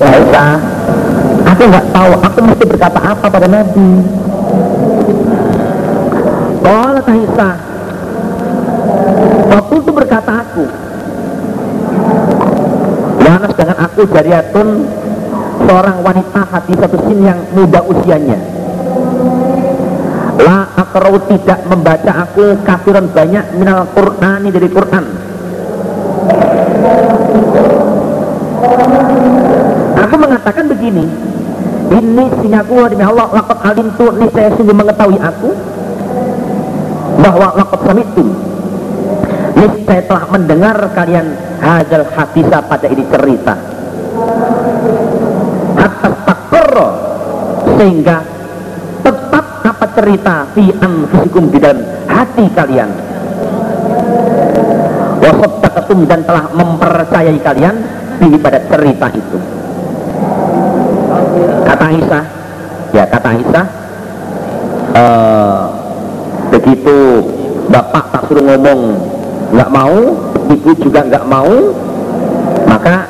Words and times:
Aisyah 0.00 0.56
aku 1.44 1.62
nggak 1.68 1.86
tahu 1.92 2.12
aku 2.24 2.38
mesti 2.40 2.64
berkata 2.64 3.00
apa 3.04 3.26
pada 3.28 3.48
Nabi. 3.48 3.90
Qala 6.60 7.00
Aisyah 7.04 7.56
Waktu 9.50 9.74
itu 9.82 9.90
berkata 9.90 10.32
aku 10.44 10.64
Wana 13.20 13.46
sedangkan 13.52 13.78
aku 13.84 14.00
jariatun 14.08 14.68
Seorang 15.60 15.96
wanita 16.00 16.40
hati 16.48 16.72
satu 16.72 16.96
sin 17.04 17.20
yang 17.20 17.36
muda 17.52 17.84
usianya. 17.84 18.40
La 20.40 20.72
akrau 20.72 21.20
tidak 21.28 21.68
membaca 21.68 22.12
aku 22.24 22.56
kafiran 22.64 23.12
banyak 23.12 23.60
minal 23.60 23.84
Qur'ani 23.92 24.48
dari 24.48 24.68
Qur'an 24.72 25.04
Aku 30.00 30.14
begini 30.90 31.06
Ini 31.90 32.24
sinyaku 32.42 32.74
demi 32.90 33.04
Allah 33.06 33.30
Lakot 33.30 33.58
alim 33.62 33.88
tu 33.94 34.06
Ini 34.10 34.26
saya 34.34 34.48
sungguh 34.58 34.74
mengetahui 34.74 35.18
aku 35.22 35.50
Bahwa 37.20 37.52
lakot 37.52 37.80
samitu. 37.84 38.24
Ini 39.54 39.66
saya 39.86 40.02
telah 40.06 40.24
mendengar 40.34 40.76
kalian 40.94 41.26
Hadal 41.60 42.06
hadisah 42.10 42.62
pada 42.66 42.86
ini 42.90 43.04
cerita. 43.06 43.54
Atas 45.78 46.14
takro 46.26 46.88
Sehingga 47.78 48.18
Tetap 49.06 49.44
apa 49.62 49.86
cerita 49.94 50.34
Fi 50.54 50.64
anfusikum 50.74 51.44
di 51.54 51.58
dalam 51.62 51.86
hati 52.10 52.44
kalian. 52.50 52.90
Wasoddaqatum 55.20 56.08
dan 56.08 56.24
telah 56.24 56.48
mempercayai 56.56 57.38
kalian 57.44 57.76
Di 58.20 58.36
pada 58.40 58.60
cerita 58.68 59.06
itu 59.12 59.59
Aisyah 61.90 62.24
ya 62.94 63.04
kata 63.10 63.28
Aisyah 63.34 63.66
uh, 64.94 65.60
begitu 66.54 66.96
bapak 67.70 68.04
tak 68.14 68.22
suruh 68.26 68.42
ngomong 68.46 68.80
nggak 69.50 69.70
mau 69.70 69.98
ibu 70.50 70.70
juga 70.78 71.06
nggak 71.06 71.24
mau 71.26 71.54
maka 72.70 73.06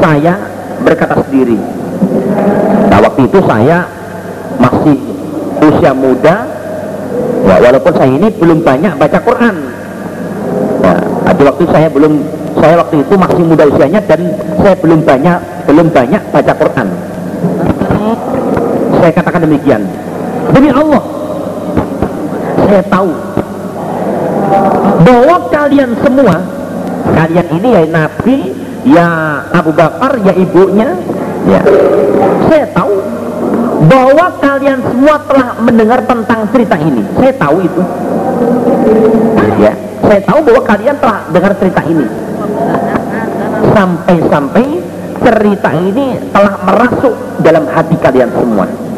saya 0.00 0.34
berkata 0.82 1.20
sendiri. 1.28 1.58
Nah 2.90 2.98
waktu 3.00 3.28
itu 3.28 3.38
saya 3.44 3.86
masih 4.58 4.96
usia 5.62 5.92
muda. 5.92 6.36
Ya, 7.42 7.56
walaupun 7.60 7.92
saya 7.92 8.08
ini 8.08 8.28
belum 8.32 8.64
banyak 8.64 8.96
baca 8.96 9.18
Quran. 9.20 9.56
Ada 11.28 11.42
waktu 11.44 11.64
saya 11.70 11.88
belum 11.92 12.12
saya 12.58 12.74
waktu 12.80 12.96
itu 13.04 13.14
masih 13.14 13.42
muda 13.46 13.64
usianya 13.68 14.00
dan 14.04 14.20
saya 14.60 14.74
belum 14.80 15.00
banyak 15.04 15.38
belum 15.68 15.86
banyak 15.90 16.22
baca 16.34 16.52
Quran 16.58 16.88
saya 19.02 19.18
katakan 19.18 19.42
demikian. 19.42 19.82
Demi 20.54 20.70
Allah. 20.70 21.02
Saya 22.70 22.82
tahu. 22.86 23.10
Bahwa 25.02 25.36
kalian 25.50 25.90
semua 26.06 26.38
kalian 27.10 27.46
ini 27.58 27.68
ya 27.74 27.82
Nabi 27.90 28.36
ya 28.86 29.06
Abu 29.50 29.74
Bakar 29.74 30.22
ya 30.22 30.32
ibunya 30.38 30.94
ya. 31.50 31.60
Saya 32.46 32.70
tahu. 32.70 32.94
Bahwa 33.90 34.38
kalian 34.38 34.78
semua 34.86 35.18
telah 35.26 35.58
mendengar 35.58 35.98
tentang 36.06 36.46
cerita 36.54 36.78
ini. 36.78 37.02
Saya 37.18 37.34
tahu 37.34 37.56
itu. 37.58 37.82
Ya. 39.58 39.74
Saya 40.06 40.20
tahu 40.22 40.46
bahwa 40.46 40.62
kalian 40.62 40.94
telah 41.02 41.26
dengar 41.34 41.52
cerita 41.58 41.82
ini. 41.90 42.06
Sampai-sampai 43.74 44.66
cerita 45.26 45.70
ini 45.74 46.22
telah 46.30 46.54
merasuk 46.62 47.14
dalam 47.42 47.66
hati 47.66 47.98
kalian 47.98 48.30
semua 48.30 48.91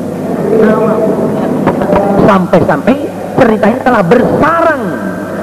sampai-sampai 2.25 2.97
cerita 3.37 3.67
ini 3.69 3.81
telah 3.85 4.03
bersarang 4.03 4.83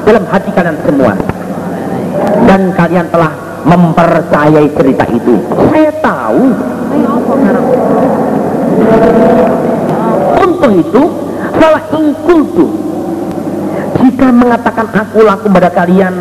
dalam 0.03 0.23
hati 0.27 0.49
kalian 0.51 0.77
semua. 0.83 1.13
Dan 2.45 2.73
kalian 2.75 3.07
telah 3.09 3.31
mempercayai 3.65 4.67
cerita 4.73 5.05
itu. 5.13 5.35
Saya 5.69 5.91
tahu. 6.01 6.43
Untuk 10.41 10.71
itu 10.77 11.03
salah 11.57 11.83
ingkultu 11.93 12.65
jika 14.01 14.27
mengatakan 14.33 14.87
aku 14.89 15.21
laku 15.21 15.47
pada 15.53 15.69
kalian 15.69 16.13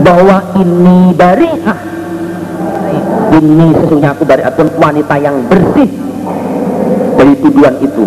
bahwa 0.00 0.40
ini 0.56 1.12
bari'ah 1.12 1.78
ini 3.36 3.66
sesungguhnya 3.76 4.16
aku 4.16 4.24
dari 4.24 4.42
akun 4.42 4.72
wanita 4.80 5.14
yang 5.20 5.36
bersih 5.46 5.90
dari 7.18 7.34
tuduhan 7.42 7.76
itu 7.84 8.04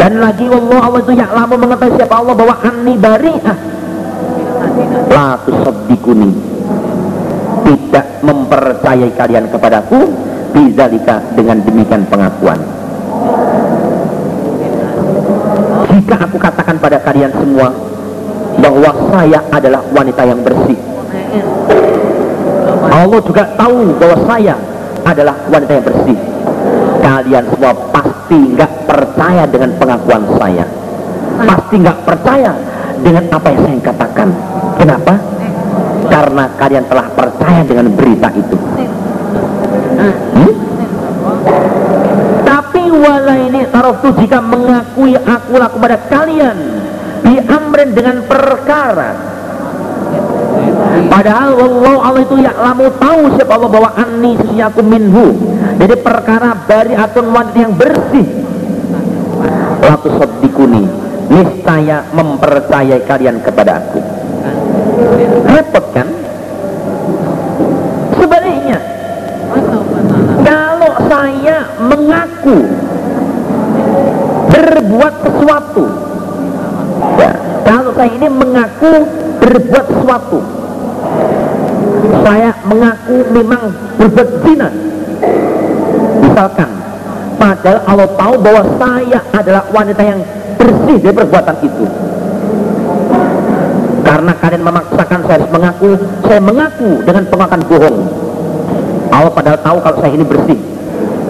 dan 0.00 0.12
lagi 0.20 0.46
Allah 0.48 0.80
Allah 0.80 1.00
itu 1.02 1.12
yang 1.16 1.30
lama 1.32 1.54
mengetahui 1.54 1.94
siapa 1.96 2.14
Allah 2.14 2.34
bahwa 2.34 2.54
anni 2.62 2.94
bari'ah 2.98 3.58
la 5.10 5.28
tusaddikuni 5.46 6.30
tidak 7.64 8.06
mempercayai 8.20 9.10
kalian 9.16 9.46
kepadaku 9.48 9.98
bizalika 10.52 11.18
dengan 11.34 11.58
demikian 11.64 12.04
pengakuan. 12.06 12.60
Jika 15.90 16.16
aku 16.28 16.36
katakan 16.36 16.76
pada 16.78 17.00
kalian 17.00 17.32
semua 17.32 17.72
bahwa 18.60 18.90
saya 19.10 19.40
adalah 19.50 19.82
wanita 19.90 20.22
yang 20.28 20.40
bersih 20.44 20.78
Allah 22.94 23.20
juga 23.26 23.42
tahu 23.58 23.90
bahwa 23.98 24.16
saya 24.30 24.54
adalah 25.02 25.34
wanita 25.50 25.72
yang 25.74 25.84
bersih. 25.84 26.18
Kalian 27.02 27.44
semua 27.50 27.72
pasti 27.90 28.38
nggak 28.54 28.72
percaya 28.94 29.42
dengan 29.50 29.74
pengakuan 29.74 30.22
saya 30.38 30.62
pasti 31.42 31.74
nggak 31.82 31.98
percaya 32.06 32.52
dengan 33.02 33.26
apa 33.34 33.46
yang 33.50 33.60
saya 33.66 33.80
katakan 33.90 34.28
kenapa 34.78 35.14
karena 36.06 36.44
kalian 36.54 36.84
telah 36.86 37.06
percaya 37.10 37.60
dengan 37.66 37.90
berita 37.90 38.30
itu 38.38 38.56
hmm? 39.98 40.52
tapi 42.46 42.82
wala 42.94 43.34
ini 43.34 43.66
taruhtu 43.66 44.14
jika 44.22 44.38
mengakui 44.38 45.18
akulah 45.18 45.74
kepada 45.74 45.96
kalian 46.06 46.56
diamrin 47.26 47.90
dengan 47.90 48.22
perkara 48.30 49.34
Padahal 51.04 51.58
Allah 51.58 51.96
Allah 52.10 52.22
itu 52.22 52.36
ya 52.42 52.54
lamu 52.54 52.86
tahu 52.98 53.34
siapa 53.34 53.54
Allah 53.54 53.70
bahwa 53.70 53.90
anni 53.98 54.34
aku 54.62 54.82
minhu. 54.82 55.34
Jadi 55.78 55.94
perkara 55.98 56.54
bari 56.66 56.94
atun 56.94 57.34
wanita 57.34 57.58
yang 57.58 57.74
bersih. 57.74 58.43
Latu 59.84 60.08
soddikuni. 60.16 60.84
Niscaya 61.24 62.04
mempercayai 62.12 63.00
kalian 63.08 63.40
kepada 63.40 63.80
aku. 63.80 64.00
Repot 65.48 65.84
kan? 65.96 66.08
Sebaliknya, 68.20 68.78
kalau 70.44 70.92
saya 71.08 71.58
mengaku 71.80 72.58
berbuat 74.52 75.14
sesuatu, 75.24 75.84
ya, 77.16 77.32
kalau 77.64 77.90
saya 77.96 78.10
ini 78.12 78.28
mengaku 78.28 78.92
berbuat 79.40 79.86
sesuatu, 79.88 80.38
saya 82.24 82.50
mengaku 82.68 83.16
memang 83.32 83.62
berbuat 83.96 84.28
zina 84.44 84.68
misalkan 86.24 86.70
padahal 87.36 87.78
Allah 87.94 88.10
tahu 88.18 88.34
bahwa 88.42 88.62
saya 88.74 89.18
adalah 89.30 89.62
wanita 89.70 90.02
yang 90.02 90.18
bersih 90.58 90.98
dari 90.98 91.14
perbuatan 91.14 91.56
itu. 91.62 91.84
Karena 94.02 94.32
kalian 94.34 94.62
memaksakan 94.66 95.20
saya 95.24 95.34
harus 95.38 95.50
mengaku 95.54 95.90
saya 96.26 96.40
mengaku 96.42 96.90
dengan 97.06 97.24
pengakuan 97.30 97.62
bohong. 97.70 97.98
Allah 99.14 99.30
padahal 99.30 99.58
tahu 99.62 99.78
kalau 99.78 99.96
saya 100.02 100.10
ini 100.10 100.26
bersih. 100.26 100.58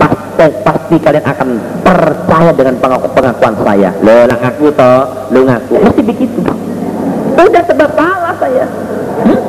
Pasti, 0.01 0.47
pasti 0.65 0.97
kalian 1.05 1.25
akan 1.29 1.49
percaya 1.85 2.51
dengan 2.57 2.75
pengaku, 2.81 3.07
pengakuan 3.13 3.55
saya. 3.61 3.91
Lo 4.01 4.25
ngaku 4.25 4.65
toh 4.73 5.01
lo 5.37 5.41
ngaku. 5.45 5.75
Mesti 5.85 6.01
begitu. 6.01 6.41
Udah 7.37 7.63
sebab 7.69 7.89
salah 7.93 8.35
saya 8.41 8.65
hmm? 9.29 9.41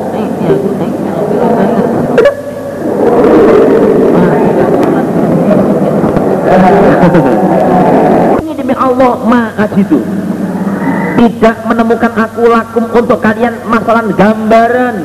ini 8.43 8.53
demi 8.57 8.73
Allah 9.05 9.21
ma'ajidu 9.21 10.01
tidak 11.13 11.57
menemukan 11.69 12.09
aku 12.17 12.49
lakum 12.49 12.89
untuk 12.89 13.21
kalian 13.21 13.53
masalah 13.69 14.01
gambaran. 14.17 14.95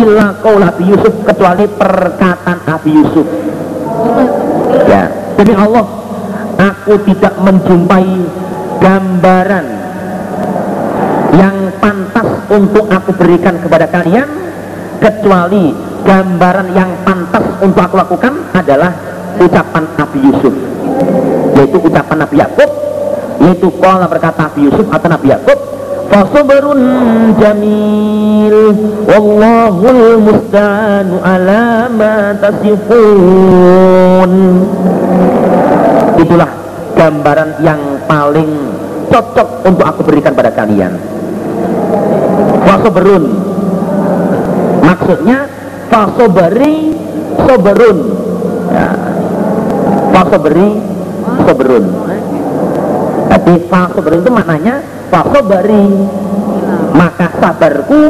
Illa 0.00 0.32
qaul 0.40 0.64
Abi 0.64 0.88
Yusuf 0.88 1.12
kecuali 1.20 1.68
perkataan 1.68 2.58
Abi 2.64 2.90
Yusuf. 2.96 3.28
Ya 4.88 5.12
demi 5.36 5.52
Allah 5.52 5.84
aku 6.56 6.96
tidak 7.04 7.36
menjumpai 7.44 8.08
gambaran 8.80 9.66
yang 11.36 11.56
pantas 11.84 12.28
untuk 12.48 12.88
aku 12.88 13.12
berikan 13.12 13.60
kepada 13.60 13.92
kalian 13.92 14.28
kecuali 15.04 15.76
gambaran 16.08 16.72
yang 16.72 16.90
pantas 17.04 17.44
untuk 17.60 17.84
aku 17.84 18.00
lakukan 18.00 18.40
adalah 18.56 18.92
ucapan 19.36 19.84
Nabi 20.00 20.18
Yusuf 20.32 20.79
yaitu 21.60 21.76
ucapan 21.76 22.16
Nabi 22.24 22.36
Yakub 22.40 22.70
yaitu 23.40 23.68
kala 23.76 24.08
berkata 24.08 24.48
Nabi 24.48 24.72
Yusuf 24.72 24.88
atau 24.88 25.08
Nabi 25.12 25.28
Yakub 25.28 25.58
fasabrun 26.10 26.80
jamil 27.36 28.56
wallahul 29.06 30.18
musta'anu 30.24 31.22
ala 31.22 31.86
ma 31.92 32.34
tasifun. 32.40 34.32
Itulah 36.18 36.50
gambaran 36.98 37.50
yang 37.62 37.80
paling 38.10 38.50
cocok 39.08 39.48
untuk 39.64 39.86
aku 39.86 40.00
berikan 40.04 40.34
pada 40.34 40.50
kalian. 40.50 40.98
Fasabrun 42.66 43.24
maksudnya 44.82 45.46
fasobari 45.88 46.94
soberun 47.46 47.98
ya. 48.74 48.88
fasoberi 50.10 50.89
soberun 51.46 51.84
jadi 53.30 53.54
fasoberun 53.70 54.20
itu 54.26 54.30
maknanya 54.34 54.74
fasobari 55.10 55.86
maka 56.94 57.26
sabarku 57.38 58.00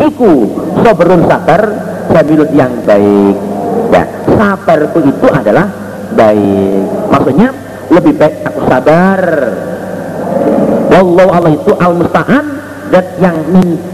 iku 0.00 0.32
soberun 0.82 1.26
sabar 1.26 1.62
jamilun 2.12 2.50
yang 2.54 2.72
baik. 2.86 3.36
Ya 3.92 4.04
sabarku 4.36 4.98
itu 5.04 5.26
adalah 5.28 5.68
baik. 6.14 6.84
Maksudnya 7.12 7.48
lebih 7.92 8.14
baik 8.16 8.34
aku 8.46 8.60
sabar. 8.68 9.20
Wallahu 10.88 11.30
Allah 11.30 11.52
itu 11.52 11.72
al-musta'an 11.76 12.44
dan 12.88 13.04
yang 13.20 13.36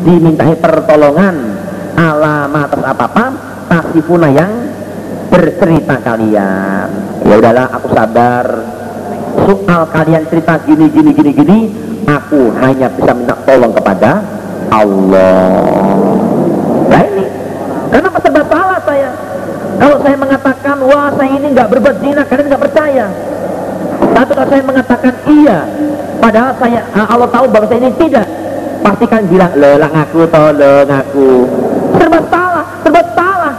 dimintai 0.07 0.55
pertolongan. 0.59 1.37
Alama 1.95 2.67
atas 2.67 2.83
apa-apa 2.83 3.25
tasifuna 3.71 4.27
yang 4.31 4.51
bercerita 5.31 5.95
kalian. 6.03 6.89
Ya 7.23 7.35
udahlah 7.39 7.71
aku 7.71 7.87
sabar 7.95 8.47
soal 9.45 9.83
kalian 9.93 10.25
cerita 10.33 10.57
gini 10.65 10.89
gini 10.89 11.11
gini 11.13 11.31
gini 11.37 11.59
aku 12.09 12.53
hanya 12.65 12.89
bisa 12.89 13.13
minta 13.13 13.37
tolong 13.45 13.73
kepada 13.77 14.25
Allah. 14.73 15.55
Nah 16.89 17.01
ini. 17.05 17.25
Kenapa 17.93 18.17
serba 18.19 18.43
salah 18.49 18.81
saya? 18.83 19.11
Kalau 19.75 19.97
saya 20.03 20.17
mengatakan 20.17 20.77
wah 20.83 21.09
saya 21.15 21.31
ini 21.31 21.47
nggak 21.53 21.69
berbuat 21.71 21.97
zina 22.01 22.23
kalian 22.27 22.47
nggak 22.49 22.63
percaya. 22.65 23.07
Tapi 24.15 24.31
kalau 24.33 24.49
saya 24.51 24.63
mengatakan 24.65 25.13
iya. 25.29 25.59
Padahal 26.19 26.53
saya 26.57 26.81
Allah 26.97 27.29
tahu 27.29 27.47
bahwa 27.53 27.67
saya 27.69 27.79
ini 27.85 27.93
tidak. 28.01 28.27
Pasti 28.81 29.05
kan 29.09 29.23
bilang 29.29 29.53
lelang 29.57 29.93
aku 29.93 30.29
tolong 30.29 30.89
aku 30.89 31.29
serba 31.97 32.21
salah, 32.29 32.65
serba 32.85 33.03
salah. 33.17 33.55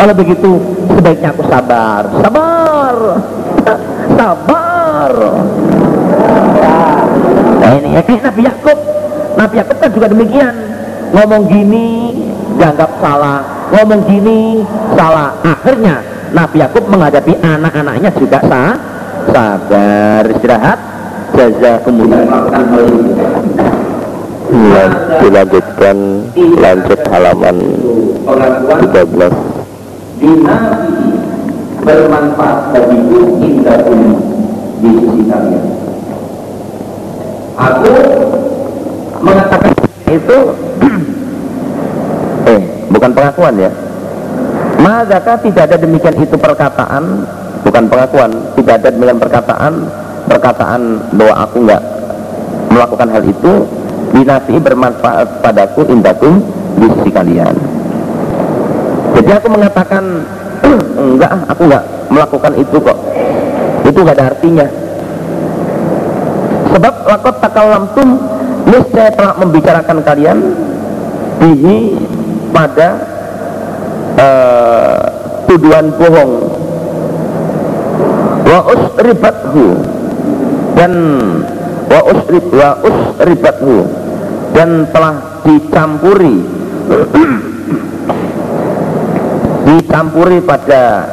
Kalau 0.00 0.14
begitu 0.16 0.50
sebaiknya 0.96 1.28
aku 1.34 1.42
sabar, 1.50 2.02
sabar, 2.24 2.49
sabar. 4.16 5.12
Nah 7.60 7.70
ini 7.76 7.88
ya 7.96 8.02
kayak 8.04 8.22
Nabi 8.30 8.40
Yakub, 8.46 8.78
Nabi 9.36 9.54
Yakub 9.60 9.76
kan 9.78 9.90
juga 9.92 10.06
demikian. 10.10 10.54
Ngomong 11.10 11.42
gini 11.50 12.14
dianggap 12.54 12.90
salah, 13.02 13.42
ngomong 13.74 14.00
gini 14.06 14.62
salah. 14.94 15.34
Akhirnya 15.42 16.02
Nabi 16.30 16.56
Yakub 16.62 16.86
menghadapi 16.86 17.34
anak-anaknya 17.42 18.10
juga 18.14 18.38
sah, 18.46 18.74
sabar 19.30 20.22
istirahat. 20.30 20.78
Jazakumullah 21.30 22.26
dilanjutkan 25.22 25.96
lanjut 26.58 27.00
halaman 27.06 27.56
13 28.26 29.30
Dinabi 30.20 30.89
bermanfaat 31.84 32.76
bagiku 32.76 33.40
indahum 33.40 34.00
di 34.80 34.90
sisi 34.96 35.22
kalian. 35.28 35.64
Aku 37.60 37.94
mengatakan 39.20 39.72
itu 40.08 40.38
eh 42.52 42.60
bukan 42.88 43.10
pengakuan 43.12 43.54
ya. 43.60 43.70
Mazaka 44.80 45.44
tidak 45.44 45.68
ada 45.68 45.76
demikian 45.76 46.16
itu 46.16 46.36
perkataan? 46.40 47.04
Bukan 47.60 47.84
pengakuan 47.92 48.32
tidak 48.56 48.80
ada 48.80 48.88
demikian 48.88 49.20
perkataan 49.20 49.72
perkataan 50.24 50.80
bahwa 51.12 51.34
aku 51.44 51.56
enggak 51.68 51.82
melakukan 52.72 53.08
hal 53.12 53.22
itu 53.28 53.52
binafi 54.14 54.56
bermanfaat 54.56 55.44
padaku 55.44 55.84
indakum 55.92 56.40
di 56.80 56.86
sisi 56.96 57.10
kalian. 57.12 57.54
Jadi 59.20 59.30
aku 59.36 59.46
mengatakan 59.52 60.04
enggak 61.00 61.32
aku 61.48 61.62
enggak 61.66 61.84
melakukan 62.12 62.52
itu 62.60 62.76
kok. 62.76 62.98
Itu 63.88 63.98
enggak 64.04 64.16
ada 64.20 64.26
artinya. 64.36 64.66
Sebab 66.70 66.94
lakot 67.08 67.36
takalamtum 67.42 68.08
niscaya 68.68 69.10
telah 69.16 69.34
membicarakan 69.40 69.98
kalian 70.06 70.38
bihi 71.40 71.78
pada 72.52 72.88
uh, 74.20 75.00
tuduhan 75.48 75.90
bohong. 75.96 76.32
Wa 78.46 78.60
usribathu 78.70 79.66
dan 80.78 80.92
wa 81.90 82.00
usrib 82.06 82.44
wa 82.54 82.70
usribathu 82.82 83.86
dan 84.54 84.86
telah 84.90 85.42
dicampuri 85.46 86.42
dicampuri 89.70 90.42
pada 90.42 91.06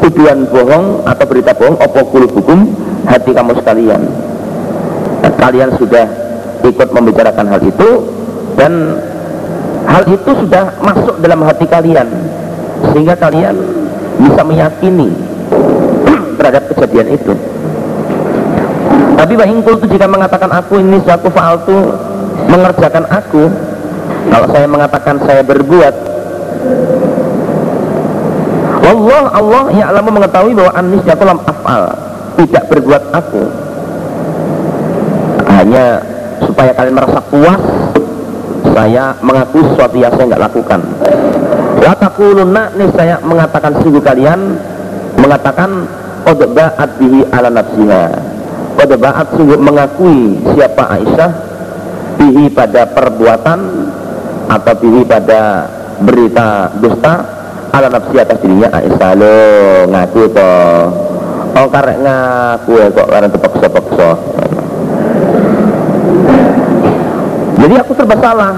tuduhan 0.00 0.48
bohong 0.48 1.04
atau 1.04 1.24
berita 1.28 1.52
bohong 1.52 1.76
opo 1.76 2.00
hukum? 2.08 2.60
Hati 3.04 3.30
kamu 3.30 3.52
sekalian. 3.60 4.02
Kalian 5.36 5.70
sudah 5.78 6.06
ikut 6.66 6.88
membicarakan 6.90 7.46
hal 7.46 7.60
itu 7.62 7.88
dan 8.58 8.98
hal 9.86 10.02
itu 10.10 10.30
sudah 10.42 10.74
masuk 10.82 11.22
dalam 11.22 11.44
hati 11.46 11.70
kalian 11.70 12.08
sehingga 12.90 13.14
kalian 13.14 13.54
bisa 14.18 14.42
meyakini 14.42 15.14
terhadap 16.40 16.66
kejadian 16.74 17.14
itu. 17.14 17.34
Tapi 19.16 19.32
bahingkul 19.38 19.78
itu 19.78 19.86
jika 19.96 20.10
mengatakan 20.10 20.50
aku 20.50 20.82
ini 20.82 20.98
suatu 21.06 21.30
faltu 21.30 21.76
mengerjakan 22.50 23.06
aku 23.06 23.48
kalau 24.26 24.46
saya 24.50 24.66
mengatakan 24.66 25.16
saya 25.22 25.40
berbuat 25.46 25.94
Allah 28.86 29.22
Allah 29.34 29.64
ya 29.74 29.90
Allah 29.90 30.02
mengetahui 30.06 30.54
bahwa 30.54 30.72
anis 30.78 31.02
jatuh 31.02 31.26
afal. 31.34 31.82
Tidak 32.36 32.64
berbuat 32.70 33.02
aku. 33.10 33.42
Hanya 35.50 36.04
supaya 36.44 36.70
kalian 36.76 36.94
merasa 36.94 37.20
puas 37.26 37.62
saya 38.76 39.16
mengaku 39.24 39.64
sesuatu 39.72 39.96
yang 39.96 40.12
saya 40.14 40.24
nggak 40.30 40.44
lakukan. 40.52 40.80
Latakuluna 41.80 42.62
nih 42.76 42.88
saya 42.92 43.16
mengatakan 43.24 43.72
sungguh 43.80 44.04
kalian 44.04 44.60
mengatakan 45.16 45.88
odba'at 46.28 46.90
bihi 47.00 47.24
ala 47.32 47.48
nafsiha. 47.48 48.04
Odba'at 48.76 49.26
sungguh 49.32 49.58
mengakui 49.58 50.36
siapa 50.52 50.92
Aisyah 50.92 51.30
bihi 52.20 52.52
pada 52.52 52.84
perbuatan 52.92 53.58
atau 54.46 54.74
bihi 54.76 55.02
pada 55.08 55.66
berita 56.04 56.68
dusta 56.78 57.35
ala 57.76 57.92
nafsi 57.92 58.16
atas 58.16 58.40
dirinya 58.40 58.72
Aisyah 58.72 59.12
lo 59.20 59.36
ngaku 59.92 60.22
to 60.32 60.52
oh 61.56 61.66
karek 61.68 61.98
ngaku 62.00 62.70
ya 62.80 62.86
kok 62.88 63.08
karena 63.12 63.28
terpaksa-paksa. 63.28 64.10
Jadi 67.56 67.74
aku 67.80 67.92
serba 67.96 68.16
salah. 68.20 68.54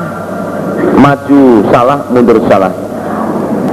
Maju 0.98 1.42
salah 1.70 1.98
mundur 2.14 2.38
salah. 2.46 2.70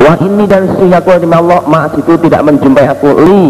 Wah 0.02 0.18
ini 0.22 0.46
dan 0.46 0.70
sehingga 0.78 1.02
aku 1.02 1.18
demi 1.18 1.34
Allah 1.34 1.62
maaf 1.66 1.94
itu 1.98 2.14
tidak 2.22 2.42
menjumpai 2.46 2.86
aku. 2.90 3.10
Li 3.26 3.46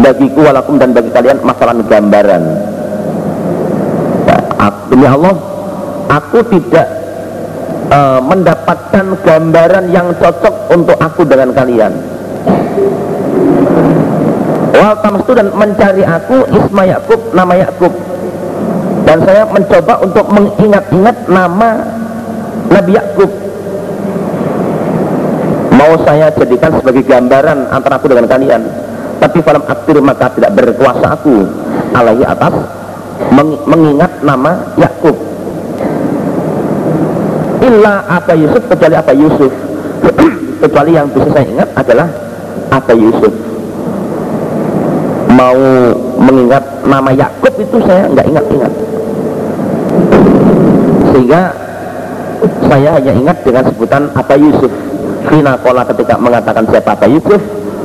bagiku 0.00 0.40
walakum 0.48 0.80
dan 0.80 0.96
bagi 0.96 1.12
kalian 1.12 1.40
masalah 1.44 1.76
gambaran. 1.84 2.42
Demi 4.92 5.08
Allah 5.08 5.32
aku 6.12 6.44
tidak 6.52 7.01
uh, 7.92 8.18
mendapatkan 8.24 9.06
gambaran 9.20 9.84
yang 9.92 10.16
cocok 10.16 10.72
untuk 10.72 10.96
aku 10.96 11.22
dengan 11.28 11.52
kalian. 11.52 11.92
Wal 14.72 14.96
tamastu 15.04 15.32
dan 15.36 15.52
mencari 15.52 16.02
aku 16.02 16.48
Isma 16.48 16.82
Yakub 16.88 17.20
nama 17.36 17.54
Yakub. 17.60 17.92
Dan 19.04 19.18
saya 19.28 19.44
mencoba 19.44 20.00
untuk 20.00 20.24
mengingat-ingat 20.32 21.16
nama 21.28 21.68
Nabi 22.72 22.92
Yakub. 22.96 23.30
Mau 25.76 25.92
saya 26.06 26.30
jadikan 26.32 26.72
sebagai 26.78 27.02
gambaran 27.04 27.68
antara 27.68 27.98
aku 27.98 28.06
dengan 28.08 28.30
kalian 28.30 28.62
tapi 29.22 29.38
falam 29.38 29.62
aktir 29.70 30.02
maka 30.02 30.34
tidak 30.34 30.50
berkuasa 30.58 31.14
aku. 31.14 31.46
Alaihi 31.94 32.26
atas 32.26 32.54
mengingat 33.68 34.18
nama 34.24 34.74
Yakub 34.74 34.91
illa 37.72 38.04
Aba 38.04 38.34
Yusuf 38.36 38.62
kecuali 38.68 38.94
Aba 38.94 39.12
Yusuf. 39.16 39.52
Kecuali 40.62 40.94
yang 40.94 41.10
bisa 41.10 41.26
saya 41.32 41.46
ingat 41.48 41.68
adalah 41.74 42.08
Aba 42.70 42.94
Yusuf. 42.94 43.32
Mau 45.32 45.60
mengingat 46.20 46.84
nama 46.86 47.10
Yakub 47.10 47.54
itu 47.56 47.76
saya 47.88 48.06
nggak 48.12 48.26
ingat-ingat. 48.28 48.72
Sehingga 51.12 51.42
saya 52.68 52.88
hanya 53.00 53.12
ingat 53.16 53.36
dengan 53.42 53.64
sebutan 53.72 54.02
Aba 54.14 54.36
Yusuf. 54.36 54.70
Fina 55.22 55.56
kola 55.58 55.86
ketika 55.86 56.18
mengatakan 56.18 56.66
siapa 56.66 56.98
Aba 56.98 57.06
Yusuf 57.06 57.38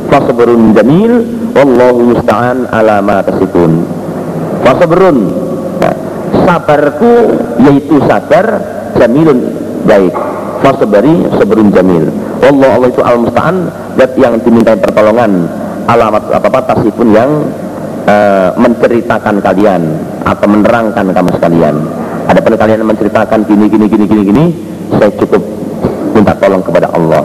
Fasabrun 0.10 0.74
jamil 0.74 1.22
Wallahu 1.53 2.13
musta'an 2.13 2.70
ala 2.70 3.01
ma 3.01 3.22
tasifun. 3.25 3.82
Fasabrun 4.62 5.17
nah, 5.82 5.96
Sabarku 6.46 7.13
yaitu 7.65 7.98
sabar 8.06 8.62
Jamilun 8.98 9.56
baik. 9.88 10.13
Fasabari 10.60 11.25
sabrun 11.39 11.72
jamil. 11.72 12.12
Allah 12.44 12.70
Allah 12.75 12.89
itu 12.89 13.01
al-musta'an 13.01 13.56
Dat 13.98 14.13
yang 14.17 14.38
dimintai 14.41 14.77
pertolongan 14.77 15.50
Alamat 15.89 16.29
apa-apa 16.34 16.74
tasifun 16.74 17.13
yang 17.13 17.29
uh, 18.06 18.53
Menceritakan 18.58 19.41
kalian 19.41 19.82
Atau 20.25 20.48
menerangkan 20.51 21.06
kamu 21.13 21.29
sekalian. 21.39 21.75
Ada 22.27 22.39
pada 22.44 22.58
kalian 22.60 22.84
menceritakan 22.84 23.39
gini 23.48 23.65
gini 23.72 23.86
gini 23.88 24.06
gini 24.06 24.22
gini 24.27 24.46
Saya 24.98 25.10
cukup 25.15 25.41
minta 26.12 26.34
tolong 26.41 26.63
kepada 26.65 26.89
Allah. 26.91 27.24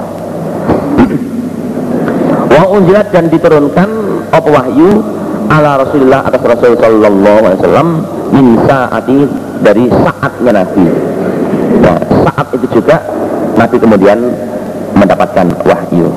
Wa 2.53 2.65
unjilat 2.69 3.09
dan 3.11 3.33
diturunkan 3.33 3.89
apa 4.33 4.49
wahyu 4.49 5.01
ala 5.53 5.85
Rasulullah 5.85 6.25
atas 6.25 6.41
Rasul 6.41 6.73
sallallahu 6.81 7.41
alaihi 7.45 7.61
wasallam 7.61 7.89
min 8.33 8.47
saati 8.65 9.19
dari 9.61 9.85
saatnya 9.93 10.53
Nabi 10.57 10.87
nah, 11.85 12.01
itu 12.53 12.67
juga 12.69 13.01
Nabi 13.57 13.77
kemudian 13.81 14.19
mendapatkan 14.97 15.47
wahyu. 15.65 16.09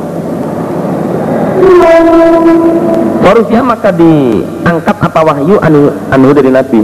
Farusnya 3.25 3.61
maka 3.65 3.89
diangkat 3.95 4.97
apa 5.01 5.19
wahyu 5.25 5.55
anu, 5.63 5.89
anu 6.13 6.27
dari 6.35 6.51
Nabi? 6.53 6.81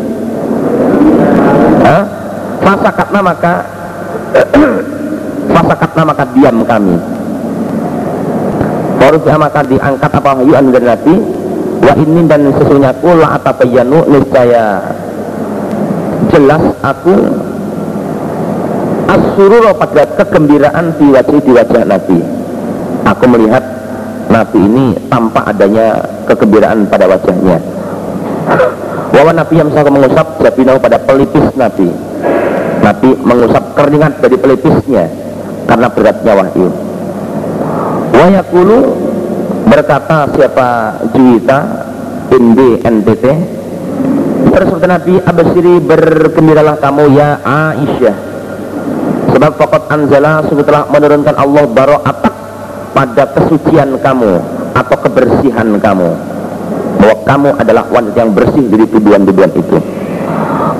Fasakatna 2.61 3.19
maka 3.19 3.53
Fasakatna 5.53 6.01
maka 6.07 6.23
diam 6.31 6.63
kami. 6.63 6.95
Farusnya 9.01 9.35
maka 9.35 9.61
diangkat 9.67 10.11
apa 10.11 10.29
wahyu 10.39 10.53
anu 10.55 10.69
dari 10.71 10.87
Nabi? 10.87 11.15
Wa 11.81 11.93
ini 11.97 12.21
dan 12.29 12.47
sesungguhnya 12.53 12.93
aku 12.93 13.09
la 13.17 13.41
atabayanu 13.41 14.05
niscaya 14.05 14.85
jelas 16.29 16.63
aku 16.85 17.15
asurur 19.11 19.75
pada 19.75 20.03
kegembiraan 20.15 20.95
di 20.95 21.07
wajah 21.11 21.39
di 21.43 21.51
wajah 21.51 21.83
Nabi. 21.83 22.19
Aku 23.11 23.23
melihat 23.27 23.63
Nabi 24.31 24.59
ini 24.63 24.85
tanpa 25.11 25.51
adanya 25.51 25.99
kegembiraan 26.31 26.87
pada 26.87 27.11
wajahnya. 27.11 27.59
Wawan 29.11 29.35
Nabi 29.35 29.53
yang 29.59 29.69
saya 29.75 29.91
mengusap 29.91 30.39
jabinau 30.39 30.79
pada 30.79 30.95
pelipis 31.03 31.51
Nabi. 31.59 31.91
Nabi 32.81 33.09
mengusap 33.19 33.63
keringat 33.75 34.23
dari 34.23 34.37
pelipisnya 34.39 35.05
karena 35.67 35.87
beratnya 35.91 36.33
wahyu. 36.33 36.69
Wayakulu 38.15 38.77
berkata 39.67 40.29
siapa 40.35 40.69
Juwita 41.15 41.59
Indi 42.31 42.79
NTT 42.83 43.25
Bersabda 44.51 44.87
Nabi 44.99 45.15
Abasiri 45.23 45.79
bergembiralah 45.79 46.75
kamu 46.77 47.15
ya 47.15 47.39
Aisyah 47.39 48.30
Sebab 49.41 49.57
pokok 49.57 49.89
sungguh 50.53 50.61
telah 50.69 50.85
menurunkan 50.93 51.33
Allah 51.33 51.65
baro'atak 51.65 52.29
pada 52.93 53.25
kesucian 53.33 53.97
kamu 53.97 54.37
atau 54.77 54.97
kebersihan 55.01 55.65
kamu. 55.81 56.09
Bahwa 57.01 57.15
kamu 57.25 57.49
adalah 57.57 57.89
wanita 57.89 58.21
yang 58.21 58.37
bersih 58.37 58.69
dari 58.69 58.85
tuduhan-tuduhan 58.85 59.49
itu. 59.57 59.81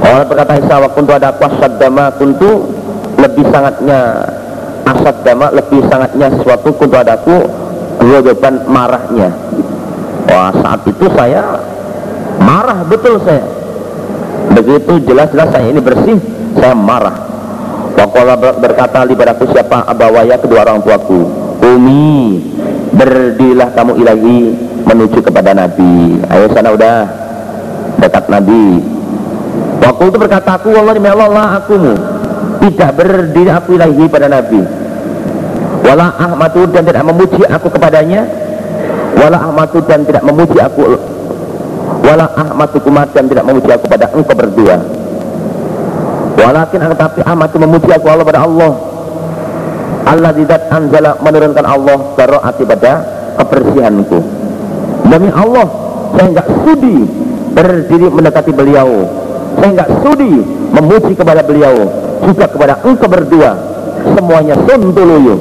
Allah 0.05 0.29
berkata 0.29 0.61
Isa 0.61 0.77
wa 0.77 0.93
kuntu 0.93 1.09
ada 1.09 1.33
kuasad 1.41 1.81
dama 1.81 2.13
kuntu 2.21 2.69
lebih 3.17 3.49
sangatnya 3.49 4.29
asad 4.85 5.15
dama 5.25 5.49
lebih 5.57 5.81
sangatnya 5.89 6.29
sesuatu 6.37 6.69
kuntu 6.77 7.01
adaku 7.01 7.41
jawaban 7.97 8.61
marahnya. 8.69 9.33
Wah 10.29 10.53
saat 10.53 10.85
itu 10.85 11.09
saya 11.17 11.65
marah 12.37 12.85
betul 12.85 13.17
saya. 13.25 13.41
Begitu 14.53 15.01
jelas-jelas 15.09 15.49
saya 15.49 15.65
ini 15.65 15.81
bersih 15.81 16.21
saya 16.61 16.77
marah 16.77 17.30
Wakola 18.01 18.33
berkata 18.33 19.05
libadaku 19.05 19.45
siapa? 19.53 19.85
Abawaya 19.85 20.33
kedua 20.41 20.65
orang 20.65 20.81
tuaku. 20.81 21.21
Umi 21.61 22.41
berdirilah 22.97 23.69
kamu 23.77 24.01
ilahi 24.01 24.37
menuju 24.89 25.21
kepada 25.21 25.53
Nabi. 25.53 26.17
Ayo 26.25 26.49
sana 26.49 26.73
udah 26.73 26.97
dekat 28.01 28.25
Nabi. 28.25 28.81
Waktu 29.85 30.03
itu 30.09 30.17
berkata 30.17 30.49
aku 30.57 30.73
Allah 30.73 30.97
demi 30.97 31.13
Allah 31.13 31.61
tidak 32.65 32.89
berdiri 32.97 33.53
aku 33.53 33.77
ilahi 33.77 34.03
pada 34.09 34.25
Nabi. 34.25 34.65
Wala 35.85 36.09
ahmadu 36.17 36.65
dan 36.73 36.81
tidak 36.81 37.05
memuji 37.05 37.45
aku 37.45 37.69
kepadanya. 37.69 38.25
Wala 39.13 39.37
ahmadu 39.45 39.77
dan 39.85 40.01
tidak 40.09 40.25
memuji 40.25 40.57
aku 40.57 40.97
wala 42.01 42.25
ahmadu 42.33 42.81
kumat 42.81 43.13
dan 43.13 43.29
tidak 43.29 43.45
memuji 43.45 43.69
aku 43.69 43.85
pada 43.85 44.09
engkau 44.11 44.33
berdua 44.33 45.00
walakin 46.37 46.79
tetapi 46.91 47.19
ahmadu 47.25 47.57
memuji 47.59 47.89
aku 47.91 48.07
Allah 48.07 48.25
pada 48.25 48.41
Allah. 48.45 48.71
Allah 50.01 50.31
tidak 50.33 50.61
anjala 50.73 51.11
menurunkan 51.21 51.65
Allah 51.65 51.97
baro'ati 52.17 52.63
pada 52.65 52.93
kebersihanku. 53.37 54.19
Demi 55.07 55.29
Allah 55.29 55.67
saya 56.17 56.27
enggak 56.31 56.47
sudi 56.65 56.95
berdiri 57.53 58.07
mendekati 58.09 58.51
beliau. 58.51 58.89
Saya 59.59 59.69
enggak 59.77 59.89
sudi 60.01 60.33
memuji 60.71 61.13
kepada 61.13 61.41
beliau 61.45 61.75
juga 62.25 62.45
kepada 62.49 62.73
engkau 62.83 63.07
berdua. 63.07 63.51
Semuanya 64.01 64.57
suntuluyu 64.65 65.37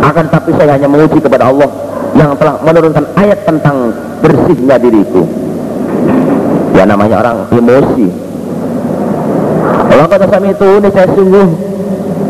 akan 0.00 0.26
tapi 0.26 0.50
saya 0.58 0.74
hanya 0.74 0.90
memuji 0.90 1.22
kepada 1.22 1.54
Allah 1.54 1.70
yang 2.18 2.34
telah 2.34 2.58
menurunkan 2.66 3.04
ayat 3.14 3.46
tentang 3.46 3.94
bersihnya 4.18 4.76
diriku. 4.82 5.22
Ya 6.74 6.82
namanya 6.88 7.22
orang 7.22 7.36
emosi 7.54 8.29
kalau 9.90 10.06
kata 10.06 10.26
sami 10.30 10.54
itu 10.54 10.66
ini 10.78 10.88
saya 10.94 11.08
sungguh 11.10 11.48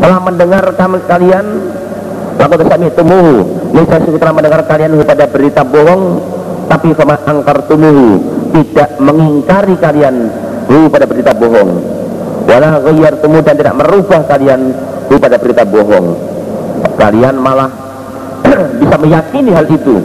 telah 0.01 0.19
mendengar 0.25 0.65
kami 0.73 0.97
kalian. 1.05 1.45
Sami 2.41 2.89
itu 2.89 3.03
muhu 3.05 3.45
ini 3.69 3.83
saya 3.85 4.01
sungguh 4.01 4.17
telah 4.17 4.33
mendengar 4.33 4.65
kalian 4.65 4.97
pada 5.05 5.29
berita 5.29 5.61
bohong. 5.61 6.03
Tapi 6.65 6.95
sama 6.97 7.19
angkar 7.27 7.67
tumuhu 7.69 8.17
tidak 8.55 8.97
mengingkari 8.97 9.75
kalian 9.77 10.31
pada 10.89 11.05
berita 11.05 11.31
bohong. 11.37 11.69
Wala 12.49 12.81
ghayyar 12.81 13.21
temu 13.21 13.39
dan 13.45 13.55
tidak 13.55 13.75
merubah 13.77 14.25
kalian 14.25 14.73
pada 15.05 15.37
berita 15.37 15.63
bohong. 15.67 16.17
Kalian 16.97 17.35
malah 17.37 17.69
bisa 18.81 18.95
meyakini 18.97 19.51
hal 19.53 19.69
itu. 19.69 19.95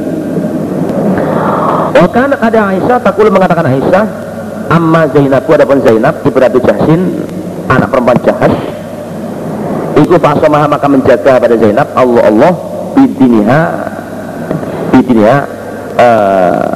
Wakan 1.97 2.37
ada 2.37 2.61
Aisyah 2.77 2.99
takul 3.01 3.33
mengatakan 3.33 3.65
Aisyah 3.73 4.05
amma 4.69 5.09
Zainabku 5.11 5.51
adapun 5.55 5.81
Zainab 5.81 6.21
ibu 6.27 6.39
Abi 6.43 6.61
Jahsin 6.61 7.01
anak 7.69 7.89
perempuan 7.91 8.19
Jahash 8.23 8.77
Iku 9.97 10.21
fasomah 10.21 10.69
maka 10.69 10.87
menjaga 10.93 11.41
pada 11.41 11.57
Zainab. 11.57 11.89
Allah 11.97 12.23
Allah 12.29 12.53
bidiniha 12.93 13.61
bidiniha 14.93 15.37
uh, 15.97 16.69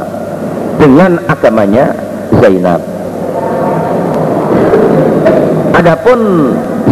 dengan 0.81 1.21
agamanya 1.29 1.93
Zainab. 2.41 2.81
Adapun 5.77 6.21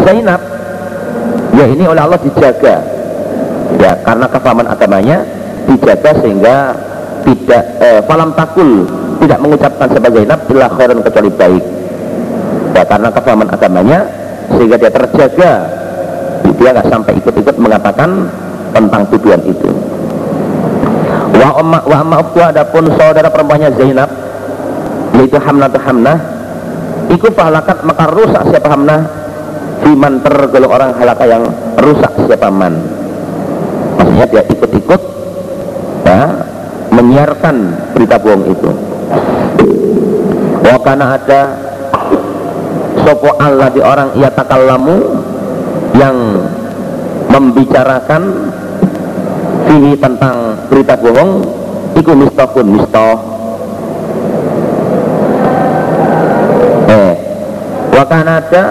Zainab 0.05 0.40
ya 1.57 1.64
ini 1.64 1.85
oleh 1.88 2.02
Allah 2.05 2.21
dijaga. 2.21 2.76
Ya 3.81 3.97
karena 4.05 4.28
kefahaman 4.28 4.69
agamanya 4.69 5.25
dijaga 5.64 6.12
sehingga 6.21 6.76
tidak 7.25 7.64
eh, 7.85 8.00
falam 8.09 8.33
takul 8.33 8.85
tidak 9.21 9.38
mengucapkan 9.40 9.88
sebagai 9.93 10.25
Zainab 10.25 10.40
bila 10.49 10.67
khairan 10.76 11.00
kecuali 11.05 11.31
baik 11.33 11.64
ya 12.78 12.87
karena 12.87 13.11
kefahaman 13.11 13.50
agamanya 13.50 14.06
sehingga 14.54 14.78
dia 14.78 14.90
terjaga. 14.94 15.52
Dia 16.58 16.70
nggak 16.75 16.90
sampai 16.90 17.12
ikut-ikut 17.18 17.56
mengatakan 17.58 18.30
tentang 18.70 19.02
tujuan 19.14 19.42
itu. 19.47 19.70
Wa 21.38 21.58
amma 21.58 21.78
wa 21.87 21.97
amma 22.02 22.16
adapun 22.23 22.90
saudara 22.94 23.30
perempuannya 23.30 23.75
Zainab 23.75 24.11
yaitu 25.18 25.38
Hamnah 25.38 25.70
Hamnah. 25.70 26.18
Ikut 27.08 27.32
pahlakat 27.35 27.82
maka 27.82 28.04
rusak 28.11 28.42
siapa 28.50 28.68
Hamnah? 28.70 29.00
Fiman 29.82 30.18
tergolong 30.18 30.70
orang 30.70 30.90
halaka 30.99 31.25
yang 31.25 31.47
rusak 31.78 32.11
siapa 32.26 32.50
man. 32.50 32.75
Maksudnya 33.99 34.26
dia 34.26 34.42
ikut-ikut 34.50 35.00
ya, 36.02 36.20
Menyiarkan 36.90 37.56
berita 37.94 38.16
bohong 38.18 38.44
itu. 38.50 38.70
Wakana 40.66 41.14
ada 41.16 41.67
sopo 43.08 43.32
Allah 43.40 43.72
di 43.72 43.80
orang 43.80 44.12
ia 44.20 44.28
takallamu 44.28 45.00
yang 45.96 46.44
membicarakan 47.32 48.52
ini 49.72 49.96
tentang 49.96 50.60
berita 50.68 50.92
bohong 51.00 51.40
iku 51.96 52.12
mistahun 52.12 52.68
mistah 52.68 53.16
eh 56.92 57.12
wakanada 57.96 58.64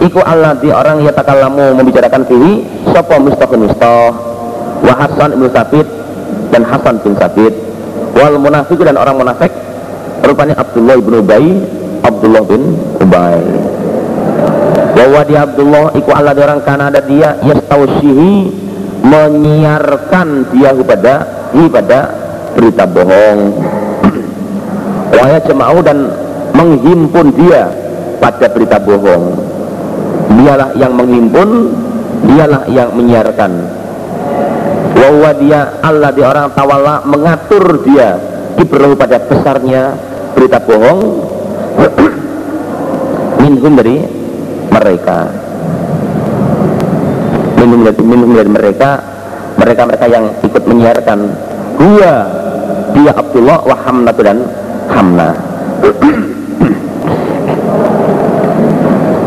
iku 0.00 0.24
Allah 0.24 0.56
di 0.56 0.72
orang 0.72 1.04
ia 1.04 1.12
takallamu 1.12 1.76
membicarakan 1.76 2.24
fihi 2.24 2.64
sopo 2.88 3.20
mistahun 3.20 3.68
mistah 3.68 4.16
wa 4.80 4.94
Hasan 4.96 5.36
ibn 5.36 5.44
Sabit 5.52 5.84
dan 6.48 6.64
Hasan 6.64 7.04
bin 7.04 7.12
Sabit. 7.20 7.52
Wal 8.16 8.40
munafik 8.40 8.80
dan 8.80 8.96
orang 8.96 9.20
munafik 9.20 9.52
rupanya 10.24 10.56
Abdullah 10.56 10.96
ibn 10.96 11.20
Ubay 11.20 11.44
Abdullah 12.06 12.42
bin 12.46 12.62
Ubay. 13.02 13.42
Bahwa 14.96 15.20
dia 15.26 15.44
Abdullah 15.44 15.92
iku 15.98 16.10
Allah 16.14 16.32
di 16.32 16.40
orang 16.40 16.62
Kanada 16.62 17.02
dia 17.04 17.36
yastausihi 17.44 18.48
menyiarkan 19.04 20.28
dia 20.54 20.70
kepada 20.72 21.14
kepada 21.52 21.98
berita 22.56 22.84
bohong. 22.88 23.40
Wahya 25.16 25.38
jema'u 25.44 25.78
dan 25.84 25.98
menghimpun 26.56 27.26
dia 27.36 27.68
pada 28.22 28.46
berita 28.48 28.80
bohong. 28.80 29.24
Dialah 30.32 30.74
yang 30.78 30.96
menghimpun 30.96 31.48
dialah 32.24 32.62
yang 32.72 32.90
menyiarkan. 32.96 33.52
Bahwa 34.96 35.30
dia 35.38 35.76
Allah 35.84 36.10
di 36.10 36.22
orang 36.24 36.50
tawala 36.56 37.04
mengatur 37.04 37.84
dia 37.84 38.16
diperlu 38.56 38.96
pada 38.96 39.20
besarnya 39.20 39.92
berita 40.32 40.56
bohong 40.64 41.25
minhum 43.42 43.72
dari 43.76 43.96
mereka. 44.72 45.18
Minhum 47.56 47.80
dari, 47.84 48.00
minhum 48.02 48.32
dari 48.36 48.50
mereka 48.50 48.90
mereka 49.56 49.82
mereka 49.88 50.06
yang 50.06 50.24
ikut 50.44 50.62
menyiarkan. 50.68 51.18
Gua 51.76 52.14
dia 52.96 53.12
Abdullah 53.12 53.58
wa 53.64 53.76
Hamnatu 53.84 54.20
dan 54.24 54.38
Hamna. 54.92 55.30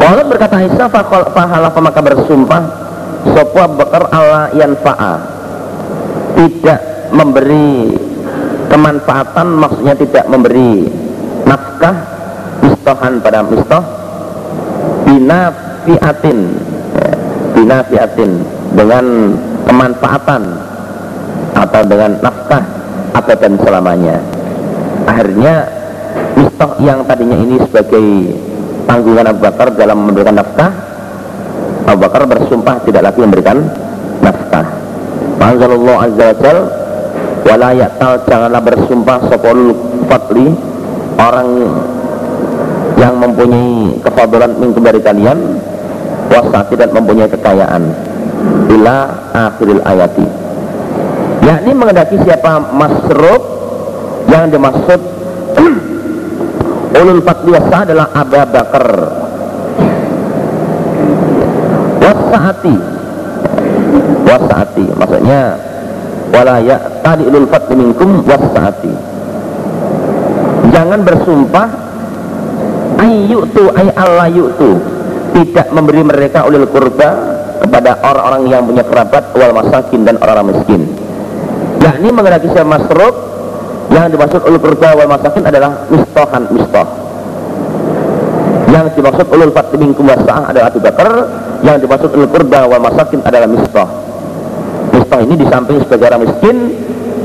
Allah 0.09 0.25
berkata 0.25 0.65
Isa 0.65 0.89
fahala 0.89 1.69
maka 1.69 2.01
bersumpah 2.01 2.89
Sopwa 3.29 3.65
bekar 3.75 4.09
Allah 4.09 4.47
yanfa'a. 4.55 5.13
Tidak 6.39 6.79
memberi 7.11 7.93
kemanfaatan 8.71 9.47
maksudnya 9.59 9.93
tidak 9.97 10.25
memberi 10.31 10.87
nafkah 11.43 12.18
mistohan 12.89 13.21
pada 13.21 13.45
mistoh 13.45 13.83
bina 15.05 15.53
fiatin 17.85 18.41
dengan 18.73 19.05
kemanfaatan 19.69 20.41
atau 21.53 21.81
dengan 21.85 22.17
nafkah 22.17 22.65
dan 23.29 23.53
selamanya. 23.61 24.17
Akhirnya 25.05 25.69
mistoh 26.33 26.81
yang 26.81 27.05
tadinya 27.05 27.37
ini 27.37 27.61
sebagai 27.69 28.33
tanggungan 28.89 29.37
Abu 29.37 29.41
Bakar 29.45 29.69
dalam 29.77 30.09
memberikan 30.09 30.41
nafkah 30.41 30.73
Abu 31.85 32.09
Bakar 32.09 32.25
bersumpah 32.25 32.81
tidak 32.89 33.05
lagi 33.05 33.21
memberikan 33.21 33.69
nafkah. 34.25 34.65
Ma'azalullah 35.37 36.09
Azza 36.09 36.25
wa 36.25 36.37
Jal 36.41 36.59
Wala 37.39 37.69
janganlah 38.27 38.61
bersumpah 38.61 39.29
Sopol 39.29 39.73
fatli 40.09 40.51
Orang 41.17 41.49
yang 42.99 43.15
mempunyai 43.15 43.95
kefadalan 44.03 44.51
minkum 44.59 44.83
dari 44.83 44.99
kalian 44.99 45.39
Wasati 46.29 46.77
dan 46.77 46.93
mempunyai 46.93 47.25
kekayaan. 47.25 47.83
Bila 48.69 48.97
akhiril 49.33 49.81
ayati. 49.81 50.27
Yakni 51.41 51.71
mengendaki 51.73 52.21
siapa 52.21 52.69
masrub 52.75 53.41
Yang 54.29 54.53
dimaksud 54.53 55.01
Ulul 57.01 57.21
fatli 57.25 57.49
wasa 57.49 57.77
adalah 57.81 58.13
Abu 58.13 58.37
Bakar. 58.45 58.87
Wasati 61.97 62.99
wasaati 64.29 64.85
maksudnya 64.93 65.41
wala 66.29 66.61
tadi 67.01 67.23
ulul 67.25 67.49
fadli 67.49 67.73
minkum 67.73 68.21
wasaati 68.21 68.93
jangan 70.69 71.01
bersumpah 71.01 71.67
ayyutu 72.99 73.71
ay 73.73 73.87
Allah 73.95 74.27
yu'tu. 74.29 74.77
Tidak 75.29 75.71
memberi 75.71 76.03
mereka 76.03 76.43
ulil 76.43 76.67
kurba 76.67 77.39
kepada 77.63 78.01
orang-orang 78.01 78.43
yang 78.49 78.61
punya 78.65 78.83
kerabat 78.83 79.31
wal 79.37 79.53
masakin 79.55 80.03
dan 80.03 80.15
orang-orang 80.19 80.57
miskin. 80.57 80.81
Yakni 81.79 82.09
mengenai 82.11 82.41
kisah 82.43 82.65
masruk 82.67 83.15
yang 83.89 84.11
dimaksud 84.11 84.41
ulul 84.45 84.61
kurba 84.61 84.99
wal 84.99 85.09
masakin 85.09 85.43
adalah 85.47 85.87
mistohan 85.87 86.43
mistoh. 86.51 86.87
Yang 88.69 88.85
dimaksud 89.01 89.25
ulul 89.33 89.53
fadli 89.53 89.77
minkum 89.81 90.05
wasa'ah 90.05 90.53
adalah 90.53 90.69
Abu 90.69 90.79
Bakar 90.81 91.09
yang 91.65 91.77
dimaksud 91.81 92.09
ulul 92.13 92.29
kurba 92.29 92.69
wal 92.69 92.83
masakin 92.83 93.21
adalah 93.25 93.47
mistoh. 93.49 93.89
Mustah 94.89 95.19
ini 95.21 95.33
di 95.37 95.45
samping 95.49 95.77
sebagai 95.85 96.05
orang 96.09 96.21
miskin 96.25 96.55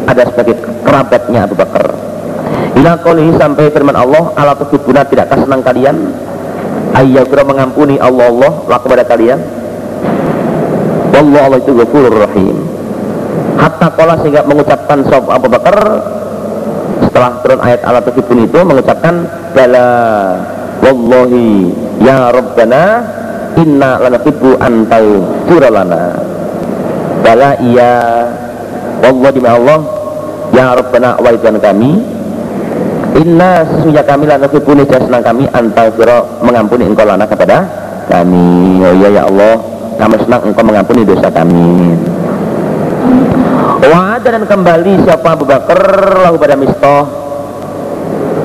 ada 0.05 0.23
sebagai 0.29 0.61
kerabatnya 0.85 1.49
Abu 1.49 1.57
Bakar. 1.57 2.04
Ila 2.85 3.01
qolihi 3.01 3.33
sampai 3.40 3.73
firman 3.73 3.97
Allah, 3.97 4.29
ala 4.37 4.53
tuhibuna 4.61 5.09
tidakkah 5.09 5.40
senang 5.40 5.64
kalian? 5.64 5.97
Ayyakura 6.92 7.40
mengampuni 7.40 7.97
Allah 7.97 8.29
Allah 8.29 8.53
lah 8.68 8.77
kepada 8.85 9.09
kalian. 9.09 9.40
Wallahu 11.16 11.44
Allah 11.49 11.59
itu 11.64 11.73
ghafurur 11.73 12.29
rahim. 12.29 12.61
Hatta 13.57 13.88
qala 13.88 14.20
sehingga 14.20 14.44
mengucapkan 14.44 15.01
sahab 15.09 15.33
Abu 15.33 15.49
Bakar 15.49 15.81
setelah 17.09 17.40
turun 17.40 17.61
ayat 17.64 17.81
ala 17.88 18.05
tuhibun 18.05 18.44
itu 18.44 18.61
mengucapkan 18.61 19.14
bala 19.57 19.88
wallahi 20.85 21.73
ya 22.05 22.37
rabbana 22.37 22.85
inna 23.64 23.97
lanahibbu 23.97 24.61
antau 24.61 25.25
furalana 25.49 26.20
bala 27.25 27.57
iya 27.64 28.29
Allah 29.01 29.31
demi 29.33 29.49
Allah 29.49 29.81
ya 30.53 30.77
Rabbana 30.77 31.16
wa 31.16 31.33
kami 31.64 32.13
inna 33.14 33.62
sesungguhnya 33.62 34.03
kami 34.03 34.24
lana 34.27 34.46
kibuni 34.50 34.83
senang 34.90 35.22
kami 35.22 35.46
antal 35.55 35.88
siro 35.94 36.42
mengampuni 36.42 36.85
engkau 36.87 37.07
lana 37.07 37.24
kepada 37.27 37.62
kami. 38.11 38.83
Oh 38.83 38.94
iya 38.98 39.09
ya 39.20 39.22
Allah 39.31 39.55
kami 39.96 40.14
senang 40.18 40.42
engkau 40.50 40.64
mengampuni 40.66 41.07
dosa 41.07 41.31
kami. 41.31 41.94
Wa'ada 43.85 44.29
dan 44.40 44.44
kembali 44.48 45.05
siapa 45.05 45.37
Abu 45.37 45.44
Bakar 45.44 45.81
lahu 46.24 46.37
pada 46.40 46.57
mistoh. 46.59 47.05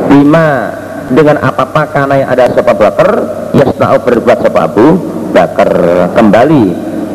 Bima 0.09 0.73
dengan 1.09 1.37
apa-apa 1.41 1.81
karena 1.89 2.13
yang 2.21 2.29
ada 2.29 2.43
siapa 2.53 2.69
Abu 2.73 2.83
Bakar 2.85 3.09
Yasna'u 3.55 3.97
berbuat 4.05 4.37
siapa 4.45 4.59
Abu 4.69 4.85
Bakar. 5.33 5.71
Kembali 6.13 6.63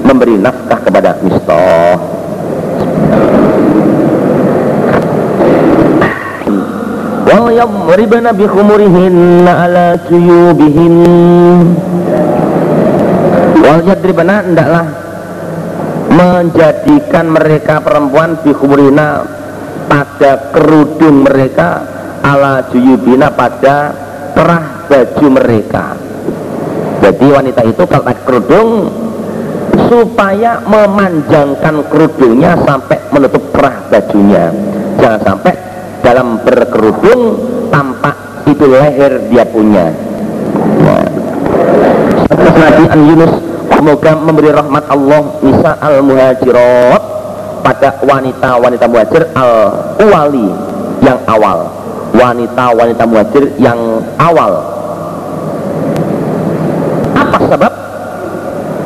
memberi 0.04 0.36
nafkah 0.36 0.78
kepada 0.84 1.16
Mistoh 1.24 2.23
khumurihin 8.48 9.46
ala 9.46 9.94
suyubihin 10.08 10.94
wal 13.62 13.80
yadribna 13.86 14.42
hendaklah 14.42 14.86
menjadikan 16.14 17.26
mereka 17.30 17.82
perempuan 17.82 18.38
bi 18.42 18.54
khumurina 18.54 19.22
pada 19.90 20.54
kerudung 20.54 21.26
mereka 21.26 21.82
ala 22.24 22.64
juyubina 22.72 23.30
pada 23.34 23.92
kerah 24.34 24.88
baju 24.88 25.26
mereka. 25.30 25.94
Jadi 27.04 27.26
wanita 27.28 27.62
itu 27.68 27.84
pakai 27.84 28.16
kerudung 28.24 28.88
supaya 29.92 30.62
memanjangkan 30.64 31.84
kerudungnya 31.92 32.56
sampai 32.64 32.98
menutup 33.12 33.44
kerah 33.52 33.76
bajunya. 33.92 34.48
Jangan 34.98 35.20
sampai 35.20 35.54
berkerudung 36.44 37.22
tampak 37.72 38.14
itu 38.44 38.64
leher 38.68 39.12
dia 39.32 39.44
punya. 39.48 39.88
Nah. 40.84 41.06
Nabi 42.34 42.84
An 42.92 43.00
Yunus 43.08 43.32
semoga 43.72 44.12
memberi 44.20 44.50
rahmat 44.52 44.84
Allah 44.88 45.22
Nisa 45.40 45.72
al 45.80 45.96
muhajirat 46.04 47.02
pada 47.64 47.88
wanita-wanita 48.04 48.84
muhajir 48.88 49.24
al 49.32 49.52
uwali 50.00 50.48
yang 51.00 51.18
awal. 51.24 51.72
Wanita-wanita 52.14 53.02
muhajir 53.08 53.44
yang 53.58 53.78
awal. 54.20 54.52
Apa 57.16 57.38
sebab? 57.48 57.72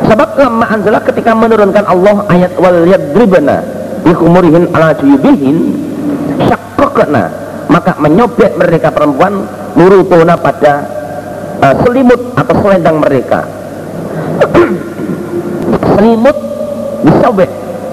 Sebab 0.08 0.28
lama 0.40 0.66
anzalah 0.72 1.02
ketika 1.04 1.36
menurunkan 1.36 1.84
Allah 1.84 2.24
ayat 2.32 2.56
wal 2.56 2.88
yadribna 2.88 3.60
bikumurihin 4.06 4.70
ala 4.72 4.96
juyubihin 4.96 5.76
syakrokna 6.48 7.28
maka 7.68 7.92
menyobek 8.00 8.56
mereka 8.56 8.88
perempuan 8.88 9.44
nurutuna 9.76 10.40
pada 10.40 10.88
uh, 11.60 11.74
selimut 11.84 12.20
atau 12.34 12.54
selendang 12.64 12.96
mereka. 12.98 13.44
Selimut 15.94 16.36
disobek 17.04 17.50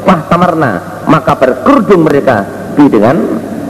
wah 0.08 0.20
tamarna. 0.32 0.72
Maka 1.06 1.38
berkerudung 1.38 2.08
mereka 2.08 2.48
di 2.74 2.90
dengan 2.90 3.20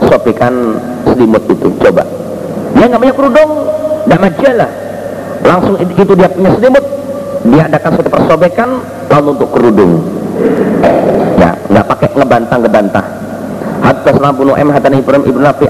sobekan 0.06 0.78
selimut 1.10 1.42
itu. 1.50 1.68
Coba. 1.82 2.04
Dia 2.76 2.86
nggak 2.86 3.00
punya 3.02 3.14
kerudung 3.14 3.50
nggak 4.06 4.20
majalah 4.22 4.70
langsung 5.42 5.74
itu 5.82 6.12
dia 6.14 6.30
punya 6.30 6.50
selimut 6.54 6.84
dia 7.46 7.62
adakan 7.66 7.90
suatu 7.98 8.10
persobekan 8.10 8.68
lalu 9.10 9.28
untuk 9.34 9.50
kerudung. 9.50 9.92
Ya 11.36 11.50
nggak 11.66 11.86
pakai 11.90 12.08
ngebantah 12.14 12.58
ngebantah 12.62 13.06
Hatta 13.82 14.10
Lampu 14.18 14.42
Nu'em 14.46 14.68
Hatta 14.72 14.88
Ibrahim 14.90 15.24
Ibn 15.26 15.40
Nafi 15.42 15.66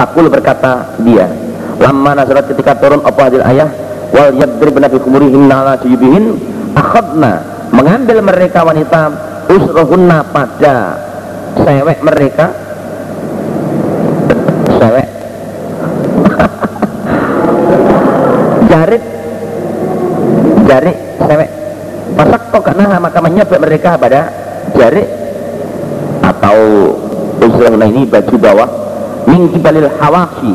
Takul 0.00 0.32
berkata 0.32 0.96
dia 1.04 1.28
Lama 1.76 2.16
nazarat 2.16 2.48
ketika 2.48 2.72
turun 2.80 3.04
apa 3.04 3.20
hadil 3.28 3.44
ayah 3.44 3.68
Wal 4.16 4.32
yadrib 4.32 4.80
nabi 4.80 4.96
kumurihin 4.96 5.44
nala 5.44 5.76
suyubihin 5.76 6.40
Akhadna 6.72 7.44
Mengambil 7.68 8.24
mereka 8.24 8.64
wanita 8.64 9.12
Usrohunna 9.52 10.24
pada 10.32 11.10
Sewek 11.50 11.98
mereka. 12.06 12.46
Sewek. 14.78 15.02
Jarit. 18.70 19.02
Jarik 20.70 20.94
Sewek. 21.18 21.50
Pasak 22.14 22.54
kok 22.54 22.62
karena 22.62 23.02
maka 23.02 23.18
menyebek 23.18 23.58
mereka 23.58 23.98
pada 23.98 24.30
Jarik 24.78 25.10
Atau 26.22 26.54
nah 27.70 27.86
ini 27.88 28.04
baju 28.06 28.34
bawah 28.38 28.79
min 29.26 29.50
kibalil 29.52 29.90
hawasi. 30.00 30.54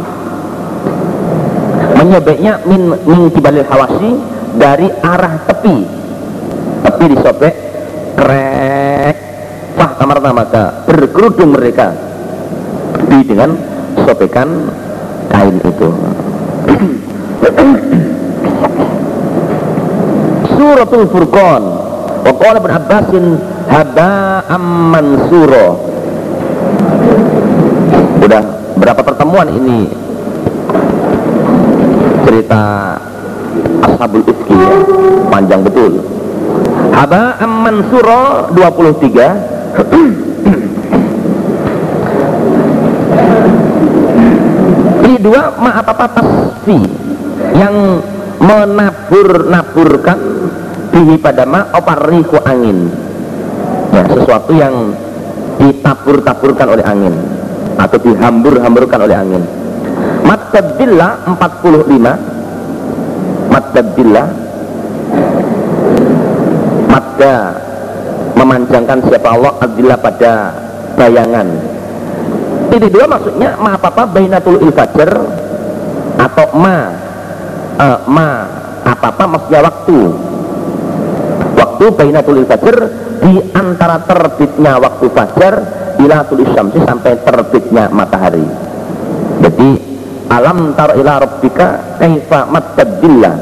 Menyobeknya 1.95 2.59
min, 2.65 2.81
min 3.05 3.29
kibalil 3.33 3.65
hawasi 3.67 4.11
dari 4.57 4.89
arah 5.03 5.39
tepi. 5.45 5.85
Tepi 6.85 7.05
disobek 7.13 7.53
krek 8.15 9.15
wah 9.75 9.91
kamar 9.99 10.17
maka 10.33 10.85
berkerudung 10.87 11.51
mereka. 11.53 11.93
Di 13.05 13.21
dengan 13.27 13.53
sobekan 14.07 14.71
kain 15.29 15.61
itu. 15.61 15.89
Suratul 20.55 21.05
furqan. 21.11 21.63
Wa 22.25 22.33
qala 22.41 22.57
ibn 22.57 22.71
abbasin 22.73 23.37
haba 23.69 24.41
amman 24.49 25.29
surah 25.29 25.77
Udah 28.25 28.43
berapa 28.85 29.01
pertemuan 29.01 29.49
ini 29.49 29.89
cerita 32.21 32.93
Ashabul 33.81 34.21
Ifki 34.21 34.53
ya? 34.53 34.69
panjang 35.33 35.65
betul. 35.65 36.05
Haba 36.93 37.41
Amman 37.41 37.81
Suro 37.89 38.53
23 38.53 39.81
Ini 45.01 45.17
dua 45.17 45.49
maaf 45.57 45.85
apa 45.89 46.05
tasfi 46.21 46.77
yang 47.57 48.05
menabur-naburkan 48.37 50.19
bihi 50.93 51.17
pada 51.17 51.49
ma 51.49 51.73
opariku 51.73 52.37
angin 52.45 52.93
ya 53.89 54.05
sesuatu 54.13 54.53
yang 54.53 54.93
ditabur-taburkan 55.57 56.67
oleh 56.77 56.85
angin 56.85 57.34
atau 57.75 57.97
dihambur-hamburkan 57.99 58.99
oleh 59.03 59.15
angin. 59.15 59.43
Mattadillah 60.25 61.37
45 61.37 62.35
Mattadillah 63.51 64.27
Madda 66.89 67.35
memanjangkan 68.35 68.99
siapa 69.07 69.29
Allah 69.31 69.53
Adillah 69.63 69.97
pada 69.99 70.33
bayangan. 70.99 71.47
Ini 72.75 72.87
dua 72.91 73.05
maksudnya 73.07 73.55
ma 73.55 73.79
apa 73.79 73.87
apa 73.91 74.03
bainatul 74.11 74.59
ilfajar 74.59 75.11
atau 76.19 76.47
ma 76.59 76.77
uh, 77.79 77.99
ma 78.11 78.27
apa 78.83 79.05
apa 79.11 79.23
maksudnya 79.27 79.61
waktu. 79.63 79.99
Waktu 81.55 81.85
bainatul 81.95 82.43
ilfajar 82.43 82.75
di 83.23 83.39
antara 83.55 84.03
terbitnya 84.03 84.75
waktu 84.79 85.05
fajar 85.15 85.53
ila 86.01 86.27
tulis 86.27 86.49
syamsi 86.51 86.79
sampai 86.83 87.13
terbitnya 87.23 87.87
matahari. 87.91 88.43
Jadi 89.41 89.69
alam 90.31 90.73
tar 90.73 90.97
ila 90.97 91.21
rabbika 91.21 91.97
kaifa 92.01 92.49
mattadilla 92.49 93.33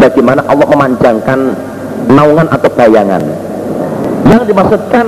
bagaimana 0.00 0.42
Allah 0.48 0.66
memanjangkan 0.68 1.40
naungan 2.10 2.48
atau 2.50 2.70
bayangan? 2.72 3.22
Yang 4.24 4.42
dimaksudkan 4.50 5.06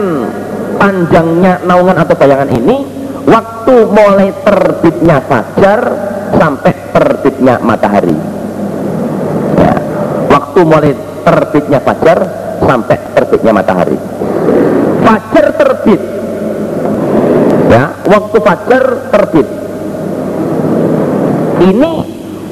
panjangnya 0.76 1.64
naungan 1.64 1.96
atau 1.96 2.14
bayangan 2.14 2.50
ini 2.52 2.84
waktu 3.26 3.74
mulai 3.90 4.28
terbitnya 4.44 5.18
fajar 5.24 5.80
sampai 6.36 6.72
terbitnya 6.92 7.58
matahari. 7.64 8.16
Ya, 9.56 9.74
waktu 10.30 10.60
mulai 10.62 10.92
terbitnya 11.24 11.80
fajar 11.80 12.18
sampai 12.60 12.96
terbitnya 13.16 13.52
matahari. 13.56 13.98
Fajar 15.02 15.46
terbit 15.56 16.00
waktu 18.06 18.36
fajar 18.40 18.84
terbit. 19.10 19.46
Ini 21.66 21.92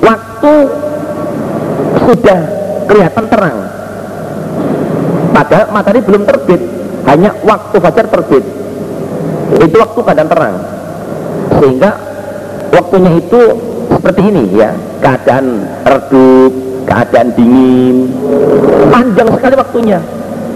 waktu 0.03 0.53
sudah 2.05 2.40
kelihatan 2.90 3.25
terang. 3.31 3.59
Padahal 5.35 5.67
matahari 5.75 6.01
belum 6.03 6.23
terbit 6.27 6.61
hanya 7.07 7.31
waktu 7.47 7.77
fajar 7.79 8.07
terbit. 8.11 8.45
Itu 9.62 9.77
waktu 9.79 9.99
keadaan 10.03 10.31
terang. 10.31 10.57
Sehingga 11.62 11.90
waktunya 12.75 13.12
itu 13.19 13.40
seperti 13.95 14.21
ini 14.31 14.43
ya. 14.55 14.71
Keadaan 14.99 15.47
redup 15.85 16.53
keadaan 16.85 17.29
dingin 17.38 18.09
panjang 18.90 19.29
sekali 19.31 19.55
waktunya. 19.55 20.01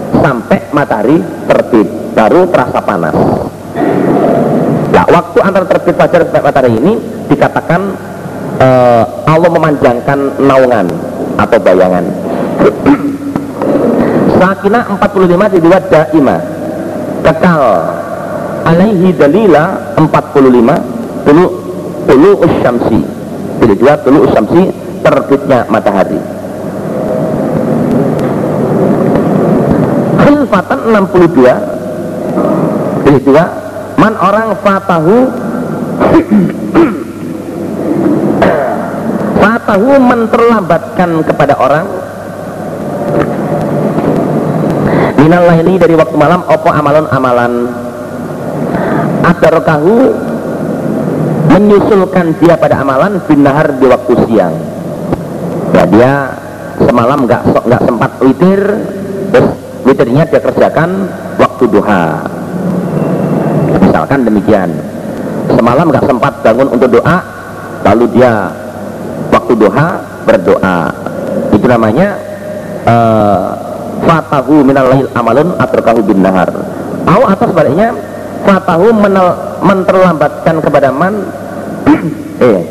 Sampai 0.09 0.59
matahari 0.73 1.21
terbit 1.47 1.87
baru 2.17 2.49
terasa 2.49 2.81
panas 2.81 3.15
waktu 5.29 5.45
antara 5.45 5.69
terbit 5.69 5.93
fajar 5.93 6.25
sampai 6.25 6.41
matahari 6.41 6.73
ini 6.73 6.97
dikatakan 7.29 7.93
uh, 8.57 9.05
Allah 9.29 9.49
memanjangkan 9.53 10.41
naungan 10.41 10.89
atau 11.37 11.61
bayangan. 11.61 12.01
Sakinah 14.41 14.89
45 14.97 15.53
di 15.53 15.59
dua 15.61 15.77
daima. 15.85 16.41
Kekal. 17.21 17.61
Alaihi 18.65 19.13
dalila 19.13 19.93
45 20.01 21.29
tulu 21.29 21.45
tulu 22.09 22.41
usyamsi 22.41 23.05
jadi 23.61 23.73
dua 23.77 24.01
tulu 24.01 24.25
usyamsi 24.25 24.73
terbitnya 25.05 25.69
matahari. 25.69 26.17
Khilfatan 30.25 30.89
62 30.89 33.05
jadi 33.05 33.19
dua 33.21 33.58
man 33.99 34.15
orang 34.15 34.55
fatahu. 34.63 35.17
Fatahu 39.39 39.91
menterlambatkan 39.99 41.09
kepada 41.27 41.53
orang. 41.59 41.87
Minallah 45.19 45.55
ini 45.59 45.75
dari 45.75 45.95
waktu 45.99 46.15
malam 46.15 46.41
opo 46.47 46.69
amalan 46.71 47.05
amalan. 47.11 47.53
Adarkahu 49.19 49.95
menyusulkan 51.51 52.39
dia 52.39 52.55
pada 52.55 52.79
amalan 52.81 53.19
binahar 53.27 53.75
di 53.75 53.85
waktu 53.85 54.13
siang. 54.25 54.55
Ya 55.75 55.83
dia 55.85 56.13
semalam 56.79 57.27
nggak 57.27 57.41
nggak 57.51 57.81
sempat 57.83 58.11
witir 58.23 58.61
terus 59.29 59.49
witirnya 59.83 60.23
dia 60.31 60.39
kerjakan 60.39 61.11
waktu 61.37 61.63
duha 61.67 62.38
misalkan 63.79 64.27
demikian 64.27 64.69
semalam 65.55 65.89
nggak 65.89 66.05
sempat 66.05 66.33
bangun 66.45 66.67
untuk 66.69 66.89
doa 66.99 67.17
lalu 67.83 68.05
dia 68.13 68.51
waktu 69.33 69.53
doa 69.55 69.87
berdoa. 70.27 70.77
Itu 71.53 71.65
namanya 71.65 72.17
uh, 72.85 73.43
fatahu 74.05 74.61
minal 74.61 74.87
lail 74.93 75.07
amalun 75.17 75.57
atrakahu 75.57 76.05
bin 76.05 76.21
nahar. 76.21 76.49
Atau 77.09 77.25
atas 77.25 77.49
baliknya 77.51 77.95
fatahu 78.45 78.93
menterlambatkan 79.65 80.61
kepada 80.61 80.93
man 80.93 81.25
eh 82.45 82.61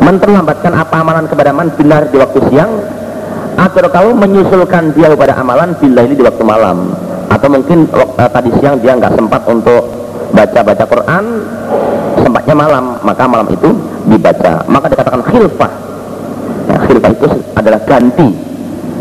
menterlambatkan 0.00 0.72
apa 0.74 0.94
amalan 1.00 1.24
kepada 1.30 1.50
man 1.54 1.70
binar 1.78 2.10
di 2.10 2.16
waktu 2.18 2.40
siang 2.50 2.72
atau 3.54 3.88
kalau 3.92 4.16
menyusulkan 4.16 4.96
dia 4.96 5.12
kepada 5.12 5.36
amalan 5.36 5.76
bila 5.76 6.00
ini 6.04 6.14
di 6.16 6.24
waktu 6.24 6.44
malam. 6.44 6.92
Atau 7.30 7.46
mungkin 7.46 7.86
uh, 7.94 8.30
tadi 8.30 8.50
siang 8.58 8.82
dia 8.82 8.98
nggak 8.98 9.14
sempat 9.14 9.46
untuk 9.46 9.99
baca-baca 10.40 10.84
Quran 10.88 11.24
sempatnya 12.24 12.54
malam 12.56 12.84
maka 13.04 13.28
malam 13.28 13.44
itu 13.52 13.68
dibaca. 14.08 14.64
Maka 14.64 14.86
dikatakan 14.88 15.20
khilfah. 15.28 15.72
Ya, 16.64 16.76
khilfah 16.88 17.10
itu 17.12 17.26
adalah 17.52 17.80
ganti. 17.84 18.28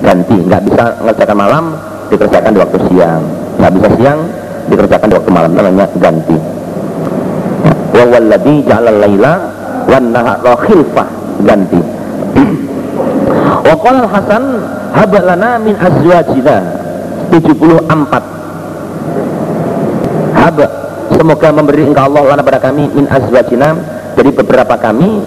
Ganti. 0.03 0.37
Nggak 0.43 0.61
bisa 0.67 0.83
mengerjakan 0.99 1.37
malam 1.39 1.63
dikerjakan 2.11 2.51
di 2.51 2.59
waktu 2.59 2.77
siang. 2.91 3.23
Nggak 3.55 3.71
bisa 3.79 3.87
siang 3.95 4.19
dikerjakan 4.67 5.07
di 5.07 5.15
waktu 5.15 5.31
malam. 5.31 5.51
Namanya 5.55 5.87
ganti. 5.95 6.37
Wa 7.95 8.03
walladhi 8.03 8.55
ja'ala 8.67 8.91
laila 8.99 9.33
wan 9.87 10.05
nahara 10.11 10.53
khilfah. 10.67 11.07
Ganti. 11.47 11.79
Wa 13.69 13.75
qala 13.79 14.11
hasan 14.11 14.43
hab 14.91 15.13
lana 15.15 15.55
min 15.63 15.75
azwajina. 15.79 16.57
74 17.29 17.85
semoga 21.29 21.53
memberi 21.53 21.85
engkau 21.85 22.09
Allah 22.09 22.33
lana 22.33 22.41
pada 22.41 22.57
kami 22.57 22.89
min 22.89 23.05
azwajina. 23.05 23.77
Dari 24.17 24.33
beberapa 24.33 24.73
kami 24.81 25.21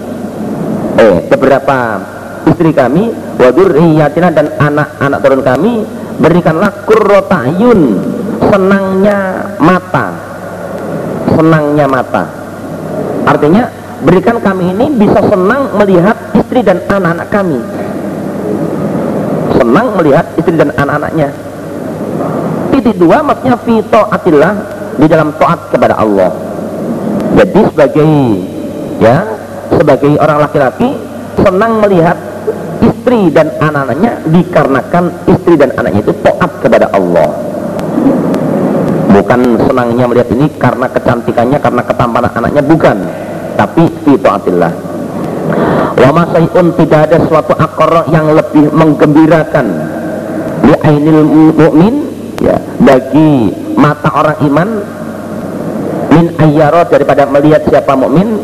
eh 0.98 1.14
beberapa 1.30 2.02
istri 2.50 2.74
kami 2.74 3.14
wa 3.38 3.48
dzurriyyatina 3.54 4.34
dan 4.34 4.50
anak-anak 4.58 5.18
turun 5.22 5.42
kami 5.46 5.86
berikanlah 6.18 6.74
qurrata 6.82 7.46
ayun 7.46 8.02
senangnya 8.50 9.46
mata. 9.62 10.06
Senangnya 11.38 11.86
mata. 11.86 12.26
Artinya 13.22 13.70
berikan 14.02 14.42
kami 14.42 14.74
ini 14.74 14.90
bisa 14.98 15.22
senang 15.22 15.70
melihat 15.78 16.18
istri 16.34 16.66
dan 16.66 16.82
anak-anak 16.90 17.30
kami. 17.30 17.62
Senang 19.54 19.86
melihat 20.02 20.26
istri 20.34 20.58
dan 20.58 20.74
anak-anaknya. 20.74 21.30
Titik 22.74 22.98
dua 22.98 23.22
maksudnya 23.22 23.54
fito 23.62 24.02
atillah 24.10 24.71
di 24.98 25.06
dalam 25.08 25.32
taat 25.36 25.72
kepada 25.72 25.96
Allah. 25.96 26.30
Jadi 27.32 27.60
sebagai 27.72 28.10
ya 29.00 29.16
sebagai 29.72 30.12
orang 30.20 30.38
laki-laki 30.44 30.88
senang 31.40 31.80
melihat 31.80 32.18
istri 32.84 33.32
dan 33.32 33.50
anak-anaknya 33.58 34.12
dikarenakan 34.28 35.04
istri 35.26 35.54
dan 35.56 35.72
anaknya 35.74 36.00
itu 36.04 36.14
taat 36.20 36.50
kepada 36.60 36.86
Allah. 36.92 37.28
Bukan 39.12 39.40
senangnya 39.68 40.08
melihat 40.08 40.28
ini 40.32 40.48
karena 40.56 40.88
kecantikannya 40.88 41.58
karena 41.60 41.82
ketampanan 41.84 42.32
anaknya 42.32 42.62
bukan. 42.64 42.96
Tapi 43.52 43.84
fi 44.02 44.12
taatillah. 44.16 44.72
Wa 46.00 46.24
tidak 46.80 47.00
ada 47.12 47.18
suatu 47.28 47.52
akor 47.54 48.08
yang 48.08 48.32
lebih 48.32 48.72
menggembirakan. 48.72 49.66
Li 50.64 50.74
ainil 50.80 51.22
mu'min 51.52 51.94
ya 52.40 52.56
bagi 52.80 53.51
mata 53.76 54.08
orang 54.12 54.38
iman 54.48 54.68
min 56.12 56.26
ayyaro 56.38 56.84
daripada 56.88 57.24
melihat 57.28 57.62
siapa 57.68 57.92
mukmin 57.96 58.36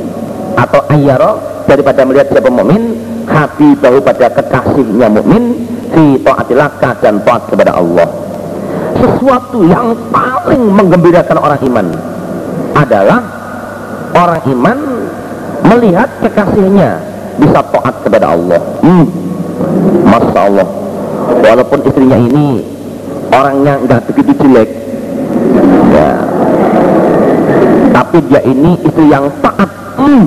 atau 0.57 0.81
ayyaro 0.89 1.65
daripada 1.69 2.03
melihat 2.09 2.33
siapa 2.33 2.51
mukmin 2.51 2.97
hati 3.29 3.77
bahu 3.77 4.01
pada 4.01 4.33
kekasihnya 4.33 5.07
mukmin 5.13 5.69
fi 5.93 6.05
taatillah 6.25 6.71
dan 7.05 7.21
taat 7.23 7.43
kepada 7.53 7.77
Allah. 7.77 8.09
Sesuatu 8.99 9.63
yang 9.69 9.95
paling 10.11 10.63
menggembirakan 10.75 11.39
orang 11.39 11.61
iman 11.71 11.87
adalah 12.75 13.21
orang 14.17 14.43
iman 14.49 14.79
melihat 15.69 16.09
kekasihnya 16.25 16.99
bisa 17.39 17.61
taat 17.63 17.95
kepada 18.03 18.35
Allah. 18.35 18.61
Hmm. 18.83 19.07
Masya 20.09 20.41
Allah. 20.41 20.69
Walaupun 21.39 21.79
istrinya 21.87 22.19
ini 22.19 22.79
orangnya 23.29 23.75
nggak 23.85 24.01
begitu 24.09 24.33
jelek 24.41 24.71
ya 25.93 26.11
tapi 28.09 28.25
dia 28.25 28.41
ini 28.41 28.73
istri 28.89 29.05
yang 29.13 29.29
taat. 29.45 29.69
Hmm. 30.01 30.25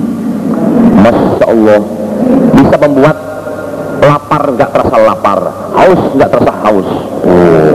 Masya 1.02 1.46
Allah. 1.50 1.82
Bisa 2.54 2.76
membuat 2.78 3.16
lapar 4.06 4.42
nggak 4.54 4.70
terasa 4.70 4.96
lapar. 5.02 5.40
Haus 5.74 6.02
nggak 6.14 6.30
terasa 6.30 6.52
haus. 6.62 6.88
Oh. 7.26 7.74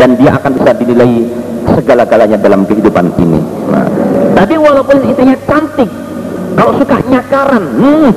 dan 0.00 0.18
dia 0.18 0.34
akan 0.34 0.50
bisa 0.58 0.72
dinilai 0.80 1.28
segala-galanya 1.76 2.40
dalam 2.40 2.64
kehidupan 2.66 3.12
ini. 3.20 3.38
Nah, 3.70 3.86
tapi 4.34 4.58
walaupun 4.58 4.98
istrinya 5.06 5.36
cantik 5.46 5.86
kalau 6.56 6.72
suka 6.80 6.96
nyakaran 7.06 7.64
hmm, 7.76 8.10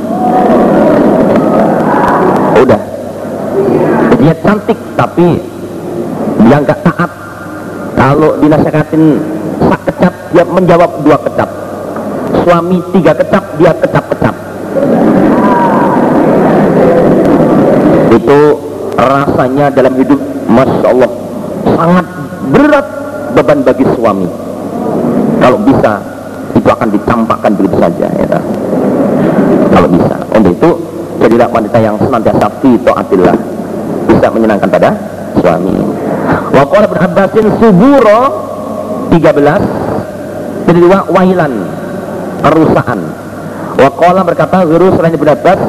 udah. 2.58 2.82
Dia 4.18 4.34
cantik 4.42 4.80
tapi 4.98 5.28
dia 6.42 6.58
nggak 6.58 6.80
taat 6.88 7.25
kalau 8.06 8.38
dinasihatin 8.38 9.18
sak 9.66 9.82
kecap 9.90 10.14
dia 10.30 10.46
menjawab 10.46 11.02
dua 11.02 11.18
kecap. 11.26 11.50
Suami 12.46 12.78
tiga 12.94 13.18
kecap 13.18 13.42
dia 13.58 13.74
kecap-kecap 13.74 14.36
itu 18.14 18.40
rasanya 18.96 19.74
dalam 19.74 19.94
hidup 19.98 20.18
Masya 20.46 20.88
Allah 20.88 21.12
sangat 21.74 22.06
berat 22.54 22.86
beban 23.34 23.60
bagi 23.66 23.86
suami. 23.98 24.30
Kalau 25.42 25.58
bisa 25.66 25.98
itu 26.54 26.70
akan 26.70 26.90
dicampakkan 26.94 27.52
begitu 27.58 27.78
saja 27.82 28.08
ya 28.14 28.38
kalau 29.74 29.90
bisa. 29.90 30.16
Untuk 30.38 30.54
itu 30.54 30.70
jadilah 31.26 31.50
wanita 31.50 31.78
yang 31.82 31.98
senantiasa 31.98 32.46
fi 32.62 32.70
taatillah. 32.86 33.38
Bisa 34.06 34.30
menyenangkan 34.30 34.70
pada 34.70 34.94
suami 35.42 35.85
wa 36.56 36.64
qala 36.72 36.88
ibn 36.88 37.48
suburo 37.60 38.20
13 39.12 39.86
jadi 40.66 40.80
dua 40.82 41.06
wailan 41.14 41.54
kerusakan. 42.42 43.00
Wa 43.76 43.90
qala 44.00 44.26
berkata 44.26 44.66
guru 44.66 44.96
selain 44.98 45.14
ibn 45.14 45.30
Abbas 45.30 45.62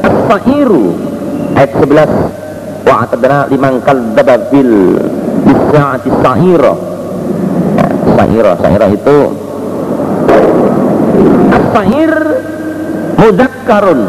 as-sahiru 0.00 0.96
ayat 1.58 1.70
11 1.76 2.86
wa 2.88 2.94
atadna 3.04 3.38
liman 3.52 3.84
kadzdzaba 3.84 4.36
bil 4.48 4.96
bisaati 5.44 6.08
sahira 6.24 6.74
ya, 7.76 7.86
sahira 8.16 8.52
sahira 8.58 8.86
itu 8.88 9.18
as-sahir 11.52 12.12
mudakkarun 13.20 14.00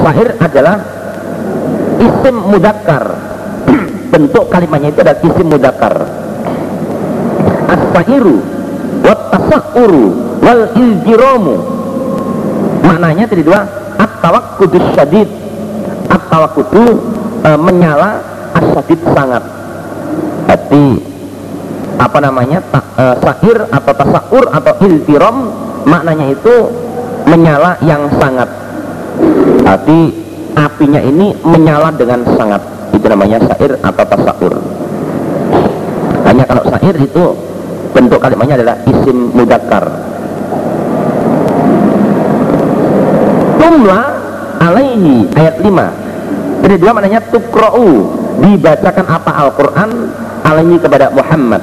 sahir 0.00 0.28
adalah 0.40 0.76
isim 2.00 2.36
mudakkar 2.48 3.04
bentuk 4.10 4.44
kalimatnya 4.50 4.90
itu 4.90 5.00
adalah 5.00 5.18
isim 5.22 5.46
mudakkar 5.46 5.94
as-sahiru 7.70 8.36
wa 9.06 9.14
tasahuru 9.30 10.04
wal 10.42 10.64
iljiramu 10.74 11.56
maknanya 12.82 13.24
tadi 13.30 13.42
dua 13.46 13.80
at-tawakkudus 14.00 14.86
syadid. 14.96 15.28
At-tawakkudu 16.10 16.84
e, 17.44 17.50
menyala 17.60 18.18
asyadid 18.56 19.00
sangat. 19.14 19.44
Berarti 20.48 20.84
apa 22.00 22.18
namanya 22.18 22.58
ta, 22.66 22.80
e, 22.98 23.04
sahir 23.22 23.56
atau 23.70 23.92
tasakur 23.94 24.44
atau 24.50 24.72
iltirom 24.84 25.36
maknanya 25.86 26.34
itu 26.34 26.54
menyala 27.30 27.78
yang 27.86 28.10
sangat. 28.18 28.48
Berarti 29.62 29.98
apinya 30.58 31.00
ini 31.00 31.36
menyala 31.46 31.94
dengan 31.94 32.26
sangat 32.34 32.62
itu 32.94 33.06
namanya 33.06 33.38
syair 33.44 33.72
atau 33.80 34.04
tasakur 34.04 34.54
hanya 36.26 36.44
kalau 36.46 36.62
syair 36.70 36.94
itu 36.98 37.24
bentuk 37.90 38.18
kalimatnya 38.22 38.54
adalah 38.62 38.76
isim 38.86 39.34
mudakar 39.34 39.84
tumla 43.58 44.00
alaihi 44.60 45.26
ayat 45.34 45.56
5 45.62 46.10
jadi 46.60 46.74
dua 46.76 46.92
maknanya 46.92 47.20
tukra'u 47.32 48.20
dibacakan 48.40 49.06
apa? 49.08 49.30
Al-Quran 49.32 49.90
alaihi 50.44 50.76
kepada 50.80 51.08
Muhammad. 51.12 51.62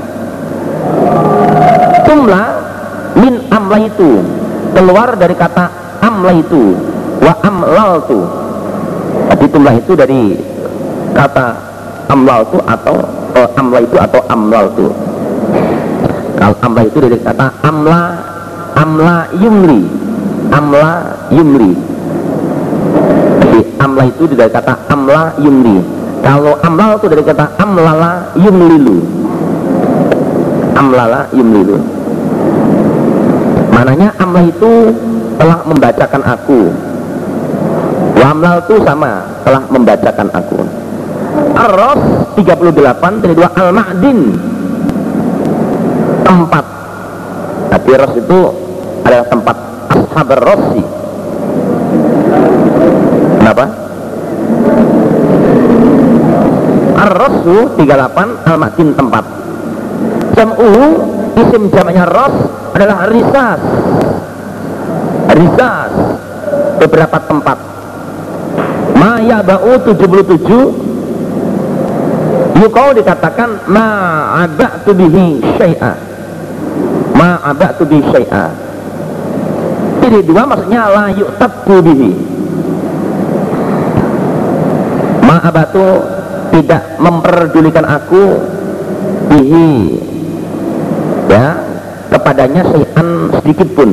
Tumla 2.06 2.44
min 3.18 3.34
amla 3.50 3.78
itu 3.82 4.22
keluar 4.74 5.18
dari 5.18 5.36
kata 5.38 5.66
amla 6.02 6.32
itu 6.38 6.78
wa 7.18 7.34
amlal 7.42 8.06
tu 8.06 8.20
jadi 9.34 9.46
tumlah 9.50 9.74
itu 9.74 9.92
dari 9.98 10.38
kata 11.18 11.48
amlal 12.14 12.46
tu 12.54 12.62
atau 12.62 12.96
uh, 13.34 13.50
amla 13.58 13.82
itu 13.82 13.98
atau 13.98 14.22
amlal 14.30 14.66
tu. 14.78 14.88
Kalau 16.38 16.56
amla 16.62 16.82
itu 16.86 16.98
dari 17.02 17.18
kata 17.18 17.50
amla 17.66 18.02
amla 18.78 19.16
yumli 19.42 19.82
amla 20.54 21.18
yumli 21.34 21.74
jadi 23.42 23.60
amla 23.82 24.04
itu 24.06 24.24
dari 24.38 24.54
kata 24.54 24.86
amla 24.86 25.34
yumli 25.42 25.82
kalau 26.22 26.54
amlal 26.62 27.02
itu 27.02 27.08
dari 27.10 27.24
kata 27.26 27.58
amlala 27.58 28.38
yumlilu. 28.38 29.02
Amlala 30.78 31.26
yumlilu. 31.34 31.78
Mananya 33.74 34.14
amla 34.22 34.46
itu 34.46 34.94
telah 35.42 35.66
membacakan 35.66 36.22
aku. 36.22 36.62
Wamlal 38.18 38.62
itu 38.66 38.76
sama 38.86 39.26
telah 39.46 39.64
membacakan 39.74 40.28
aku 40.34 40.87
Ar-Ros 41.58 42.02
38 42.38 43.24
dari 43.26 43.34
dua 43.34 43.50
Al-Ma'din. 43.58 44.20
Tempat. 46.22 46.66
Tapi 47.74 47.90
Ros 47.98 48.14
itu 48.14 48.40
adalah 49.02 49.28
tempat 49.32 49.56
Ashab 49.88 50.30
Rossi 50.44 50.84
kenapa? 53.48 53.66
Ar-Rasu 56.98 57.58
38 57.80 58.44
Al-Makin 58.44 58.88
tempat. 58.92 59.24
Jam'u 60.36 60.72
isim 61.40 61.72
jamaknya 61.72 62.04
Ras 62.04 62.36
adalah 62.76 63.08
Risas. 63.08 63.62
Risas. 65.32 65.94
Beberapa 66.84 67.18
tempat. 67.24 67.58
Maya 69.00 69.40
Ba'u 69.46 69.80
77 69.80 70.87
Yukau 72.58 72.90
dikatakan 72.98 73.70
Ma'aba'tu 73.70 74.92
bihi 74.98 75.46
syai'a. 75.62 75.94
Ma'aba'tu 77.14 77.86
bihi 77.86 78.02
syai'a. 78.10 78.46
Ini 80.08 80.20
dua 80.26 80.48
maksudnya 80.50 80.90
La 80.90 81.06
yu'tabku 81.14 81.76
bihi. 81.86 82.12
Ma'abatu 85.22 85.86
tidak 86.56 86.98
memperdulikan 86.98 87.86
aku 87.86 88.24
bihi 89.30 90.00
ya 91.30 91.62
kepadanya 92.10 92.66
syai'an 92.74 93.08
sedikit 93.38 93.70
pun. 93.78 93.92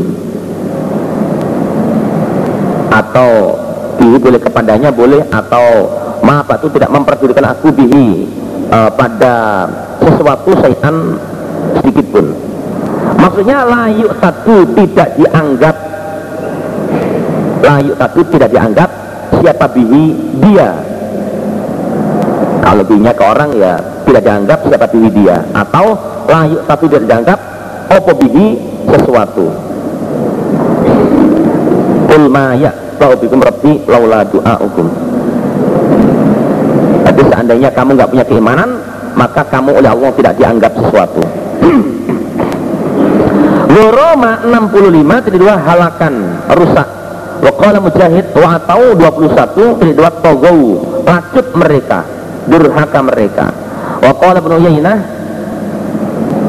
Atau 2.89 3.59
bihi 4.01 4.17
boleh 4.23 4.41
kepadanya 4.41 4.89
boleh 4.95 5.21
atau 5.29 5.67
maaf 6.25 6.49
itu 6.57 6.69
tidak 6.79 6.91
memperdulikan 6.95 7.45
aku 7.53 7.69
bihi 7.75 8.44
uh, 8.71 8.91
pada 8.93 9.67
sesuatu 10.01 10.51
syai'an 10.61 10.97
sedikit 11.81 12.07
pun. 12.13 12.27
Maksudnya 13.19 13.65
layu 13.65 14.09
satu 14.21 14.57
tidak 14.77 15.09
dianggap 15.17 15.77
layu 17.65 17.93
satu 17.97 18.21
tidak 18.29 18.49
dianggap 18.53 18.91
siapa 19.41 19.67
bihi 19.73 20.05
dia. 20.45 20.71
Kalau 22.65 22.83
bihinya 22.85 23.13
ke 23.13 23.25
orang 23.25 23.51
ya 23.57 23.75
tidak 24.09 24.23
dianggap 24.25 24.59
siapa 24.69 24.87
bihi 24.89 25.09
dia. 25.13 25.37
Atau 25.53 25.97
layu 26.29 26.57
satu 26.69 26.85
tidak 26.89 27.05
dianggap 27.09 27.39
opo 27.93 28.13
bihi 28.17 28.47
sesuatu? 28.93 29.47
Ulmaya 32.15 32.71
Allahu 32.95 33.21
bikum 33.21 33.43
rabbi 33.43 33.73
laula 33.91 34.23
du'aukum 34.31 34.87
jadi 37.15 37.31
seandainya 37.31 37.71
kamu 37.71 37.95
nggak 37.95 38.11
punya 38.11 38.27
keimanan 38.27 38.83
maka 39.15 39.47
kamu 39.47 39.79
oleh 39.79 39.91
Allah 39.95 40.11
tidak 40.19 40.35
dianggap 40.35 40.75
sesuatu. 40.75 41.23
Luroma 43.71 44.43
65 44.43 45.27
jadi 45.31 45.39
dua 45.39 45.55
halakan 45.63 46.15
rusak. 46.59 46.89
Waqala 47.43 47.79
mujahid 47.79 48.27
wa 48.35 48.59
atau 48.59 48.99
21 48.99 49.79
jadi 49.83 49.93
dua 49.95 50.11
togau 50.19 50.59
lacut 51.07 51.47
mereka 51.55 52.03
durhaka 52.51 52.99
mereka. 53.03 53.47
Waqala 54.03 54.43
ibn 54.43 54.53
Uyainah 54.59 54.99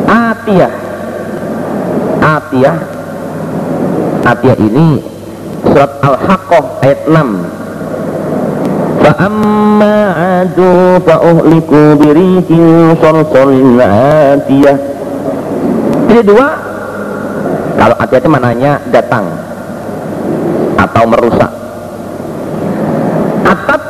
atiyah. 0.10 0.74
Atiyah. 2.26 2.78
Atiyah 4.26 4.58
ini 4.58 4.98
surat 5.62 6.02
Al-Haqqah 6.02 6.66
ayat 6.82 7.00
6 7.06 7.55
Adu 9.16 11.00
fa'uhliku 11.04 11.96
birihin 12.00 12.96
sorsorin 13.00 13.80
atiyah 13.80 14.78
Ini 16.12 16.22
dua. 16.24 16.48
Kalau 17.76 17.96
atiyah 18.00 18.22
itu 18.22 18.30
mananya 18.30 18.80
datang. 18.92 19.26
Atau 20.76 21.04
merusak. 21.08 21.52
Atap 23.48 23.82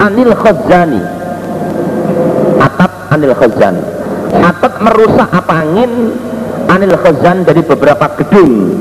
anil 0.00 0.32
khazani. 0.36 1.02
Atap 2.60 2.92
anil 3.12 3.34
khazani. 3.36 3.82
Atap 4.32 4.74
merusak 4.80 5.28
apa 5.28 5.52
angin 5.60 5.92
Anil 6.72 6.96
khazan 6.96 7.44
dari 7.44 7.60
beberapa 7.60 8.06
gedung. 8.16 8.72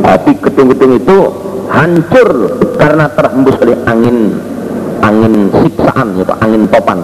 Tapi 0.00 0.32
gedung-gedung 0.40 0.92
itu 0.96 1.18
hancur 1.68 2.28
karena 2.80 3.12
terhembus 3.12 3.56
oleh 3.60 3.76
angin 3.84 4.15
siksaan 5.96 6.12
yaitu 6.20 6.34
angin 6.44 6.62
topan. 6.68 6.98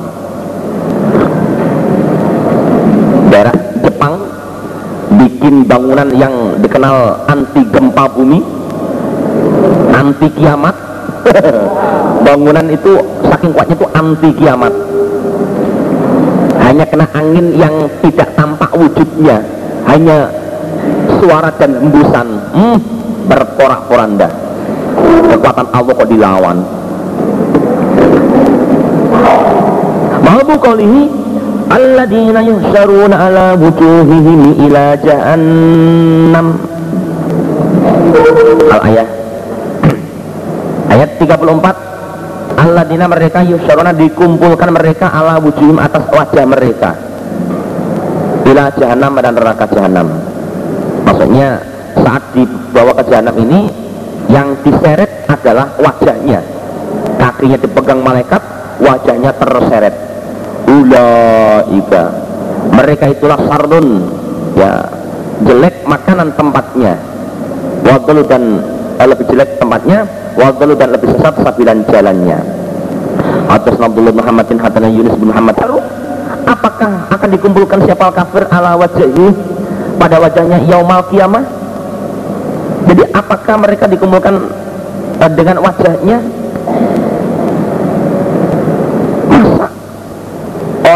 Daerah 3.33 3.57
Jepang 3.81 4.15
bikin 5.17 5.65
bangunan 5.65 6.09
yang 6.13 6.61
dikenal 6.61 7.25
anti 7.25 7.65
gempa 7.73 8.05
bumi 8.13 8.45
anti 9.97 10.29
kiamat. 10.37 10.77
Bangunan 12.23 12.67
itu 12.71 12.93
saking 13.25 13.51
kuatnya 13.57 13.75
itu 13.75 13.87
anti 13.97 14.31
kiamat. 14.37 14.73
Hanya 16.61 16.85
kena 16.87 17.07
angin 17.17 17.47
yang 17.57 17.75
tidak 18.05 18.29
tampak 18.37 18.71
wujudnya 18.77 19.43
hanya 19.89 20.31
suara 21.19 21.51
dan 21.57 21.81
hembusan 21.81 22.27
hmm, 22.53 22.79
berporak-poranda. 23.27 24.29
Kekuatan 25.33 25.67
Allah 25.73 25.93
kok 25.97 26.09
dilawan 26.09 26.82
Mahabu 30.23 30.55
qawlihi 30.63 31.01
Alladina 31.73 32.45
yuhsyaruna 32.45 33.17
ala 33.17 33.47
wujuhihim 33.57 34.61
ila 34.69 34.93
jahannam. 35.01 36.47
Al-ayah 38.69 39.09
Ayat. 40.93 41.11
34 41.17 42.61
Alladina 42.61 43.09
mereka 43.09 43.41
yuhsyaruna 43.41 43.97
dikumpulkan 43.97 44.69
mereka 44.69 45.09
ala 45.09 45.41
wujuhim 45.41 45.81
atas 45.81 46.05
wajah 46.13 46.45
mereka. 46.45 46.93
Ila 48.45 48.69
jahannam 48.77 49.17
dan 49.17 49.33
neraka 49.33 49.65
jahannam. 49.73 50.13
Maksudnya 51.09 51.57
saat 51.97 52.23
dibawa 52.37 52.93
ke 53.01 53.03
jahannam 53.09 53.37
ini 53.41 53.61
yang 54.29 54.53
diseret 54.61 55.25
adalah 55.25 55.73
wajahnya. 55.81 56.45
Kakinya 57.17 57.57
dipegang 57.57 58.05
malaikat 58.05 58.43
wajahnya 58.85 59.33
terseret 59.41 60.02
ulaika 61.67 62.05
mereka 62.73 63.05
itulah 63.11 63.39
sardun 63.47 64.07
ya 64.55 64.87
jelek 65.43 65.83
makanan 65.87 66.29
tempatnya. 66.39 66.95
Wadalu 67.83 68.23
dan 68.31 68.43
eh, 69.03 69.07
lebih 69.11 69.27
jelek 69.27 69.59
tempatnya 69.59 70.07
wadalu 70.39 70.79
dan 70.79 70.95
lebih 70.95 71.11
sesat 71.19 71.35
sabilan 71.43 71.83
jalannya. 71.91 72.39
Atas 73.51 73.77
Abdullah 73.77 74.15
Muhammadin 74.15 74.57
Hatana 74.63 74.89
Yunus 74.89 75.19
bin 75.19 75.29
Muhammad. 75.35 75.59
Apakah 76.47 77.11
akan 77.11 77.29
dikumpulkan 77.35 77.83
siapa 77.87 78.11
kafir 78.15 78.47
ala 78.51 78.79
wajahnya 78.79 79.35
pada 79.99 80.17
wajahnya 80.23 80.59
yaumal 80.71 81.03
kiamah? 81.11 81.43
Jadi 82.87 83.03
apakah 83.15 83.55
mereka 83.63 83.87
dikumpulkan 83.87 84.35
uh, 85.23 85.33
dengan 85.35 85.63
wajahnya? 85.63 86.19
Masa 89.31 89.67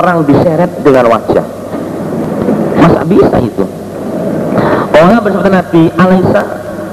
orang 0.06 0.22
diseret 0.22 0.70
dengan 0.86 1.10
wajah? 1.10 1.46
Masa 2.78 3.02
bisa 3.02 3.36
itu? 3.42 3.66
Allah 4.94 5.18
bersama 5.18 5.50
Nabi 5.50 5.90
Alaisa 5.98 6.42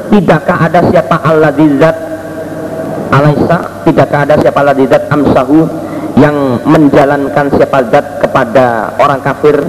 Tidakkah 0.10 0.58
ada 0.66 0.82
siapa 0.90 1.22
Allah 1.22 1.54
dizat 1.54 1.96
Alaisa 3.14 3.86
Tidakkah 3.86 4.20
ada 4.26 4.36
siapa 4.42 4.58
Allah 4.66 4.74
dizat 4.74 5.06
Amsahu 5.14 5.62
Yang 6.18 6.66
menjalankan 6.66 7.46
siapa 7.54 7.86
zat 7.94 8.06
kepada 8.26 8.98
orang 8.98 9.22
kafir? 9.22 9.62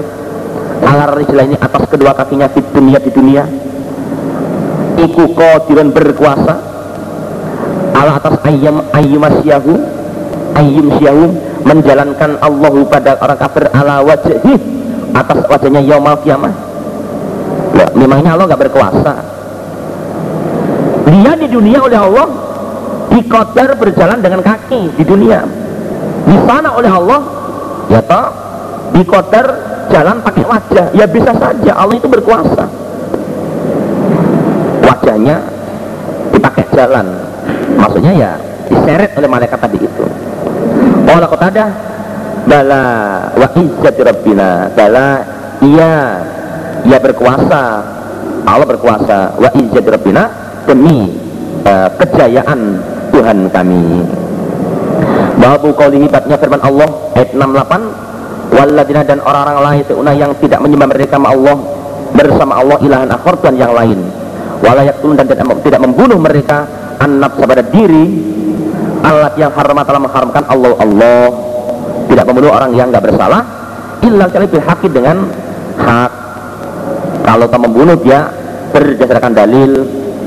Alar 0.85 1.17
ini 1.17 1.57
atas 1.57 1.89
kedua 1.89 2.13
kakinya 2.13 2.45
di 2.53 2.61
dunia 2.61 3.01
di 3.01 3.09
dunia. 3.09 3.49
Iku 5.01 5.33
qadiran 5.33 5.89
berkuasa. 5.89 6.55
Ala 7.97 8.21
atas 8.21 8.37
ayyam 8.45 8.85
ayyumasyahu 8.93 9.73
ayyum 10.61 10.89
menjalankan 11.65 12.39
Allahu 12.45 12.85
pada 12.87 13.17
orang 13.19 13.39
kafir 13.41 13.65
ala 13.73 14.05
wajhi 14.05 14.55
atas 15.17 15.39
wajahnya 15.49 15.81
yaumal 15.81 16.21
kiamah. 16.21 16.53
Ya, 17.75 17.87
memangnya 17.97 18.37
Allah 18.37 18.47
nggak 18.53 18.63
berkuasa. 18.69 19.13
Dia 21.05 21.33
di 21.41 21.49
dunia 21.49 21.79
oleh 21.81 21.99
Allah 21.99 22.29
dikodar 23.13 23.77
berjalan 23.81 24.19
dengan 24.21 24.41
kaki 24.45 24.95
di 25.01 25.05
dunia. 25.05 25.41
Di 26.25 26.37
sana 26.49 26.73
oleh 26.77 26.89
Allah 26.89 27.21
ya 27.93 28.01
toh 28.05 28.27
dikodar 28.93 29.47
jalan 29.89 30.21
pakai 30.21 30.45
wajah. 30.45 30.87
Ya 30.93 31.07
bisa 31.09 31.33
saja 31.33 31.73
Allah 31.75 31.97
itu 31.97 32.09
berkuasa. 32.09 32.65
Wajahnya 34.85 35.37
dipakai 36.33 36.65
jalan. 36.77 37.07
Maksudnya 37.79 38.13
ya 38.13 38.31
diseret 38.69 39.11
oleh 39.17 39.29
malaikat 39.29 39.59
tadi. 39.61 39.79
itu 39.81 39.94
Allah 41.15 41.31
ada 41.39 41.67
bala 42.45 42.85
wa 43.39 43.49
izzati 43.55 44.01
rabbina. 44.03 44.49
Bala 44.75 45.09
iya. 45.63 45.95
Ia 46.85 46.99
berkuasa. 47.01 47.63
Allah 48.45 48.67
berkuasa. 48.67 49.39
Wa 49.39 49.51
izzati 49.55 49.89
rabbina 49.89 50.23
demi 50.67 51.15
uh, 51.63 51.89
kejayaan 52.03 52.61
Tuhan 53.15 53.39
kami. 53.55 53.85
Babu 55.39 55.71
qaulihi 55.77 56.11
batnya 56.11 56.41
firman 56.41 56.63
Allah 56.63 56.89
ayat 57.15 57.31
68 57.37 58.15
Walladina 58.55 59.03
dan 59.03 59.19
orang-orang 59.19 59.59
lain 59.61 59.83
seuna 59.89 60.13
yang 60.15 60.31
tidak 60.39 60.63
menyembah 60.63 60.89
mereka 60.95 61.19
sama 61.19 61.35
Allah 61.35 61.57
bersama 62.15 62.53
Allah 62.63 62.79
ilahan 62.79 63.11
akhar 63.11 63.35
Tuhan 63.43 63.57
yang 63.59 63.75
lain. 63.75 63.99
Walayak 64.63 65.03
dan 65.03 65.27
tidak, 65.29 65.81
membunuh 65.83 66.17
mereka 66.17 66.65
anab 67.03 67.37
kepada 67.37 67.61
diri 67.67 68.05
alat 69.05 69.37
yang 69.37 69.53
haram 69.53 69.77
telah 69.85 70.01
mengharamkan 70.01 70.45
Allah 70.49 70.73
Allah. 70.81 71.25
Tidak 72.05 72.25
membunuh 72.29 72.53
orang 72.53 72.73
yang 72.77 72.89
nggak 72.93 73.05
bersalah 73.05 73.43
illa 74.05 74.29
kali 74.29 74.47
haki 74.49 74.89
dengan 74.93 75.25
hak. 75.81 76.13
Kalau 77.25 77.47
tak 77.49 77.61
membunuh 77.61 77.97
dia 78.01 78.29
berdasarkan 78.73 79.33
dalil 79.33 79.73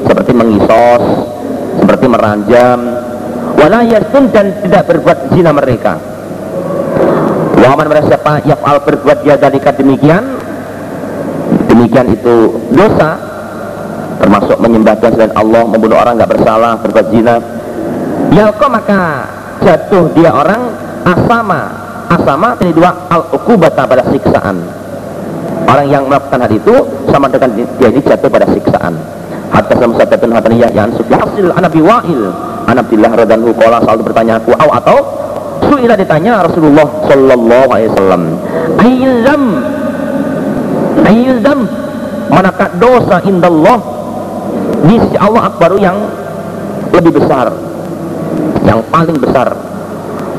seperti 0.06 0.32
mengisos 0.34 1.04
seperti 1.78 2.06
meranjam. 2.10 2.80
Wala 3.58 3.82
yasun 3.86 4.30
dan 4.34 4.54
tidak 4.66 4.84
berbuat 4.90 5.34
zina 5.34 5.54
mereka. 5.54 5.98
Waman 7.58 7.86
mereka 7.90 8.06
siapa 8.14 8.46
yaf'al 8.46 8.78
berbuat 8.86 9.18
dia 9.26 9.36
dalika 9.38 9.74
demikian 9.74 10.24
demikian 11.70 12.08
itu 12.14 12.36
dosa. 12.74 13.18
Termasuk 14.18 14.58
menyembah 14.58 14.98
Tuhan 14.98 15.14
selain 15.14 15.34
Allah 15.38 15.62
membunuh 15.70 15.98
orang 16.02 16.18
nggak 16.18 16.32
bersalah 16.34 16.82
berbuat 16.82 17.08
zina 17.14 17.38
ya 18.34 18.52
kok 18.52 18.70
maka 18.72 19.02
jatuh 19.64 20.12
dia 20.16 20.32
orang? 20.32 20.62
Asama. 21.08 21.62
Asama 22.08 22.56
ini 22.64 22.72
dua 22.72 22.92
al 23.12 23.28
ukubata 23.36 23.84
pada 23.84 24.04
siksaan. 24.08 24.64
Orang 25.68 25.88
yang 25.92 26.08
melakukan 26.08 26.48
hal 26.48 26.52
itu 26.56 26.76
sama 27.12 27.28
dengan 27.28 27.52
dia 27.56 27.88
ini 27.92 28.00
jatuh 28.00 28.32
pada 28.32 28.48
siksaan. 28.48 28.96
Hatta 29.52 29.76
samsatatun 29.76 30.32
hataniyah 30.32 30.72
yang 30.72 30.92
hasil 30.96 31.52
anabi 31.52 31.84
wa'il. 31.84 32.32
Anabillah 32.68 33.12
radhanhu 33.16 33.52
qala 33.56 33.80
selalu 33.84 34.12
bertanya 34.12 34.40
aku 34.40 34.52
au 34.56 34.70
atau? 34.76 34.98
Suila 35.68 35.96
ditanya 36.00 36.44
Rasulullah 36.48 36.88
sallallahu 37.08 37.68
alaihi 37.72 37.90
wasallam. 37.92 38.24
Ayyuzam 38.80 39.44
ayyuzam 41.08 41.60
manakah 42.32 42.72
dosa 42.80 43.24
indallah? 43.28 43.80
Di 44.88 44.96
sisi 44.96 45.18
Allah 45.20 45.52
akbaru 45.52 45.76
yang 45.80 45.98
lebih 46.96 47.20
besar 47.20 47.52
yang 48.68 48.84
paling 48.92 49.16
besar 49.16 49.56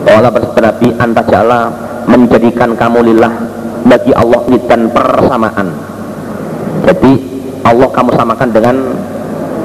Allah 0.09 0.31
bersabda 0.33 0.61
Nabi 0.73 0.89
antajala 1.01 1.61
menjadikan 2.09 2.77
kamu 2.77 3.13
lillah 3.13 3.33
bagi 3.89 4.13
Allah 4.13 4.45
dan 4.69 4.93
persamaan 4.93 5.69
jadi 6.85 7.13
Allah 7.65 7.89
kamu 7.89 8.11
samakan 8.13 8.49
dengan 8.53 8.77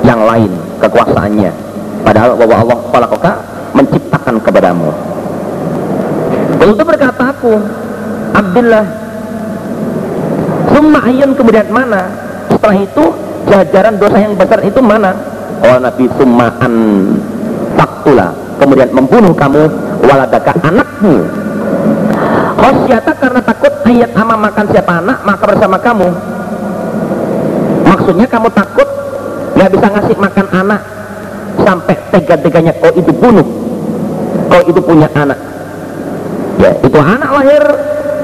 yang 0.03 0.23
lain 0.23 0.51
kekuasaannya 0.79 1.73
Padahal 2.03 2.35
bahwa 2.35 2.55
Allah 2.59 2.77
khalaqaka 2.91 3.31
menciptakan 3.73 4.35
kepadamu. 4.43 4.91
Untuk 6.59 6.85
berkata 6.85 7.31
aku, 7.31 7.57
Abdullah, 8.35 8.85
Summa 10.71 10.99
ayun 11.07 11.31
kemudian 11.33 11.67
mana? 11.71 12.11
Setelah 12.51 12.77
itu 12.79 13.03
jajaran 13.47 13.95
dosa 13.99 14.17
yang 14.19 14.33
besar 14.35 14.59
itu 14.67 14.79
mana? 14.83 15.11
Oh 15.63 15.79
Nabi 15.79 16.05
Summa'an 16.19 16.73
faktula 17.79 18.35
kemudian 18.59 18.89
membunuh 18.93 19.33
kamu 19.33 19.63
waladaka 20.05 20.53
anakmu. 20.61 21.25
Khosyata 22.57 23.11
karena 23.17 23.41
takut 23.43 23.73
ayat 23.83 24.11
ama 24.15 24.35
makan 24.39 24.65
siapa 24.71 24.93
anak 25.03 25.17
maka 25.25 25.43
bersama 25.47 25.77
kamu. 25.79 26.09
Maksudnya 27.83 28.27
kamu 28.27 28.49
takut 28.55 28.87
nggak 29.53 29.69
bisa 29.69 29.87
ngasih 29.91 30.17
makan 30.17 30.47
anak 30.49 30.81
sampai 31.61 31.95
tega-teganya 32.11 32.73
kau 32.79 32.91
itu 32.95 33.11
bunuh. 33.13 33.47
Kau 34.49 34.61
itu 34.65 34.79
punya 34.81 35.09
anak. 35.13 35.39
Ya 36.61 36.71
itu 36.79 36.97
anak 36.97 37.29
lahir 37.29 37.63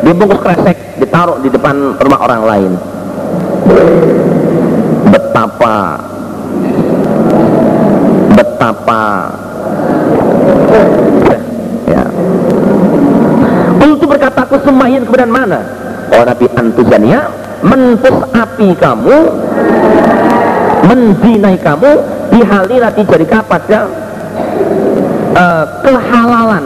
dibungkus 0.05 0.39
kresek 0.39 0.77
ditaruh 1.01 1.41
di 1.43 1.49
depan 1.51 1.97
rumah 1.99 2.19
orang 2.23 2.41
lain. 2.45 2.71
Betapa 5.09 5.77
betapa 8.39 9.32
ya 11.88 12.03
untuk 13.80 14.07
berkata 14.07 14.38
aku 14.49 14.65
semayin 14.65 15.05
kemudian 15.05 15.29
mana? 15.29 15.61
Oh 16.09 16.25
Nabi 16.25 16.49
Antuzania 16.57 17.29
mentus 17.61 18.17
api 18.33 18.73
kamu 18.73 19.17
menzinai 20.89 21.53
kamu 21.61 21.91
dihalilati 22.33 23.05
jadi 23.05 23.45
pada 23.45 23.85
uh, 25.37 25.65
kehalalan. 25.85 26.65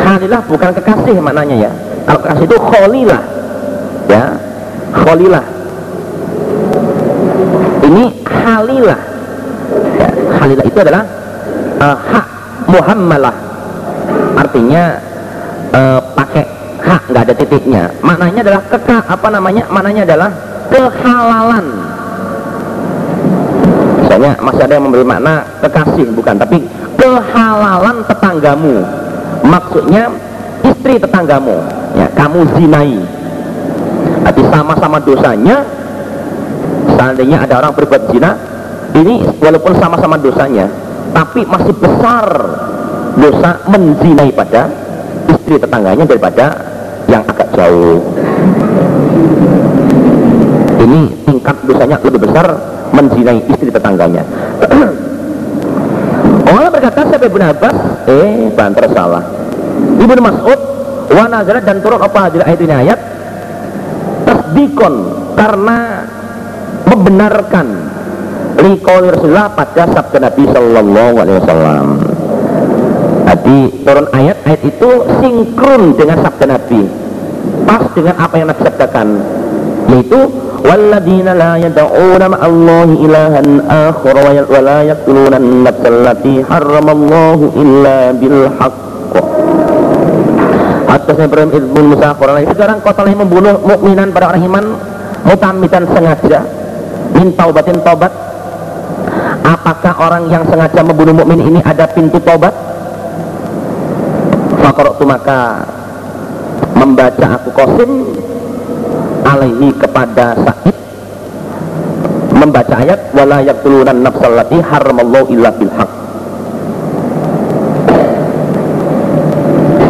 Halilah 0.00 0.40
bukan 0.48 0.72
kekasih 0.80 1.20
maknanya 1.20 1.68
ya? 1.68 1.70
Kalau 2.08 2.24
kekasih 2.24 2.44
itu 2.48 2.56
kholilah 2.56 3.22
ya? 4.08 4.24
Kholilah. 4.88 5.44
Ini 7.84 8.04
halilah. 8.24 9.00
Ya, 10.00 10.08
halilah 10.40 10.64
itu 10.64 10.78
adalah 10.80 11.04
uh, 11.84 11.96
hak 12.00 12.26
muhammalah. 12.64 13.36
Artinya 14.40 14.96
uh, 15.76 16.00
pakai 16.16 16.57
nggak 17.18 17.34
ada 17.34 17.34
titiknya. 17.34 17.90
Maknanya 17.98 18.40
adalah 18.46 18.62
keka 18.70 18.98
apa 19.10 19.28
namanya? 19.34 19.66
Maknanya 19.74 20.06
adalah 20.06 20.30
kehalalan 20.70 21.66
misalnya 23.98 24.38
masih 24.38 24.62
ada 24.64 24.72
yang 24.78 24.84
memberi 24.86 25.04
makna 25.04 25.42
kekasih 25.60 26.14
bukan 26.14 26.38
tapi 26.38 26.62
kehalalan 26.94 28.06
tetanggamu. 28.06 28.86
Maksudnya 29.42 30.14
istri 30.62 30.94
tetanggamu. 31.02 31.58
Ya 31.98 32.06
kamu 32.14 32.46
zinai. 32.54 33.02
Tapi 34.22 34.40
sama-sama 34.54 35.02
dosanya 35.02 35.66
seandainya 36.94 37.42
ada 37.42 37.58
orang 37.58 37.74
berbuat 37.74 38.14
zina 38.14 38.38
ini 38.94 39.26
walaupun 39.42 39.74
sama-sama 39.82 40.14
dosanya 40.22 40.70
tapi 41.10 41.42
masih 41.42 41.74
besar 41.82 42.26
dosa 43.18 43.50
menzinai 43.66 44.30
pada 44.30 44.70
istri 45.30 45.58
tetangganya 45.58 46.04
daripada 46.06 46.67
jauh. 47.54 48.00
Ini 50.78 51.00
tingkat 51.26 51.56
dosanya 51.68 51.96
lebih 52.00 52.20
besar 52.24 52.46
menzinai 52.92 53.40
istri 53.50 53.68
tetangganya. 53.68 54.24
Allah 56.48 56.70
berkata 56.72 57.04
siapa 57.04 57.24
Ibn 57.28 57.42
Abbas? 57.52 57.76
Eh 58.08 58.48
banter 58.56 58.84
salah. 58.96 59.24
Ibnu 60.00 60.20
Mas'ud 60.22 60.60
wa 61.12 61.24
nazarat 61.28 61.62
dan 61.64 61.78
turun 61.84 62.00
apa 62.00 62.18
hadir 62.28 62.42
ayat 62.44 62.60
ini 62.64 62.74
ayat? 62.74 62.98
Tasdikon 64.24 64.94
karena 65.36 65.78
membenarkan 66.88 67.66
liqauli 68.58 69.12
Rasulullah 69.12 69.52
pada 69.52 69.86
sabda 69.92 70.18
Nabi 70.24 70.44
sallallahu 70.50 71.14
alaihi 71.20 71.36
wasallam. 71.42 71.86
Jadi 73.28 73.58
turun 73.84 74.06
ayat 74.16 74.36
ayat 74.48 74.62
itu 74.64 74.90
sinkron 75.20 75.82
dengan 76.00 76.16
sabda 76.24 76.46
Nabi 76.48 77.07
pas 77.68 77.84
dengan 77.92 78.16
apa 78.16 78.34
yang 78.40 78.48
Nabi 78.48 78.64
sabdakan. 78.64 79.08
Yaitu 79.92 80.20
walladzina 80.64 81.32
la 81.36 81.52
yad'una 81.60 82.26
ma'allahi 82.32 82.94
ilahan 83.04 83.48
akhar 83.68 84.16
wa 84.16 84.30
ya-, 84.32 84.60
la 84.64 84.78
yaqtuluna 84.88 85.36
an-nafsa 85.36 85.88
allati 85.92 86.34
harramallahu 86.44 87.44
illa 87.60 87.98
bil 88.16 88.48
haqq 88.56 89.14
Atas 90.88 91.20
Ibrahim 91.20 91.52
ibn 91.52 91.92
Musa 91.92 92.16
Qurani 92.16 92.48
sekarang 92.48 92.80
kau 92.80 92.96
telah 92.96 93.12
membunuh 93.12 93.60
mukminan 93.60 94.08
pada 94.08 94.32
orang 94.32 94.42
iman 94.48 94.64
mutamitan 95.28 95.84
sengaja 95.84 96.40
min 97.12 97.28
taubatin 97.36 97.76
taubat. 97.84 98.08
Apakah 99.44 99.94
orang 100.00 100.32
yang 100.32 100.48
sengaja 100.48 100.80
membunuh 100.80 101.12
mukmin 101.12 101.44
ini 101.44 101.60
ada 101.60 101.84
pintu 101.92 102.16
taubat? 102.24 102.56
Fakorok 104.64 105.00
maka 105.04 105.60
membaca 106.88 107.36
aku 107.36 107.52
kosim 107.52 107.90
alaihi 109.28 109.68
kepada 109.76 110.32
Sa'id. 110.40 110.76
Membaca 112.32 112.74
ayat 112.80 113.12
wala 113.12 113.44
yaqtulunan 113.44 114.00
nafsal 114.00 114.32
lati 114.32 114.56
haramallahu 114.56 115.28
illa 115.36 115.52
bil 115.52 115.68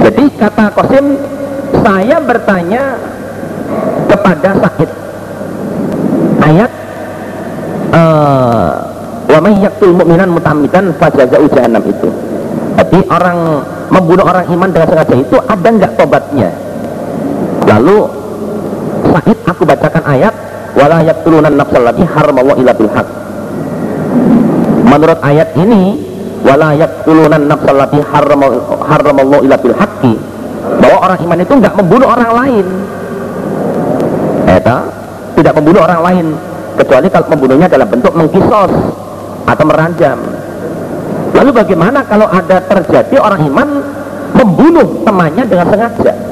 jadi 0.09 0.25
kata 0.41 0.73
Qasim 0.73 1.07
saya 1.85 2.17
bertanya 2.19 2.83
kepada 4.11 4.51
Sa'id. 4.59 4.91
Ayat 6.43 6.71
uh, 7.93 8.71
wa 9.29 9.39
may 9.45 9.55
yaqtul 9.63 9.93
mu'minan 9.95 10.33
mutamidan 10.33 10.91
fajaza'u 10.97 11.47
jahannam. 11.53 11.85
Itu. 11.85 12.09
Jadi 12.81 12.99
orang 13.13 13.39
membunuh 13.93 14.25
orang 14.25 14.49
iman 14.49 14.71
dengan 14.73 14.89
sengaja 14.89 15.15
itu 15.19 15.37
ada 15.45 15.69
nggak 15.69 15.93
tobatnya 16.01 16.51
lalu 17.69 17.97
Sa'id 19.09 19.39
aku 19.47 19.63
bacakan 19.65 20.05
ayat 20.05 20.35
wala 20.77 21.01
yaqtulunan 21.05 21.55
nafsal 21.55 21.85
lati 21.85 22.05
haramallahu 22.05 22.59
illa 22.61 22.73
bil 22.77 22.91
haq 22.93 23.09
menurut 24.89 25.21
ayat 25.23 25.49
ini 25.57 25.97
wala 26.43 26.75
yaqtuluna 26.77 27.37
nafsal 27.39 27.77
lati 27.77 27.99
haramallahu 28.05 29.43
illa 29.45 29.57
bil 29.61 29.77
haqqi 29.77 30.15
bahwa 30.79 30.99
orang 31.01 31.19
iman 31.25 31.39
itu 31.41 31.53
enggak 31.57 31.75
membunuh 31.77 32.09
orang 32.09 32.31
lain. 32.45 32.67
Eta, 34.49 34.79
tidak 35.37 35.53
membunuh 35.61 35.81
orang 35.85 36.01
lain 36.05 36.27
kecuali 36.77 37.07
kalau 37.13 37.27
membunuhnya 37.33 37.69
dalam 37.69 37.89
bentuk 37.89 38.13
mengkisos 38.17 38.73
atau 39.49 39.65
meranjam. 39.65 40.19
Lalu 41.37 41.51
bagaimana 41.53 42.05
kalau 42.09 42.27
ada 42.29 42.61
terjadi 42.65 43.17
orang 43.21 43.45
iman 43.49 43.69
membunuh 44.35 45.05
temannya 45.05 45.45
dengan 45.49 45.67
sengaja 45.73 46.28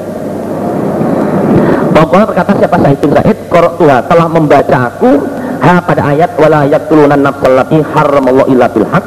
Pokoknya 2.07 2.25
berkata 2.31 2.51
siapa 2.55 2.77
Sa'id 2.79 2.97
bin 3.03 3.11
Sa'id 3.11 3.37
Tuhan 3.51 4.01
telah 4.07 4.27
membaca 4.31 4.77
aku. 4.87 5.11
Ha 5.57 5.83
pada 5.83 6.15
ayat 6.15 6.31
wala 6.39 6.63
yaqtuluna 6.69 7.19
nafsal 7.19 7.51
lati 7.57 7.83
haramallahu 7.83 8.47
illa 8.53 8.71
bil 8.71 8.87
haq 8.87 9.05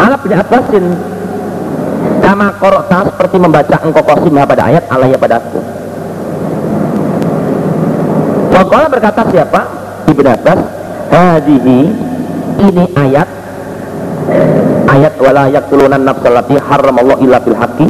ala 0.00 0.16
bin 0.20 0.32
Abbasin 0.36 0.84
kama 2.20 2.48
korokta 2.60 3.08
seperti 3.08 3.36
membaca 3.40 3.76
engkau 3.84 4.04
kosim 4.04 4.36
ha 4.36 4.44
pada 4.44 4.62
ayat 4.68 4.84
Allah 4.92 5.08
ya 5.10 5.18
pada 5.18 5.40
aku 5.40 5.60
Pokoknya 8.50 8.88
berkata 8.92 9.22
siapa? 9.32 9.60
Ibn 10.12 10.26
Abbas 10.36 10.60
hadihi 11.10 11.78
ini 12.60 12.84
ayat 12.94 13.28
ayat 14.92 15.14
wala 15.16 15.48
yaqtuluna 15.48 15.96
nafsal 15.96 16.36
lati 16.36 16.60
haramallahu 16.60 17.24
illa 17.24 17.40
bil 17.40 17.56
haqqi 17.56 17.88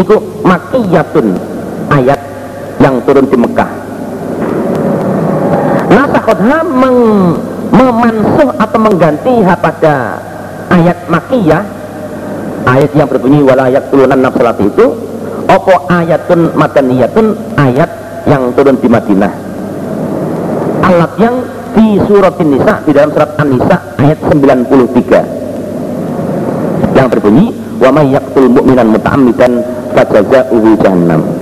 itu 0.00 0.16
makiyatun 0.42 1.36
turun 3.10 3.26
di 3.26 3.34
Mekah. 3.34 3.66
Nasakhotha 5.90 6.62
meng, 6.62 7.34
memansuh 7.74 8.54
atau 8.54 8.78
mengganti 8.78 9.42
pada 9.58 10.22
ayat 10.70 11.10
makiyah 11.10 11.66
ayat 12.70 12.94
yang 12.94 13.10
berbunyi 13.10 13.42
walayak 13.42 13.90
tulunan 13.90 14.22
nafsalati 14.22 14.70
itu 14.70 14.94
opo 15.50 15.90
ayatun 15.90 16.54
madaniyatun 16.54 17.34
ayat 17.58 17.90
yang 18.30 18.54
turun 18.54 18.78
di 18.78 18.86
Madinah. 18.86 19.34
Alat 20.86 21.10
yang 21.18 21.42
di 21.74 21.98
surat 22.06 22.38
Nisa 22.38 22.78
di 22.86 22.94
dalam 22.94 23.10
surat 23.10 23.34
An-Nisa 23.42 23.98
ayat 23.98 24.22
93 24.22 26.94
yang 26.94 27.10
berbunyi 27.10 27.50
wa 27.82 27.90
may 27.90 28.14
yaqtul 28.14 28.46
mu'minan 28.46 28.94
muta'ammidan 28.94 29.66
fajaza'uhu 29.98 30.78
jahannam 30.78 31.39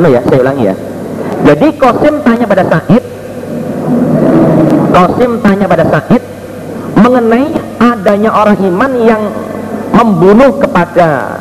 anu 0.00 0.08
ya 0.16 0.20
saya 0.24 0.40
ulangi 0.40 0.64
ya. 0.64 0.74
Jadi 1.44 1.68
Kosim 1.76 2.14
tanya 2.24 2.44
pada 2.48 2.64
Said 2.64 3.04
Kosim 4.96 5.30
tanya 5.44 5.66
pada 5.68 5.84
Said 5.92 6.22
mengenai 6.96 7.48
adanya 7.76 8.30
orang 8.32 8.58
iman 8.64 8.92
yang 9.04 9.22
membunuh 9.92 10.56
kepada 10.56 11.36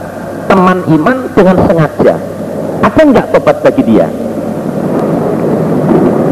teman 0.52 0.84
iman 0.92 1.18
dengan 1.32 1.58
sengaja. 1.64 2.16
Ada 2.84 3.00
enggak 3.00 3.26
tobat 3.32 3.64
bagi 3.64 3.84
dia? 3.88 4.08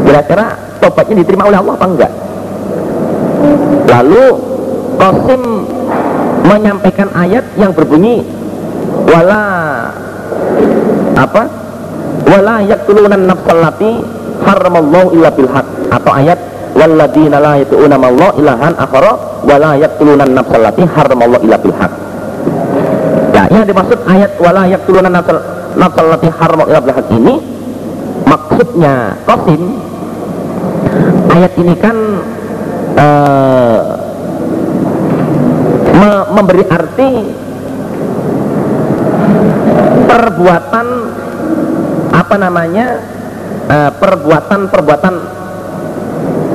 Kira-kira 0.04 0.46
tobatnya 0.84 1.24
diterima 1.24 1.48
oleh 1.48 1.58
Allah 1.60 1.74
apa 1.76 1.86
enggak 1.88 2.12
lalu 3.88 4.26
Kosim 4.98 5.42
menyampaikan 6.42 7.08
ayat 7.14 7.46
yang 7.54 7.70
berbunyi 7.70 8.26
wala 9.06 9.42
apa 11.14 11.42
wala 12.28 12.60
yaqtuluna 12.60 13.16
an-nafsal 13.16 13.58
lati 13.58 13.90
haramallahu 14.44 15.16
illa 15.16 15.30
bil 15.32 15.48
haq 15.48 15.66
atau 15.88 16.12
ayat 16.12 16.38
walladzina 16.76 17.36
la 17.40 17.52
yatu'una 17.64 17.96
Allah 17.96 18.30
ilahan 18.36 18.74
akhara 18.76 19.12
wala 19.42 19.70
yaqtuluna 19.80 20.22
an-nafsal 20.28 20.60
lati 20.60 20.82
haramallahu 20.84 21.42
illa 21.48 21.58
bil 21.58 21.74
haq 21.74 21.92
ya 23.32 23.42
yang 23.48 23.64
dimaksud 23.64 23.98
ayat 24.04 24.32
wala 24.36 24.62
yaqtuluna 24.68 25.08
an-nafsal 25.08 25.40
nafsal 25.74 26.06
lati 26.12 26.28
haramallahu 26.28 26.70
illa 26.70 26.82
bil 26.84 26.94
haq 26.94 27.08
ini 27.16 27.34
maksudnya 28.28 28.94
qasim 29.24 29.62
ayat 31.32 31.52
ini 31.56 31.74
kan 31.80 31.96
uh, 32.98 33.80
me 35.98 36.10
memberi 36.36 36.64
arti 36.68 37.10
perbuatan 40.08 40.86
apa 42.28 42.36
namanya 42.36 43.00
uh, 43.72 43.88
perbuatan-perbuatan 43.96 45.14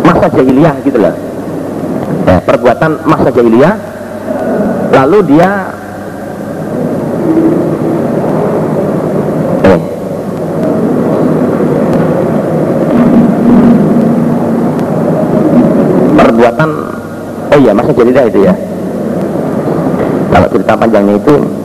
masa 0.06 0.30
jahiliyah 0.30 0.78
gitu 0.86 1.02
loh. 1.02 1.18
Eh, 2.30 2.40
perbuatan 2.46 3.02
masa 3.10 3.34
jahiliyah 3.34 3.74
lalu 4.94 5.34
dia 5.34 5.50
eh, 9.66 9.82
perbuatan 16.22 16.70
oh 17.50 17.58
iya 17.58 17.74
masa 17.74 17.92
jahiliyah 17.98 18.26
itu 18.30 18.40
ya. 18.46 18.54
Kalau 20.30 20.48
cerita 20.54 20.74
panjangnya 20.78 21.18
itu 21.18 21.64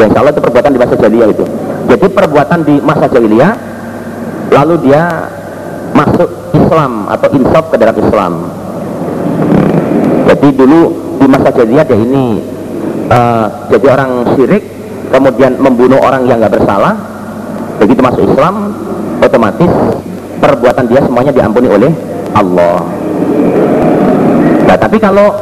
ya 0.00 0.08
insya 0.08 0.18
Allah 0.24 0.32
itu 0.32 0.40
perbuatan 0.40 0.70
di 0.72 0.80
masa 0.80 0.94
jahiliyah 0.96 1.28
itu 1.28 1.44
jadi 1.90 2.06
perbuatan 2.06 2.62
di 2.62 2.78
masa 2.78 3.10
jahiliyah 3.10 3.52
lalu 4.54 4.74
dia 4.86 5.26
masuk 5.90 6.54
Islam 6.54 7.10
atau 7.10 7.28
insaf 7.34 7.64
ke 7.74 7.76
dalam 7.82 7.96
Islam. 7.98 8.32
Jadi 10.30 10.48
dulu 10.54 10.80
di 11.18 11.26
masa 11.26 11.50
jahiliyah 11.50 11.82
dia 11.82 11.98
ini 11.98 12.38
uh, 13.10 13.46
jadi 13.74 13.86
orang 13.90 14.10
syirik 14.38 14.62
kemudian 15.10 15.58
membunuh 15.58 15.98
orang 15.98 16.30
yang 16.30 16.38
nggak 16.38 16.54
bersalah 16.54 16.94
begitu 17.82 17.98
masuk 17.98 18.22
Islam 18.22 18.70
otomatis 19.18 19.72
perbuatan 20.38 20.86
dia 20.86 21.02
semuanya 21.02 21.34
diampuni 21.34 21.66
oleh 21.66 21.90
Allah. 22.38 22.86
Nah 24.70 24.76
tapi 24.78 25.02
kalau 25.02 25.34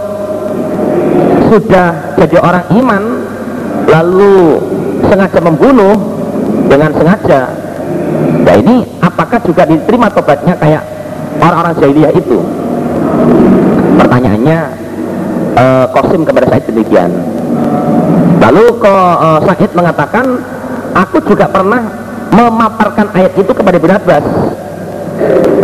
sudah 1.52 2.16
jadi 2.16 2.36
orang 2.40 2.64
iman 2.72 3.02
lalu 3.88 4.60
sengaja 5.08 5.40
membunuh 5.40 6.17
dengan 6.68 6.90
sengaja. 6.92 7.42
Nah 8.44 8.54
ini 8.54 8.76
apakah 9.00 9.40
juga 9.42 9.64
diterima 9.64 10.12
tobatnya 10.12 10.54
kayak 10.60 10.82
orang-orang 11.40 11.74
jahiliyah 11.80 12.12
itu? 12.14 12.38
Pertanyaannya 13.98 14.58
uh, 15.58 15.86
Qasim 15.90 16.22
kepada 16.22 16.46
Said 16.52 16.64
demikian. 16.70 17.10
Lalu 18.38 18.64
ke 18.78 18.94
uh, 18.94 19.40
Said 19.42 19.72
mengatakan 19.74 20.26
aku 20.94 21.18
juga 21.26 21.50
pernah 21.50 21.82
memaparkan 22.28 23.08
ayat 23.16 23.32
itu 23.34 23.50
kepada 23.50 23.76
Ibn 23.80 23.92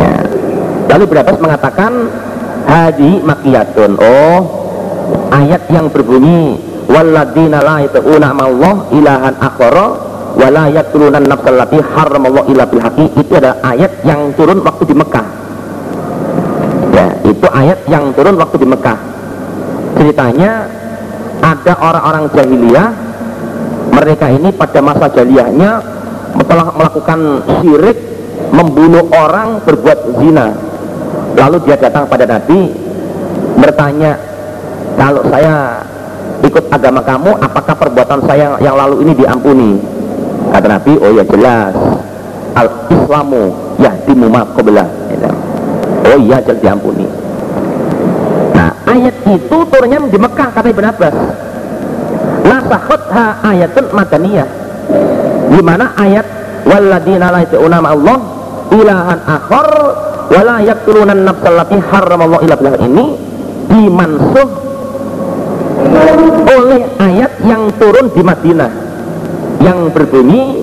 ya. 0.01 0.17
lalu 0.91 1.03
Ibn 1.07 1.39
mengatakan 1.39 1.93
haji 2.65 3.13
makiyatun. 3.23 3.93
Oh 4.01 4.65
ayat 5.31 5.63
yang 5.69 5.91
berbunyi 5.93 6.57
walladzina 6.89 7.61
la 7.61 7.85
Allah 7.85 8.75
ilahan 8.93 9.35
akhara 9.41 9.87
wa 10.35 10.49
la 10.51 10.65
yaqtuluna 10.71 11.23
an-nafsal 11.23 11.55
lati 11.55 11.79
haramallahu 11.79 12.51
illa 12.51 12.65
bil 12.67 12.83
haqqi. 12.83 13.07
Itu 13.19 13.33
adalah 13.39 13.59
ayat 13.63 13.93
yang 14.03 14.35
turun 14.35 14.59
waktu 14.63 14.85
di 14.91 14.95
Mekah. 14.95 15.27
Ya 16.95 17.07
itu 17.27 17.47
ayat 17.51 17.79
yang 17.87 18.05
turun 18.15 18.37
waktu 18.39 18.57
di 18.59 18.67
Mekah. 18.67 18.99
Ceritanya 19.99 20.51
ada 21.43 21.73
orang-orang 21.79 22.25
jahiliyah. 22.35 22.89
Mereka 23.95 24.27
ini 24.27 24.51
pada 24.51 24.83
masa 24.83 25.07
jahiliyahnya 25.07 25.71
telah 26.51 26.67
melakukan 26.75 27.21
syirik 27.63 27.99
membunuh 28.51 29.07
orang 29.15 29.63
berbuat 29.63 30.19
zina. 30.19 30.51
Lalu 31.39 31.57
dia 31.67 31.77
datang 31.79 32.11
pada 32.11 32.27
Nabi 32.27 32.75
bertanya 33.55 34.19
kalau 34.99 35.23
saya 35.31 35.83
ikut 36.43 36.65
agama 36.71 37.01
kamu 37.03 37.31
apakah 37.39 37.75
perbuatan 37.79 38.21
saya 38.27 38.59
yang 38.63 38.75
lalu 38.75 39.07
ini 39.07 39.13
diampuni 39.15 39.94
kata 40.65 40.81
Nabi 40.81 40.93
oh 40.97 41.13
ya 41.13 41.25
jelas. 41.29 41.77
Al 42.57 42.69
islamu 42.89 43.53
yahdimu 43.77 44.33
maqoblah 44.33 44.89
oh 46.09 46.17
iya 46.25 46.41
jelas 46.41 46.61
diampuni. 46.65 47.05
Nah 48.57 48.73
ayat 48.89 49.13
itu 49.29 49.57
turunnya 49.69 50.01
di 50.09 50.17
Mekah 50.17 50.49
kata 50.57 50.69
Ibn 50.73 50.85
Abbas. 50.89 51.17
Ha 53.15 53.27
ayatun 53.47 53.93
madaniyah. 53.93 54.49
Gimana 55.53 55.93
ayat 56.01 56.27
walladina 56.65 57.29
la 57.29 57.45
unama 57.61 57.93
Allah 57.93 58.19
ilahan 58.73 59.21
akhar 59.23 59.69
wala 60.33 60.57
yaktulunan 60.65 61.29
nafsal 61.29 61.55
lati 61.55 61.77
haramallahu 61.79 62.43
illa 62.43 62.75
ini 62.81 63.07
dimansuh 63.69 64.49
oleh 66.49 66.83
ayat 66.99 67.33
yang 67.47 67.71
turun 67.79 68.11
di 68.11 68.23
Madinah 68.25 68.84
yang 69.65 69.89
berbunyi 69.89 70.61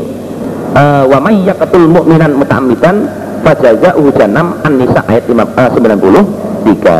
uh, 0.78 1.04
wa 1.10 1.18
may 1.18 1.42
yaqtul 1.42 1.90
mu'minan 1.90 2.38
muta'ammidan 2.38 2.96
fajaza'uhu 3.42 4.14
jahannam 4.14 4.62
an-nisa 4.62 5.02
ayat 5.10 5.26
90 5.26 6.70
tiga. 6.70 6.98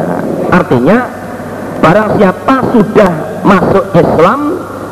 Artinya 0.50 0.98
barang 1.80 2.10
siapa 2.18 2.56
sudah 2.74 3.12
masuk 3.46 3.86
Islam 3.94 4.40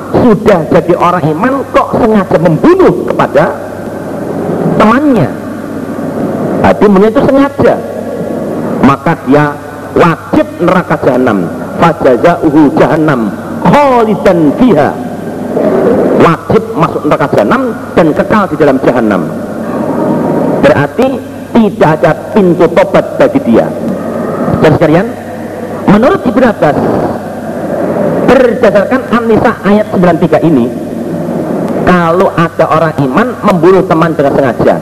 sudah 0.10 0.60
jadi 0.70 0.94
orang 0.98 1.26
iman 1.34 1.54
kok 1.74 1.90
sengaja 1.98 2.38
membunuh 2.38 2.94
kepada 3.10 3.46
temannya? 4.78 5.30
Tadi 6.60 6.86
itu 6.86 7.22
sengaja. 7.26 7.76
Maka 8.86 9.14
dia 9.26 9.54
wajib 9.94 10.48
neraka 10.62 10.96
jahanam 11.02 11.46
fajaza'uhu 11.82 12.62
jahannam 12.78 13.30
khalidan 13.66 14.40
fiha 14.58 15.09
wajib 16.50 16.66
masuk 16.74 17.02
neraka 17.06 17.28
jahanam 17.38 17.62
dan 17.94 18.08
kekal 18.10 18.44
di 18.50 18.56
dalam 18.58 18.78
jahanam 18.82 19.22
berarti 20.66 21.08
tidak 21.54 21.90
ada 22.00 22.12
pintu 22.36 22.66
tobat 22.72 23.06
bagi 23.18 23.40
dia. 23.48 23.68
Dan 24.60 24.72
sekalian 24.76 25.08
menurut 25.88 26.22
Ibn 26.24 26.44
Abbas 26.52 26.78
berdasarkan 28.30 29.02
An-Nisa 29.10 29.52
ayat 29.66 29.88
93 29.94 30.50
ini 30.50 30.66
kalau 31.90 32.30
ada 32.38 32.66
orang 32.70 32.94
iman 33.02 33.28
membunuh 33.44 33.84
teman 33.88 34.14
dengan 34.14 34.34
sengaja 34.38 34.76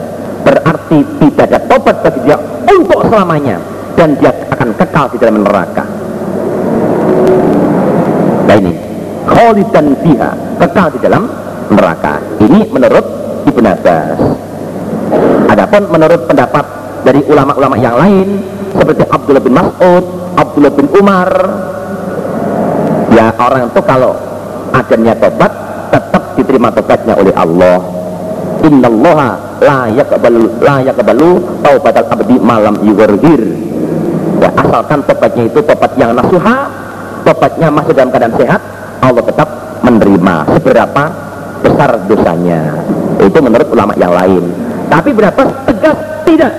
berarti 0.44 0.98
tidak 1.24 1.44
ada 1.50 1.58
tobat 1.66 1.96
bagi 2.04 2.20
dia 2.28 2.36
untuk 2.68 3.00
selamanya 3.08 3.56
dan 3.96 4.14
dia 4.20 4.30
akan 4.52 4.68
kekal 4.76 5.06
di 5.10 5.16
dalam 5.18 5.42
neraka. 5.42 5.84
Nah 8.44 8.56
ini 8.56 8.72
kholidan 9.28 9.86
fiha 10.04 10.30
kekal 10.60 10.88
di 10.94 10.98
dalam 11.00 11.47
neraka. 11.72 12.20
Ini 12.42 12.68
menurut 12.68 13.06
Ibn 13.48 13.64
Abbas. 13.64 14.18
Adapun 15.48 15.82
menurut 15.88 16.20
pendapat 16.28 16.64
dari 17.02 17.24
ulama-ulama 17.24 17.76
yang 17.80 17.96
lain 17.96 18.42
seperti 18.76 19.04
Abdullah 19.08 19.40
bin 19.40 19.54
Mas'ud 19.56 20.04
Abdullah 20.36 20.72
bin 20.76 20.86
Umar 20.92 21.30
ya 23.16 23.32
orang 23.40 23.72
itu 23.72 23.80
kalau 23.82 24.12
adanya 24.76 25.16
tobat 25.16 25.52
tetap 25.88 26.36
diterima 26.36 26.68
tobatnya 26.68 27.16
oleh 27.16 27.32
Allah. 27.32 27.80
Innallaha 28.58 29.62
la 29.62 29.80
yaqbalu 29.88 30.60
la 30.60 30.82
yaqbalu 30.82 31.62
taubatal 31.62 32.10
abdi 32.10 32.36
malam 32.42 32.74
yughir 32.82 33.42
ya, 34.42 34.50
asalkan 34.58 35.00
tobatnya 35.06 35.46
itu 35.46 35.62
tobat 35.62 35.94
yang 35.94 36.12
nasuha 36.12 36.68
tobatnya 37.22 37.70
masih 37.70 37.94
dalam 37.94 38.10
keadaan 38.10 38.34
sehat 38.36 38.60
Allah 39.00 39.22
tetap 39.24 39.48
menerima. 39.86 40.34
Seberapa 40.58 41.27
besar 41.60 41.90
dosanya. 42.06 42.60
Itu 43.22 43.38
menurut 43.42 43.68
ulama 43.70 43.92
yang 43.98 44.12
lain. 44.14 44.44
Tapi 44.88 45.10
berapa? 45.12 45.42
Tegas? 45.68 45.98
Tidak. 46.24 46.52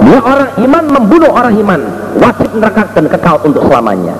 Dia 0.00 0.20
orang 0.20 0.50
iman 0.64 0.84
membunuh 0.90 1.30
orang 1.30 1.54
iman. 1.60 1.80
Wajib 2.18 2.50
neraka 2.56 2.82
dan 2.96 3.06
kekal 3.06 3.36
untuk 3.46 3.62
selamanya. 3.68 4.16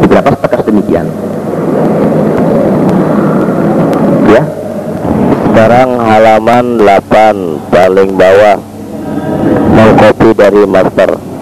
Beberapa 0.00 0.32
tegas 0.38 0.62
demikian? 0.64 1.06
Ya. 4.32 4.42
Sekarang 5.50 5.88
halaman 6.00 6.64
8 6.80 7.72
paling 7.72 8.10
bawah. 8.16 8.56
Mau 9.76 9.90
kopi 10.00 10.32
dari 10.32 10.62
master 10.64 11.35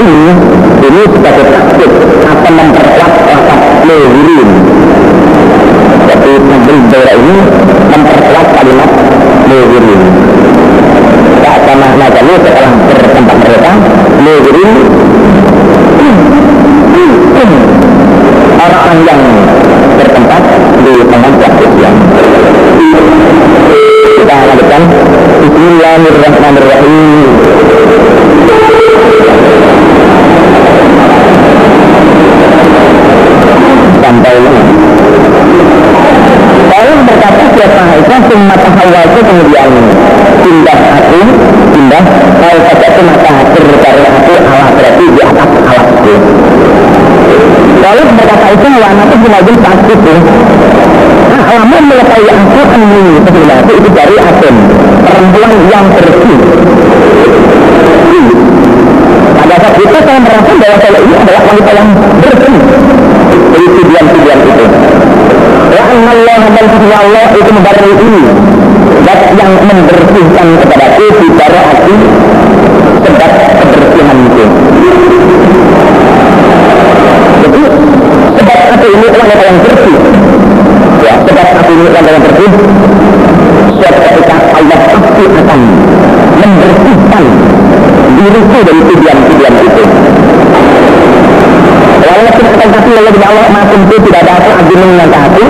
ini 0.00 0.32
ini 0.80 1.02
sebagai 1.12 1.44
taktik 1.52 1.92
atau 2.24 2.50
memperkuat 2.56 3.12
lafaz 3.28 3.60
muhirin 3.84 4.48
jadi 6.08 6.32
nahri 6.40 6.76
dahirah 6.88 7.16
ini 7.20 7.36
memperkuat 7.92 8.46
kalimat 8.56 8.90
muhirin 9.44 10.02
ya 11.44 11.52
karena 11.68 11.86
Najami 12.00 12.34
setelah 12.40 12.72
siapa 38.20 38.36
itu 38.36 38.36
semua 38.36 38.56
tahawal 38.60 39.04
itu 39.08 39.20
kemudian 39.24 39.70
pindah 40.44 40.78
hati 40.92 41.20
pindah 41.72 42.04
kalau 42.36 42.58
saja 42.68 42.86
itu 42.92 43.00
maka 43.08 43.30
bercari 43.56 44.02
hati 44.04 44.34
Allah 44.44 44.68
berarti 44.76 45.04
di 45.08 45.20
atas 45.24 45.50
alat 45.64 45.88
itu 45.88 46.14
kalau 47.80 48.02
berkata 48.12 48.46
itu 48.52 48.66
wana 48.76 49.04
itu 49.08 49.26
lagi 49.30 49.52
pasti 49.64 49.92
itu. 49.96 50.14
Nah 51.30 51.40
lama 51.48 51.76
melepai 51.80 52.28
aku 52.28 52.60
ini 52.76 53.02
sebenarnya 53.24 53.72
itu 53.72 53.88
dari 53.88 54.16
Aden 54.20 54.56
perempuan 55.00 55.52
yang 55.72 55.86
bersih. 55.96 56.38
Pada 59.32 59.54
saat 59.64 59.76
itu 59.80 59.96
saya 59.96 60.18
merasa 60.20 60.52
bahwa 60.60 60.76
saya 60.76 60.98
ini 61.00 61.14
adalah 61.16 61.42
wanita 61.48 61.70
yang 61.72 61.88
bersih. 62.20 62.56
Dari 63.50 63.66
tujuan-tujuan 63.80 64.38
itu 64.44 64.59
Dan 66.80 66.96
Allah 66.96 67.28
itu 67.36 67.50
membaru 67.52 67.92
ini. 67.92 68.24
Dat 69.04 69.20
yang 69.36 69.52
membersihkan 69.68 70.48
kepadaku 70.64 71.04
di 71.20 71.28
darah 71.36 71.64
hati 71.76 71.96
sebab 73.04 73.32
kebersihan 73.36 74.18
itu. 74.24 74.44
Jadi 77.44 77.62
sebab 78.32 78.58
hati 78.64 78.88
ini 78.96 79.06
wanita 79.12 79.44
yang 79.44 79.58
bersih. 79.60 79.96
Ya 81.04 81.12
sebab 81.20 81.46
hati 81.52 81.72
ini 81.76 81.84
wanita 81.84 82.10
yang 82.16 82.24
bersih. 82.24 82.50
Suatu 83.76 84.00
ketika 84.00 84.36
Allah 84.56 84.78
pasti 84.80 85.24
akan 85.36 85.60
membersihkan 86.40 87.24
diriku 88.16 88.58
dari 88.64 88.80
tujuan-tujuan 88.88 89.54
itu. 89.68 89.84
Walaupun 92.00 92.44
akan 92.56 92.68
tapi 92.72 92.90
Allah 92.96 93.12
bin 93.12 93.24
Allah 93.28 93.64
tentu 93.68 93.96
tidak 94.00 94.20
ada 94.24 94.32
apa 94.40 94.50
agung 94.64 94.80
yang 94.96 95.12
hati 95.12 95.44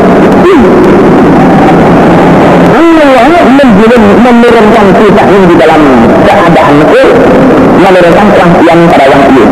Allah 3.01 3.45
menjulun, 3.49 4.03
menurunkan 4.21 4.87
kita 4.93 5.23
ini 5.25 5.47
di 5.49 5.57
dalam 5.57 5.83
keadaan 6.25 6.75
itu 6.85 7.03
menurunkan 7.81 8.27
yang 8.69 8.81
pada 8.93 9.05
yang 9.09 9.23
itu 9.25 9.45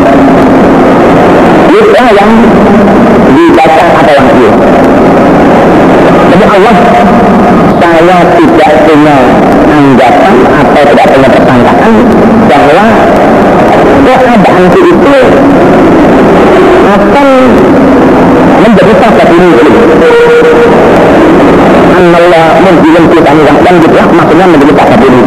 itu 1.69 2.01
yang 2.13 2.31
dibaca 3.33 3.85
atau 4.05 4.13
yang 4.13 4.29
itu 4.29 4.49
jadi 6.29 6.45
Allah 6.45 6.77
saya 7.79 8.19
tidak 8.37 8.73
punya 8.85 9.17
anggapan 9.69 10.35
atau 10.45 10.83
tidak 10.93 11.07
punya 11.09 11.29
persangkaan 11.33 11.93
bahwa 12.47 12.85
keadaanku 14.05 14.81
itu 14.81 15.17
akan 16.89 17.29
menjadi 18.65 18.93
sahabat 19.01 19.29
ini 19.33 19.49
Kita 21.99 23.33
dan 23.67 23.75
gitu 23.83 23.97
maksudnya 24.15 24.47
menjadi 24.47 24.73
sahabat 24.79 25.01
ini 25.03 25.21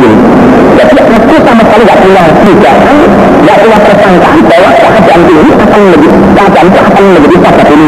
jadi 0.80 1.02
aku 1.04 1.36
sama 1.44 1.64
sekali 1.68 1.84
punya 1.84 2.24
dugaan 2.48 2.98
gak 3.44 3.58
punya 3.60 3.78
persangkaan 3.84 4.40
bahwa 4.48 4.70
keadaan 4.80 5.22
ini 5.28 5.52
akan 5.52 5.80
menjadi 5.84 6.08
keadaan 6.32 6.66
itu 6.72 6.80
akan 6.80 7.04
menjadi 7.12 7.38
sahabat 7.44 7.68
ini 7.68 7.88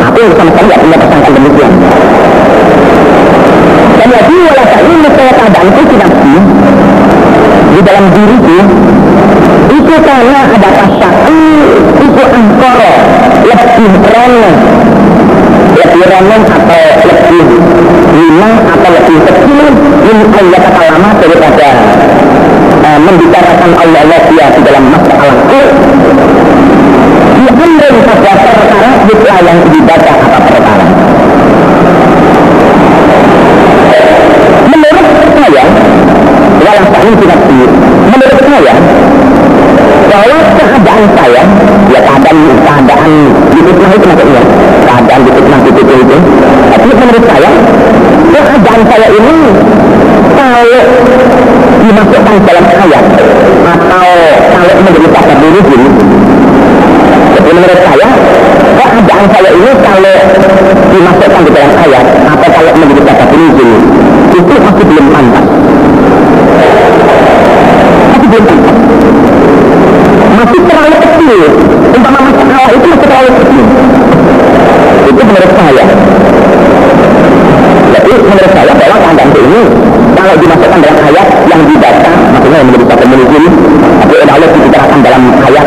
aku 0.00 0.20
sama 0.32 0.50
sekali 0.56 0.66
gak 0.72 0.80
punya 0.80 0.96
persangkaan 0.96 1.32
demikian. 1.36 1.72
Dan 3.96 4.08
lagi 4.16 4.36
walaupun 4.48 4.84
ini 4.96 5.08
saya 5.12 5.32
keadaan 5.36 5.66
itu 5.68 5.82
tidak 5.92 6.10
di 7.76 7.80
dalam 7.84 8.04
diriku 8.16 8.58
itu 9.76 9.94
karena 10.00 10.40
ada 10.48 10.68
tasyaki 10.72 11.44
itu 12.00 12.22
angkoro 12.32 12.92
lebih 13.44 13.92
remeh 14.08 14.56
remeh 16.16 16.42
atau 16.48 16.80
lebih 17.04 17.44
lima 18.16 18.50
atau 18.72 18.88
lebih 18.88 19.16
kecil 19.28 19.66
ini 20.00 20.24
ayat 20.32 20.64
lama 20.72 21.10
daripada 21.20 21.68
uh, 22.80 22.98
membicarakan 23.04 23.70
Allah 23.76 24.00
Allah 24.00 24.20
dia 24.32 24.46
di 24.56 24.60
dalam 24.64 24.84
masalahku. 24.88 25.60
Diambil 27.36 27.94
pada 28.08 28.32
perkara 28.32 28.90
itu 29.04 29.26
yang 29.28 29.58
dibaca 29.68 30.12
apa 30.16 30.38
perkara. 30.40 30.86
Menurut 34.72 35.06
saya 35.36 35.64
walau 36.64 36.84
saya 36.96 37.12
tidak 37.12 37.40
menurut 38.08 38.40
saya 38.40 38.74
bahwa 40.06 40.38
keadaan 40.56 41.04
saya 41.12 41.42
ya 41.92 42.00
keadaan 42.00 42.38
keadaan 42.64 43.12
di 43.52 43.60
itu 43.60 43.72
maksudnya 43.76 44.25
saya 48.96 49.12
ini 49.12 49.36
kalau 50.32 50.82
dimasukkan 51.84 52.36
dalam 52.48 52.64
ayat 52.64 53.04
atau 53.76 54.08
kalau 54.56 54.72
menjadi 54.80 55.08
kata 55.12 55.34
diri 55.36 55.60
jadi 57.36 57.50
menurut 57.52 57.80
saya 57.84 58.08
keadaan 58.72 59.26
saya 59.36 59.50
ini 59.52 59.70
kalau 59.84 60.16
dimasukkan 60.96 61.40
di 61.44 61.50
dalam 61.52 61.72
ayat 61.76 62.06
atau 62.24 62.48
kalau 62.56 62.70
menjadi 62.72 63.02
kata 63.04 63.24
diri 63.36 63.68
itu 64.32 64.54
masih 64.64 64.84
belum 64.88 65.06
pantas 65.12 65.46
masih 68.16 68.28
belum 68.32 68.44
pantas 68.48 68.76
masih 70.40 70.60
terlalu 70.64 70.96
kecil 71.04 71.40
umpama 72.00 72.18
masalah 72.32 72.70
itu 72.72 72.86
masih 72.88 73.08
terlalu 73.12 73.30
kecil 73.44 73.64
itu 75.04 75.20
menurut 75.20 75.52
saya 75.52 75.84
jadi 77.96 78.12
menurut 78.22 78.52
saya 78.52 78.72
bahwa 78.76 78.96
keadaan 79.02 79.30
ini 79.34 79.60
kalau 80.14 80.34
dimasukkan 80.38 80.78
dalam 80.78 80.98
ayat 81.10 81.26
yang 81.50 81.60
dibaca 81.66 82.10
maksudnya 82.34 82.58
yang 82.60 82.68
menjadi 82.70 82.84
satu 82.92 83.04
menuju 83.08 83.40
tapi 83.98 84.14
Allah 84.26 84.48
dibicarakan 84.52 84.98
dalam 85.02 85.22
ayat 85.42 85.66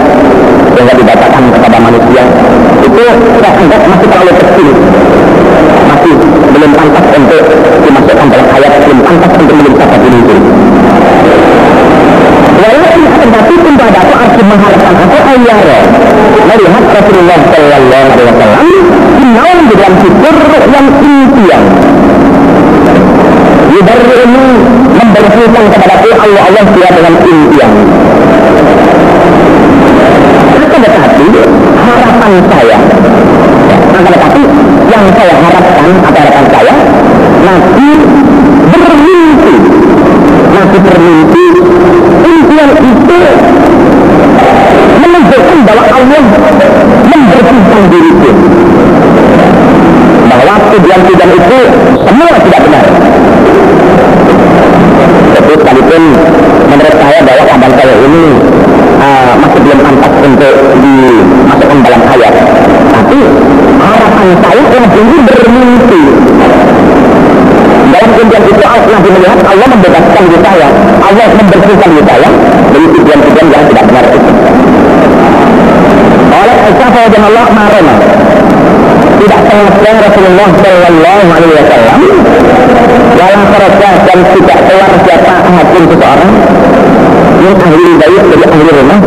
sehingga 0.71 0.93
dibacakan 0.95 1.43
kepada 1.51 1.77
manusia 1.83 2.23
itu 2.79 3.03
saya 3.43 3.51
anggap 3.59 3.81
masih 3.91 4.07
terlalu 4.07 4.33
kecil 4.39 4.69
masih 5.89 6.13
belum 6.53 6.71
pantas 6.75 7.05
untuk 7.17 7.43
dimasukkan 7.83 8.27
dalam 8.31 8.47
ayat 8.55 8.71
belum 8.87 8.99
pantas 9.03 9.31
untuk 9.35 9.55
menjadi 9.59 9.75
satu 9.83 9.97
menuju 9.99 10.37
Walaupun 12.59 13.01
tetapi 13.23 13.55
pun 13.55 13.73
pada 13.79 13.99
aku 14.03 14.41
harus 14.51 14.83
ayah 15.29 15.59
melihat 16.49 16.83
Rasulullah 16.89 17.39
Sallallahu 17.53 18.05
Alaihi 18.09 18.27
Wasallam 18.33 18.67
final 19.19 19.57
di 19.69 19.73
dalam 19.77 19.93
fitur 20.01 20.35
yang 20.73 20.87
impian. 20.89 21.63
Yubarri 23.69 24.15
ini 24.25 24.45
membersihkan 24.97 25.65
kepada 25.69 25.95
Allah 26.01 26.41
Allah 26.49 26.63
dia 26.73 26.89
dengan 26.89 27.13
impian. 27.21 27.71
Akan 30.57 30.79
tetapi 30.81 31.27
harapan 31.77 32.33
saya 32.49 32.77
akan 33.99 34.11
tetapi 34.15 34.41
yang 34.89 35.05
saya 35.13 35.33
harapkan 35.37 35.89
atau 36.07 36.21
harapan 36.23 36.45
saya 36.49 36.73
Nabi 37.45 37.89
bermimpi 38.69 39.55
Nabi 40.55 40.77
bermimpi 40.79 41.45
impian 42.23 42.69
itu 42.79 43.21
menunjukkan 44.99 45.59
bahwa 45.67 45.83
Allah 45.89 46.21
membersihkan 47.09 47.83
diriku 47.91 48.31
bahwa 50.29 50.53
tujuan-tujuan 50.71 51.31
itu 51.33 51.59
semua 52.05 52.33
tidak 52.39 52.59
benar 52.67 52.85
jadi 55.29 55.53
sekalipun 55.59 56.03
menurut 56.69 56.95
saya 56.99 57.19
bahwa 57.25 57.43
keadaan 57.47 57.73
saya 57.73 57.95
ini 58.05 58.25
uh, 58.99 59.31
masih 59.39 59.59
belum 59.63 59.79
pantas 59.81 60.13
untuk 60.21 60.55
dimasukkan 60.83 61.79
dalam 61.81 62.01
ayat 62.13 62.33
tapi 62.93 63.19
harapan 63.79 64.27
saya 64.43 64.63
Nabi 64.69 64.99
ini 64.99 65.17
bermimpi 65.25 66.03
dalam 67.89 68.09
impian 68.21 68.43
itu 68.45 68.63
Nabi 68.89 69.09
melihat 69.09 69.39
Allah 69.49 69.67
membebaskan 70.19 70.23
diri 70.27 70.39
saya 70.43 70.67
Allah 70.99 71.27
membersihkan 71.31 71.89
diri 71.95 72.03
saya 72.03 72.29
dari 72.75 72.87
tujuan-tujuan 72.91 73.47
yang 73.47 73.63
tidak 73.71 73.83
benar 73.87 74.05
oleh 76.39 76.57
Aisyah 76.59 77.07
dan 77.09 77.21
Allah 77.23 77.45
marah 77.55 77.87
tidak 79.19 79.39
sengaja 79.51 79.91
Rasulullah 79.99 80.47
Shallallahu 80.63 81.23
Alaihi 81.27 81.53
Wasallam. 81.59 81.99
Dalam 83.19 83.41
kerja 83.51 83.89
dan 84.07 84.19
tidak 84.31 84.59
keluar 84.63 84.91
siapa 85.03 85.31
hakim 85.43 85.83
seseorang 85.91 86.31
yang 87.43 87.55
ahli 87.59 87.91
baik 87.99 88.23
dari 88.31 88.45
ahli 88.47 88.71
rumah 88.79 88.99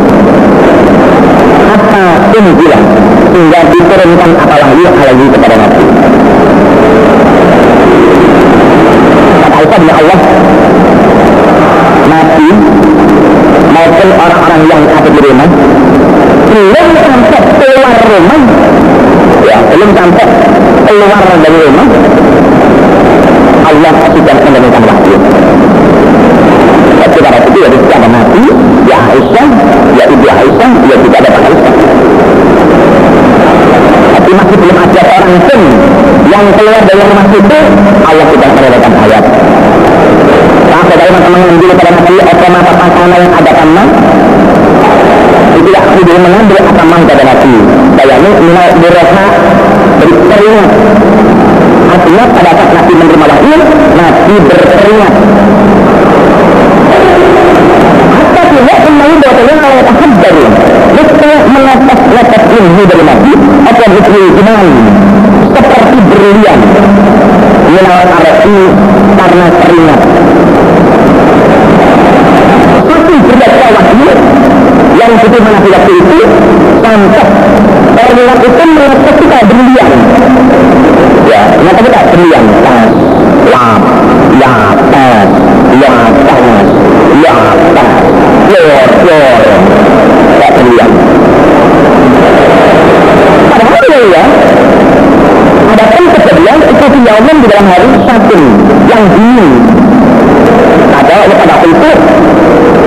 hatta 1.72 2.04
unjila 2.36 2.78
sehingga 3.32 3.60
diturunkan 3.72 4.30
apa 4.36 4.56
lagi 4.60 4.84
lagi 4.84 5.26
kepada 5.32 5.54
Nabi? 5.56 5.84
Kata 9.72 9.76
bin 9.80 9.90
Allah 9.96 10.18
Nabi 12.12 12.48
maupun 13.82 14.08
orang-orang 14.14 14.62
yang 14.70 14.82
ada 14.94 15.10
di 15.10 15.20
rumah 15.26 15.48
belum 16.52 16.88
sampai 17.02 17.40
keluar 17.58 17.98
rumah. 18.06 18.42
Ya 19.42 19.58
belum 19.74 19.90
sampai 19.90 20.26
keluar 20.86 21.20
dari 21.42 21.58
rumah. 21.66 21.86
Allah 23.66 23.92
sudah 24.14 24.36
menurunkan 24.46 24.82
wahyu. 24.86 25.16
Pada 27.12 27.38
itu 27.38 27.58
ya 27.60 27.68
tidak 27.70 27.96
ada 28.02 28.08
Nabi 28.08 28.44
ya 28.88 28.98
Aisyah 29.14 29.48
ya 29.94 30.04
Ibu 30.10 30.26
Aisyah 30.26 30.70
ya 30.90 30.96
tidak 31.02 31.18
ada 31.22 31.30
Aisyah. 31.38 31.74
Tapi 34.12 34.30
masih 34.32 34.56
belum 34.58 34.76
ada 34.78 35.00
orang 35.06 35.36
pun 35.46 35.60
yang 36.32 36.44
keluar 36.56 36.82
dari 36.88 37.02
rumah 37.04 37.26
itu 37.28 37.58
Allah 38.08 38.26
sudah 38.32 38.48
menurunkan 38.56 38.92
ayat 39.04 39.24
nah 40.72 40.80
saudara 40.88 41.18
teman-teman 41.20 41.48
yang 41.52 41.60
dulu 42.08 42.22
otomatis 42.42 42.74
pasangan 42.74 43.18
yang 43.22 43.30
ada 43.38 43.52
teman 43.54 43.88
itu 45.54 45.60
tidak 45.62 45.84
sudah 45.94 46.16
mengambil 46.18 46.58
akamah 46.58 47.00
pada 47.06 47.22
Nabi 47.22 47.54
bayangin 47.94 48.34
minal 48.42 48.70
birroha 48.82 49.26
berkeringat 50.02 50.70
artinya 51.86 52.24
pada 52.34 52.50
saat 52.58 52.70
Nabi 52.74 52.92
menerima 52.98 53.26
wahyu 53.30 53.58
Nabi 53.94 54.34
berkeringat 54.42 55.14
hatta 58.10 58.42
tidak 58.50 58.78
kalau 58.82 59.02
ilmu 62.52 62.82
dari 62.84 63.04
Nabi 63.06 63.32
atau 63.64 63.84
seperti 65.52 65.98
berlian. 66.10 66.60
Minal 67.72 68.02
karena 69.16 69.46
keringat 69.64 70.00
satu 73.12 73.28
berbaca 73.28 73.68
wahyu 73.76 74.10
yang 74.96 75.01
orang 75.12 75.28
putih 75.28 75.40
waktu 75.76 75.92
itu 76.00 76.18
sampai 76.80 77.24
orang 78.16 78.40
itu 78.40 78.64
merasa 78.72 79.10
kita 79.20 79.38
berlian. 79.44 79.90
Ya 81.28 81.40
ternyata 81.52 81.80
kita 81.84 82.00
berlian. 82.12 82.44
Tas 82.64 82.92
lap 83.52 83.82
ya 84.40 84.54
tas 84.88 85.28
ya 85.76 85.94
tas 86.24 86.66
ya 87.20 87.36
tas 87.76 87.92
yor 88.56 88.88
yor 89.04 89.42
tak 90.40 90.50
berlian. 90.56 90.90
Padahal 93.52 94.02
ya 94.16 94.24
ada 95.72 95.84
pun 95.92 96.04
kejadian 96.08 96.58
itu 96.72 96.84
yauman 97.04 97.36
di 97.36 97.46
dalam 97.52 97.66
hari 97.68 97.86
satu 98.08 98.40
yang 98.88 99.02
dingin. 99.12 99.48
Ada 100.92 101.16
pada 101.36 101.52
waktu 101.52 101.68
itu 101.68 101.90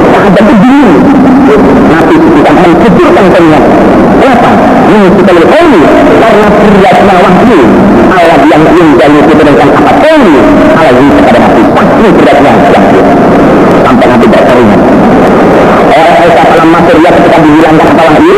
sahabat 0.09 0.41
itu 0.41 0.55
dingin 0.63 0.89
Nabi 1.45 2.15
kita 2.17 2.51
kenyat 3.35 3.63
kenapa? 4.23 4.49
ini 4.87 5.07
kita 5.19 5.31
ini 5.35 5.81
karena 6.23 6.47
beratnya 6.55 7.15
wahyu 7.19 7.59
Allah 8.15 8.37
yang 8.47 8.63
menjadi 8.63 9.19
kebenaran 9.27 9.69
apa 9.75 9.91
pun 9.99 10.21
Allah 10.79 10.95
ini 10.95 11.11
kepada 11.19 11.39
Nabi 11.43 11.61
pasti 11.75 12.07
beratnya 12.15 12.51
wahyu 12.71 13.01
sampai 13.83 14.05
Nabi 14.07 14.25
berkeringat 14.31 14.81
orang 15.95 16.15
Aisyah 16.23 16.45
dalam 16.47 16.69
masuk 16.71 16.95
dia 17.03 17.11
ketika 17.11 17.37
dihilangkan 17.43 17.87
apa 17.91 18.03
wahyu 18.07 18.35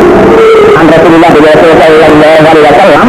an 0.77 0.85
Rasulullah 0.89 1.29
Sallallahu 1.29 2.45
Alaihi 2.49 2.65
Wasallam 2.65 3.07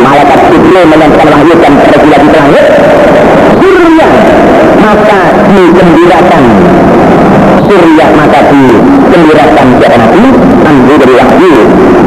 malaikat 0.00 0.40
Jibril 0.50 0.84
menyampaikan 0.90 1.28
wahyu 1.30 1.54
dan 1.62 1.72
Rasulullah 1.86 2.20
di 2.20 2.30
langit 2.34 2.66
surya 3.62 4.08
maka 4.80 5.20
dikembirakan 5.54 6.44
surya 7.70 8.06
maka 8.18 8.50
dikembirakan 8.50 9.66
siapa 9.78 9.96
nabi 10.02 10.22
Nabi 10.66 10.92
dari 10.98 11.14
wahyu 11.14 11.54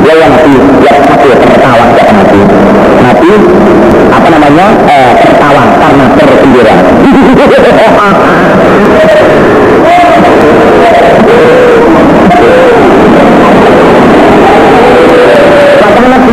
ya 0.03 0.14
yang 0.20 0.32
nabi 0.36 0.55
ya 0.84 0.91
satu 1.07 1.30
tertawa 1.39 1.86
siapa 1.95 2.11
nabi 2.11 2.39
nabi 2.99 3.32
apa 4.11 4.28
namanya 4.28 4.68
eh, 4.91 5.11
tertawa 5.24 5.64
karena 5.80 6.05
tergembira 6.20 6.76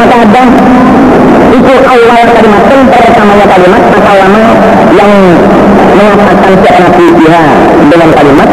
Maka 0.01 0.17
ada? 0.17 0.43
Itu 1.53 1.75
awal 1.77 2.25
kalimat 2.33 2.63
pertamanya 2.89 3.47
kalimat 3.53 3.83
maka 3.93 4.13
lama 4.17 4.45
yang 4.97 5.13
mengatakan 5.93 6.53
siapa 6.65 6.81
Nabi 6.89 7.05
dia 7.21 7.43
dengan 7.85 8.09
kalimat 8.17 8.49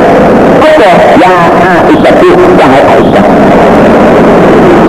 apa 0.58 0.90
ya 1.22 1.32
Aisyah 1.86 2.14
itu 2.18 2.30
wahai 2.58 2.82
Aisyah 2.98 3.24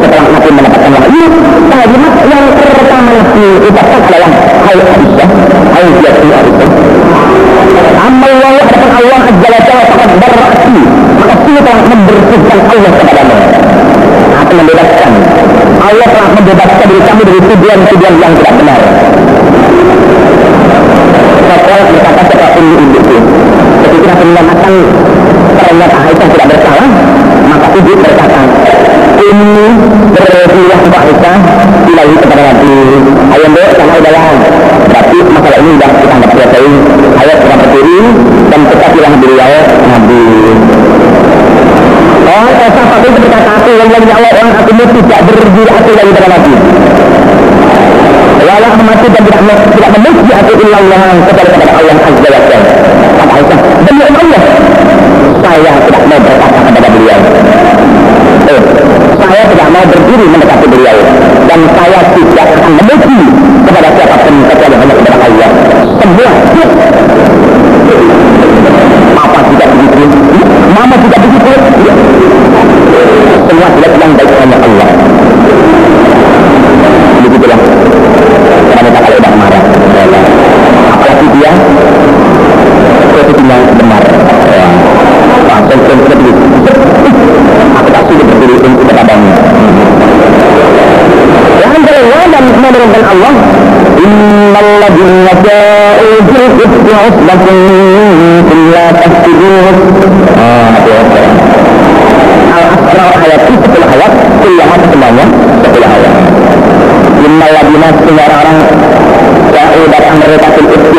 setelah 0.01 0.27
Nabi 0.33 0.49
mendapatkan 0.49 0.91
wahyu 0.97 1.25
kalimat 1.69 2.15
yang 2.25 2.45
pertama 2.57 3.11
Nabi 3.13 3.47
ucapkan 3.69 4.01
adalah 4.09 4.31
hai 4.65 4.79
Aisyah 4.81 5.29
hai 5.77 5.87
dia 6.01 6.11
Aisyah 6.17 6.71
Amal 7.99 8.33
Allah 8.41 8.65
akan 8.65 8.91
Allah 8.97 9.21
wa 9.21 9.33
Jalla 9.45 9.61
sangat 9.93 10.11
berarti 10.17 10.77
maka 11.21 11.35
dia 11.45 11.61
telah 11.61 11.81
membersihkan 11.85 12.59
Allah 12.73 12.91
kepadamu 12.97 13.37
akan 14.39 14.55
membebaskan 14.65 15.13
Allah 15.85 16.07
telah 16.09 16.31
membebaskan 16.33 16.87
diri 16.89 17.03
kami 17.05 17.23
dari 17.29 17.41
tujuan-tujuan 17.45 18.15
yang 18.17 18.33
tidak 18.41 18.53
benar 18.57 18.81
Rasul 21.49 21.81
berkata 21.93 22.23
seperti 22.33 22.61
ini 22.65 22.85
itu 22.97 23.17
ketika 23.85 24.13
menyatakan 24.25 24.75
ternyata 25.59 25.97
Aisyah 26.09 26.29
tidak 26.33 26.47
bersalah 26.49 26.89
maka 27.49 27.68
ibu 27.79 27.93
berkata 27.95 28.43
ini 29.19 29.67
berbilah 30.15 30.81
Aisyah 30.99 31.39
ilahi 31.87 32.15
kepada 32.23 32.43
Nabi. 32.55 32.75
Ayam 33.35 33.51
dek 33.55 33.71
karena 33.75 33.95
udahlah 33.99 34.27
berarti 34.89 35.19
masalah 35.31 35.59
ini 35.63 35.71
sudah 35.79 35.91
kita 35.95 36.13
anggap 36.15 36.31
selesai. 36.35 36.65
Ayat 37.19 37.37
sudah 37.43 37.57
berdiri 37.63 38.01
dan 38.51 38.61
kita 38.67 38.87
bilang 38.95 39.15
beliau 39.23 39.53
Nabi. 39.91 40.25
Oh, 42.29 42.49
Aisyah 42.51 42.85
pada 42.89 43.07
itu 43.07 43.19
berkata 43.23 43.51
aku. 43.59 43.71
Yang 43.79 43.89
lain 43.95 44.11
Allah 44.11 44.31
orang 44.39 44.49
aku 44.59 44.63
tidak 44.71 45.21
berbilah 45.27 45.75
aku 45.79 45.91
lagi 45.95 46.11
kepada 46.15 46.29
Nabi. 46.35 46.55
Walau 48.39 48.71
mati 48.81 49.07
dan 49.13 49.23
tidak 49.29 49.59
tidak 49.77 49.91
memuji 49.99 50.33
aku 50.33 50.53
illallah 50.57 51.03
kepada 51.27 51.51
kepada 51.53 51.73
Allah 51.79 51.97
azza 52.01 52.29
wa 52.33 52.41
jalla. 52.49 52.73
Kata 53.19 53.33
Aisyah 53.39 53.59
demi 53.87 54.03
Allah. 54.03 54.43
Saya 55.39 55.73
tidak 55.87 56.03
mau 56.07 56.19
berkata 56.21 56.59
kepada 56.61 56.89
beliau 56.91 57.38
berdiri 60.19 60.35
mendekati 60.35 60.67
beliau. 60.67 60.99
Dan 61.47 61.61
saya 61.79 62.01
tidak 62.11 62.47
akan 62.59 62.73
memuji 62.83 63.21
kepada 63.71 63.89
siapa 63.95 64.17
pun 64.27 64.35
kecuali 64.51 64.75
hanya 64.75 64.95
kepada 64.99 65.17
Allah 65.23 65.51
semua 66.03 66.31
menurunkan 92.99 93.15
Allah. 93.15 93.33
Innalladzina 93.99 95.33
ja'u 95.47 96.09
bil 96.27 96.47
ifki 96.59 96.93
usbatun 97.07 97.57
minkum 98.03 98.61
la 98.75 98.87
tahsibuh 98.99 99.67
Ah, 100.39 100.71
Al-Asra 102.59 103.05
ayat 103.23 103.43
itu 103.47 103.67
10 103.71 103.95
ayat, 103.95 104.13
kuliah 104.43 104.71
semuanya 104.91 105.25
10 105.63 105.79
ayat. 105.79 106.15
Innalladzina 107.23 107.89
sehingga 108.03 108.25
orang-orang 108.27 108.59
datang 109.89 110.17
mereka 110.19 110.49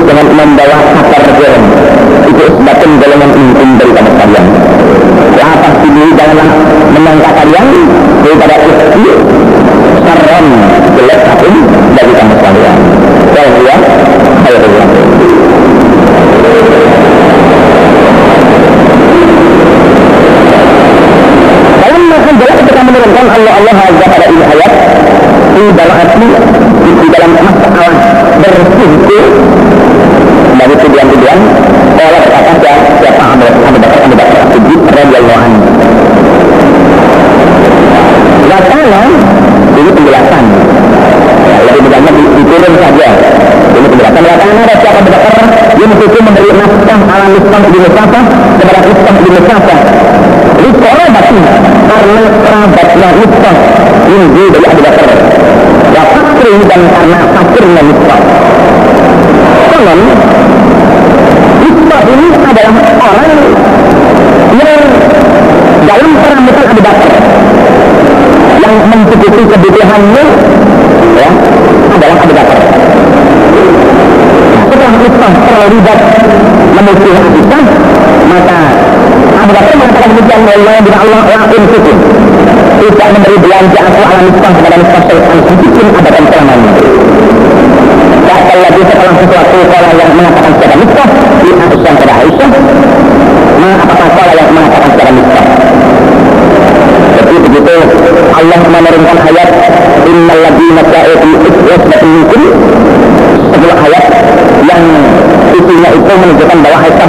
dengan 0.10 0.26
membawa 0.34 0.78
kabar 0.96 1.24
golong 1.36 1.66
Itu 2.26 2.44
usbatun 2.50 2.92
golongan 2.98 3.32
intim 3.38 3.70
dari 3.78 3.92
kamu 3.94 4.10
sekalian 4.16 4.46
Ya 5.38 5.48
pasti 5.62 5.88
diri 5.88 6.12
janganlah 6.18 6.50
menyangka 6.96 7.30
kalian 7.38 7.68
daripada 8.26 8.56
ifki 8.60 9.06
Sarron 10.04 10.46
jelek 10.98 11.20
satu 11.28 11.50
bagi 11.96 12.14
kamu 12.18 12.34
sekalian 12.40 12.78
Kalau 13.36 13.50
dia, 13.62 13.76
ayo 14.48 14.58
berlaku 14.60 15.02
dalam 21.80 22.04
makan 22.10 22.36
jelas 22.40 22.58
Allah 23.30 23.54
Allah 23.62 23.76
Azza 23.86 24.06
pada 24.10 24.26
ini 24.26 24.42
ayat 24.42 24.74
di 25.54 25.64
dalam 25.78 25.96
arti 26.02 26.30
di 26.82 27.08
dalam 27.14 27.32
masalah 27.38 27.94
itu 28.90 29.20
dari 30.60 30.76
tujuan-tujuan 30.76 31.40
Allah 32.00 32.22
berkata 32.26 32.74
siapa 33.00 33.24
Abu 33.38 33.78
Bakar 33.78 34.00
Abu 34.08 34.16
Bakar 34.18 34.42
Siddiq 34.50 34.82
radhiyallahu 34.88 35.42
anhu. 35.46 35.62
Wakana 38.50 39.02
ini 39.78 39.90
penjelasan. 39.94 40.46
Lebih 41.60 41.90
banyak 41.92 42.14
diturun 42.40 42.74
saja. 42.82 43.10
Ini 43.78 43.88
penjelasan. 43.88 44.22
Wakana 44.26 44.60
ada 44.64 44.76
siapa 44.80 44.98
Abu 45.04 45.12
Bakar 45.12 45.36
dia 45.80 45.86
mesti 45.88 46.20
memberi 46.20 46.52
nafkah 46.60 47.00
ala 47.08 47.26
nafkah 47.32 47.62
di 47.72 47.80
Mustafa 47.80 48.20
kepada 48.60 48.80
nafkah 48.84 49.16
di 49.16 49.30
Mustafa 49.32 49.76
ini 50.60 50.72
kerabatnya 50.76 51.54
karena 51.88 52.22
kerabatnya 52.90 53.10
Mustafa 53.22 53.52
ini 54.10 54.44
dari 54.50 54.66
Abu 54.66 54.82
Bakar 54.82 55.10
ya 55.94 56.02
fakir 56.10 56.54
dan 56.66 56.82
karena 56.90 57.18
fakirnya 57.38 57.82
Mustafa 57.86 58.18
konon 59.70 60.00
Mustafa 61.62 62.10
ini 62.10 62.28
adalah 62.34 62.74
orang 62.98 63.34
yang 64.58 64.82
dalam 65.86 66.12
perambutan 66.18 66.66
Abu 66.66 66.82
Bakar 66.82 67.12
yang 68.60 68.74
mencukupi 68.90 69.44
kebutuhannya 69.46 70.24
ya 71.14 71.30
adalah 71.94 72.18
Abu 72.26 72.34
Bakar. 72.34 72.60
Setelah 74.70 74.92
Utsman 75.02 75.34
terlibat 75.46 76.00
memusuhi 76.78 77.12
Aisyah, 77.18 77.64
maka 78.30 78.60
Abu 79.40 79.52
Bakar 79.54 79.74
mengatakan 79.78 80.10
demikian 80.14 80.42
Allah 80.46 80.76
bila 80.84 80.98
Allah 81.02 81.20
lakukan 81.26 81.62
itu 81.66 81.94
tidak 82.90 83.10
memberi 83.14 83.38
belanja 83.38 83.80
aku 83.86 84.02
ala 84.02 84.24
Utsman 84.26 84.52
kepada 84.58 84.76
Utsman 84.82 85.02
syaitan 85.06 85.40
sedikit 85.46 85.86
abadan 85.94 86.24
selamanya. 86.30 86.72
Bahkan 88.30 88.58
lagi 88.62 88.82
setelah 88.86 89.14
sesuatu 89.18 89.58
kalau 89.70 89.90
yang 89.94 90.12
mengatakan 90.18 90.52
secara 90.58 90.74
Utsman 90.82 91.10
di 91.40 91.50
Aisyah 91.54 91.94
kepada 91.94 92.14
Aisyah, 92.26 92.50
ma 93.62 93.70
apakah 93.84 94.10
kalau 94.18 94.34
yang 94.34 94.50
mengatakan 94.54 94.90
secara 94.94 95.12
Utsman? 95.14 95.46
Allah 98.40 98.62
menurunkan 98.66 99.18
ayat 99.30 99.50
innal 100.08 100.40
ladzina 100.42 100.82
ja'u 100.90 101.14
bi 101.22 101.32
uswatin 101.44 102.02
minkum 102.08 102.44
sebuah 103.52 103.78
ayat 103.86 104.06
yang 104.66 104.84
isinya 105.54 105.90
itu 105.94 106.12
menunjukkan 106.18 106.58
bahwa 106.64 106.78
Aisyah 106.88 107.08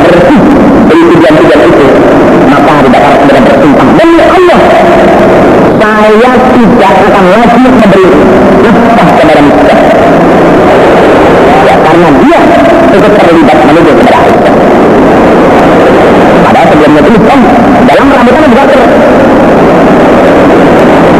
saya 6.19 6.31
tidak 6.51 6.91
akan 7.07 7.25
lagi 7.31 7.63
memberi 7.63 8.07
nafkah 8.59 9.07
kepada 9.15 9.39
Aisyah 9.39 9.79
ya 11.63 11.75
karena 11.79 12.09
dia 12.19 12.39
ikut 12.99 13.13
terlibat 13.15 13.57
menuju 13.63 13.91
kepada 13.95 14.17
Aisyah 14.27 14.55
padahal 16.43 16.67
sebelumnya 16.67 17.01
itu 17.07 17.19
kan 17.23 17.39
dalam 17.87 18.07
rambutan 18.11 18.43
Abu 18.43 18.55
Bakar 18.59 18.81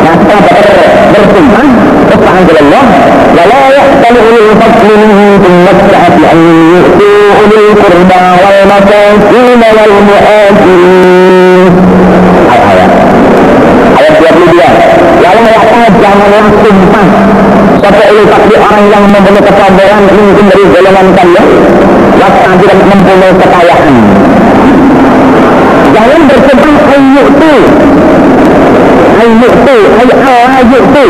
nah 0.04 0.14
setelah 0.20 0.42
Bakar 0.44 0.68
bersumpah 1.16 1.68
terus 2.12 2.60
Allah 2.60 2.86
ولا 3.36 3.64
يحتل 3.68 4.16
أولي 4.16 4.42
الفضل 4.48 4.90
منكم 4.96 5.56
والسعة 5.68 6.18
أن 6.32 6.40
يؤتوا 6.72 7.20
أولي 7.36 7.60
القربى 7.68 8.24
والمساكين 8.42 9.62
والمؤاجرين 9.76 11.74
mereka 15.91 16.07
janganlah 16.07 16.47
sumpah 16.63 17.07
Satu 17.83 18.03
ulu 18.15 18.23
takdir 18.31 18.61
orang 18.63 18.85
yang 18.93 19.05
mempunyai 19.11 19.43
kesabaran 19.43 20.03
mungkin 20.15 20.45
dari 20.47 20.65
golongan 20.71 21.07
kalian 21.19 21.47
Wasna 22.21 22.53
tidak 22.63 22.79
mempunyai 22.87 23.33
kekayaan 23.35 23.97
Jangan 25.91 26.21
bersumpah 26.31 26.75
ayyuktu 26.95 27.55
Ayyuktu 29.21 29.77
Ayyuktu 30.61 31.07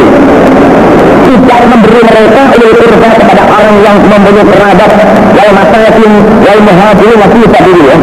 tidak 1.31 1.61
memberi 1.62 2.01
mereka 2.03 2.43
ulil 2.59 2.74
kurba 2.74 3.09
kepada 3.14 3.43
orang 3.47 3.76
yang 3.87 3.97
mempunyai 4.03 4.47
kerabat 4.51 4.91
wal 5.37 5.51
masakin 5.55 6.12
wal 6.43 6.61
muhajirin 6.66 7.16
wa 7.22 7.28
fi 7.31 7.41
sabilillah 7.55 8.01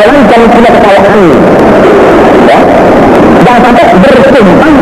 dan 0.00 0.42
punya 0.48 0.70
kekayaan 0.72 1.20
ya. 2.48 2.58
Jangan 3.44 3.60
sampai 3.68 3.84
bersumpah 4.00 4.72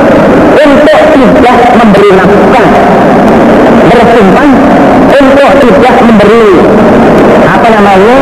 untuk 0.62 1.00
tidak 1.14 1.58
memberi 1.74 2.10
nafkah. 2.14 2.68
Bersumpah 3.88 4.48
untuk 5.18 5.50
tidak 5.58 5.94
memberi. 6.06 6.46
Apa 7.48 7.68
namanya? 7.74 8.18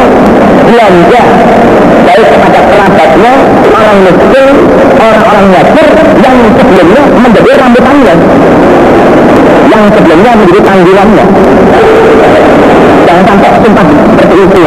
Belanja. 0.66 1.22
Baik 2.07 2.26
kepada 2.32 2.61
kerabatnya, 2.70 3.32
orang 3.76 3.99
miskin, 4.07 4.47
orang-orang 4.97 5.47
yasir 5.53 5.88
yang 6.22 6.36
sebelumnya 6.55 7.03
menjadi 7.12 7.51
rambutannya 7.61 8.14
yang 9.66 9.82
sebelumnya 9.90 10.32
menjadi 10.38 10.61
tanggungannya. 10.62 11.26
Jangan 13.05 13.24
sampai 13.26 13.51
sumpah 13.61 13.86
seperti 14.16 14.36
itu 14.47 14.64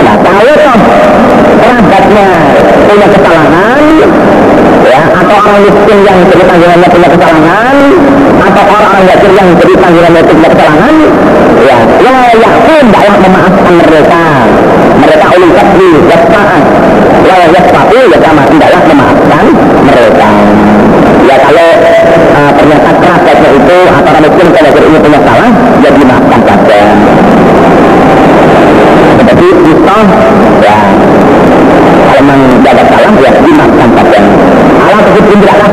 nah 0.00 0.16
kalau 0.16 0.54
toh 0.58 2.04
kerabatnya 2.20 2.84
punya 2.88 3.06
kesalahan 3.08 3.82
ya 4.84 5.00
atau 5.08 5.36
orang 5.40 5.58
miskin 5.64 5.98
yang 6.04 6.18
jadi 6.28 6.44
tanggungannya 6.44 6.88
punya 6.90 7.08
kesalahan 7.08 7.76
atau 8.40 8.62
orang-orang 8.66 9.04
yasir 9.08 9.32
yang 9.32 9.48
jadi 9.56 9.74
tanggungannya 9.80 10.22
punya 10.28 10.48
kesalahan 10.52 10.94
ya 11.64 11.78
ya 12.04 12.16
ya 12.36 12.50
pun 12.64 12.84
tidaklah 12.90 13.16
memaafkan 13.24 13.74
mereka. 13.80 14.24
Mereka 15.00 15.26
ulil 15.32 15.52
kasri 15.56 15.90
yasfa'an 16.12 16.62
wa 17.24 17.36
yasfa'u 17.56 18.00
ya 18.12 18.18
sama 18.20 18.42
tidaklah 18.52 18.82
memaafkan 18.84 19.44
mereka. 19.86 20.28
Ya 21.24 21.36
kalau 21.40 21.68
uh, 22.36 22.50
ternyata 22.58 22.90
kerabatnya 23.00 23.50
itu 23.54 23.78
atau 23.88 24.10
orang 24.12 24.22
miskin 24.28 24.48
kalau 24.52 24.70
ini 24.88 24.98
punya 25.00 25.20
salah 25.24 25.50
ya 25.80 25.90
dimaafkan 25.94 26.39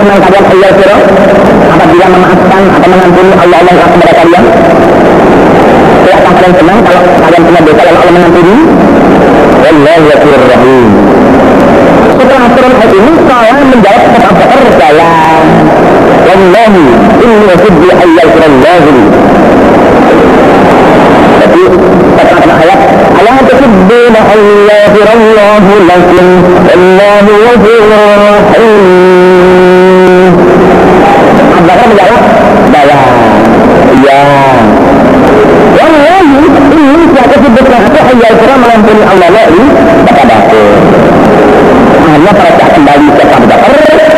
senang 0.07 0.23
kalian 0.23 0.45
Allah 0.47 0.69
siro 0.79 0.97
apabila 1.67 2.05
memaafkan 2.15 2.63
atau 2.79 2.87
mengampuni 2.87 3.31
Allah 3.35 3.57
Allah 3.59 3.87
kepada 3.91 4.13
kalian 4.23 4.45
Tidakkah 6.07 6.31
kalian 6.39 6.53
senang 6.55 6.79
kalau 6.87 7.03
kalian 7.19 7.41
punya 7.43 7.61
dosa 7.67 7.81
lalu 7.83 7.97
Allah 7.99 8.13
mengampuni? 8.15 8.55
Wallahu 9.59 10.01
ghafurur 10.07 10.45
rahim. 10.47 10.85
Setelah 12.15 12.47
turun 12.55 12.73
ayat 12.79 12.93
ini, 12.95 13.11
saya 13.27 13.51
menjawab 13.59 14.03
kepada 14.07 14.27
Bakar 14.31 14.61
jalan. 14.79 15.45
Wallahi, 16.27 16.85
inni 17.27 17.45
uhibbu 17.51 17.87
ayyazrallahu. 17.91 18.91
Jadi, 21.43 21.63
kata 22.15 22.55
ayat, 22.55 22.81
Ala 23.19 23.35
tuhibbuna 23.51 24.19
ayyazrallahu 24.31 25.71
lakum, 25.91 26.25
Allahu 26.71 27.31
ghafurur 27.43 27.91
rahim. 27.91 28.07
Abu 28.07 28.25
Bakar 28.47 29.06
menjawab, 31.87 32.23
Bayan. 32.71 32.99
Ya, 34.03 34.23
Wallahi 35.77 36.37
ini 36.77 37.05
siapa 37.13 37.35
sebutkan 37.37 37.81
aku 37.87 37.99
ayat 38.01 38.33
Quran 38.37 38.59
mengampuni 38.61 39.03
Allah 39.05 39.29
lagi 39.29 39.63
kepada 40.05 40.33
aku. 40.41 40.63
Hanya 42.07 42.31
pada 42.33 42.65
kembali 42.71 43.07
ke 43.13 43.23
Bakar 43.47 43.73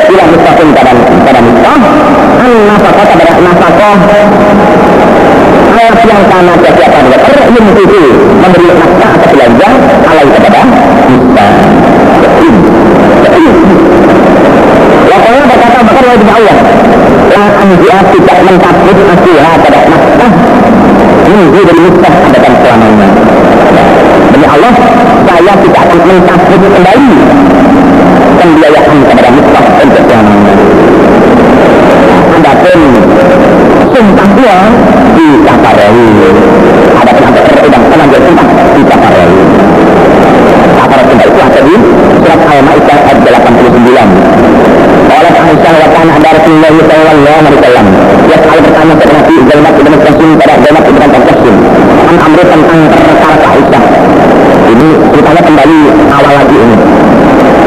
ila 0.09 0.23
mustaqim 0.29 0.69
pada 0.73 0.91
pada 1.25 1.39
Mustah 1.41 1.79
an 2.39 2.51
nafkah 2.69 3.05
pada 3.05 3.33
nafkah 3.43 3.95
ayat 5.79 5.95
yang 6.05 6.23
karena 6.27 6.53
setiap 6.59 6.91
Abu 6.95 7.09
Bakar 7.13 7.33
yang 7.39 7.67
itu 7.75 8.01
memberi 8.39 8.69
nafkah 8.77 9.09
atau 9.19 9.29
belanja 9.33 9.69
alai 10.09 10.25
kepada 10.27 10.61
Mustah. 11.09 11.51
Wakilnya 15.09 15.43
berkata 15.49 15.79
Bakar 15.81 16.05
wajib 16.05 16.29
Allah 16.29 16.57
La 17.29 17.45
anjia 17.61 17.97
tidak 18.09 18.37
asiha 19.09 19.51
pada 19.57 19.79
nafkah 19.89 20.31
Minggu 21.29 21.59
dari 21.65 21.81
Mustah 21.85 22.13
adakan 22.29 22.53
selamanya 22.61 23.09
Demi 24.33 24.47
Allah 24.49 24.73
Saya 25.25 25.53
tidak 25.61 25.81
akan 25.89 25.99
mentakut 26.05 26.61
kembali 26.61 27.11
Pembiayaan 28.39 28.97
kepada 29.09 29.29
Mustah 29.33 29.63
untuk 29.81 30.03
selamanya 30.05 30.53
Adapun 32.37 32.79
Sumpah 33.89 34.27
dia 34.37 34.57
di 35.17 35.27
Kaparei 35.41 36.01
Adapun 37.01 37.23
ada 37.25 37.39
perudang 37.41 37.83
penambil 37.89 38.19
sumpah 38.21 38.47
di 38.77 38.81
Kaparei 38.85 39.31
Kaparei 40.77 41.03
sumpah 41.09 41.25
itu 41.25 41.39
ada 41.41 41.59
di 41.65 41.75
surat 42.21 42.41
Al-Ma'idah 42.45 42.97
ayat 43.09 43.17
89 43.25 44.89
oleh 45.09 45.33
Aisyah 45.35 45.73
wa 45.73 45.87
kana 45.89 46.11
ada 46.15 46.29
Rasulullah 46.37 46.71
sallallahu 46.79 47.37
alaihi 47.41 47.55
wasallam. 47.57 47.87
Ya 48.29 48.37
kalau 48.39 48.61
bertanya 48.61 48.93
kepada 48.95 49.13
Nabi 49.19 49.35
Zainab 49.49 49.73
bin 49.75 49.93
Qasim 49.99 50.29
pada 50.39 50.53
Zainab 50.63 50.83
bin 50.85 50.95
Qasim 50.99 51.55
an 52.09 52.15
amri 52.23 52.43
tentang 52.45 52.81
perkara 52.93 53.47
Aisyah. 53.49 53.83
Ini 54.69 54.87
ceritanya 55.11 55.41
kembali 55.43 55.79
awal 56.13 56.33
lagi 56.39 56.57
ini. 56.61 56.77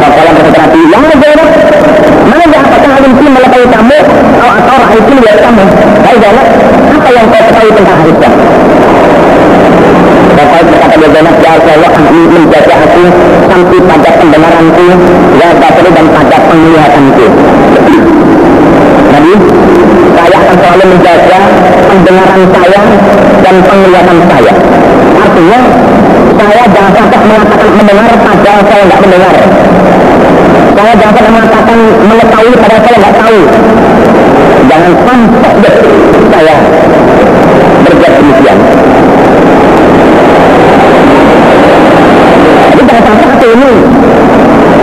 Kalau 0.03 0.32
berkata 0.38 0.59
Nabi, 0.62 0.80
yang 0.93 1.03
Zainab, 1.03 1.49
mana 2.30 2.45
yang 2.47 2.62
apakah 2.62 2.90
alimsi 3.01 3.26
melepai 3.26 3.64
kamu 3.66 3.99
atau 4.38 4.51
atau 4.62 4.78
Aisyah 4.86 5.14
melihat 5.18 5.38
kamu? 6.20 6.20
Hai 6.20 6.20
Zainab, 6.20 6.48
apa 6.92 7.08
yang 7.08 7.26
kau 7.32 7.40
ketahui 7.40 7.72
tentang 7.72 7.98
Aisyah? 8.04 8.32
Bapak 10.36 10.60
berkata 10.68 10.94
dia 11.00 11.08
Zainab, 11.08 11.36
ya 11.40 11.88
kami 11.88 12.20
menjaga 12.28 12.74
aku 12.84 13.04
sampai 13.48 13.78
pada 13.80 14.10
pendengaranku, 14.20 14.86
ya 15.40 15.48
Bapak 15.56 15.88
dan 15.88 16.06
pada 16.12 16.36
penglihatanku. 16.52 17.26
Jadi, 19.12 19.32
saya 20.12 20.36
akan 20.36 20.56
selalu 20.60 20.84
menjaga 20.92 21.40
pendengaran 21.88 22.42
saya 22.44 22.80
dan 23.40 23.54
penglihatan 23.64 24.18
saya. 24.28 24.52
Artinya, 25.16 25.60
saya 26.36 26.64
jangan 26.76 26.92
sampai 26.92 27.18
mengatakan 27.24 27.68
mendengar 27.72 28.12
padahal 28.20 28.60
saya 28.68 28.82
tidak 28.84 29.00
mendengar. 29.00 29.34
Saya 30.76 30.92
jangan 30.92 31.14
sampai 31.16 31.32
mengatakan 31.32 31.78
mengetahui 32.04 32.52
padahal 32.60 32.82
saya 32.84 32.96
tidak 33.00 33.14
tahu 33.16 33.40
jangan 34.72 34.92
sampai 35.04 35.52
deh 35.60 35.76
saya 36.32 36.56
berbuat 37.84 38.12
demikian. 38.16 38.58
Jadi 42.72 42.82
jangan 42.88 43.04
sampai 43.04 43.26
hati 43.28 43.46
ini 43.52 43.72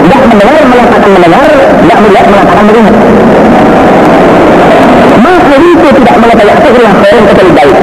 tidak 0.05 0.19
mendengar 0.29 0.61
mengatakan 0.69 1.09
mendengar 1.09 1.49
tidak 1.57 1.97
melihat 2.05 2.25
mengatakan 2.29 2.63
melihat. 2.69 2.95
Maka 5.25 5.55
itu 5.57 5.87
tidak 5.89 6.15
mengetahui 6.21 6.53
apa 6.61 6.77
yang 6.85 6.95
sering 7.01 7.25
kecuali 7.25 7.51
baik. 7.57 7.77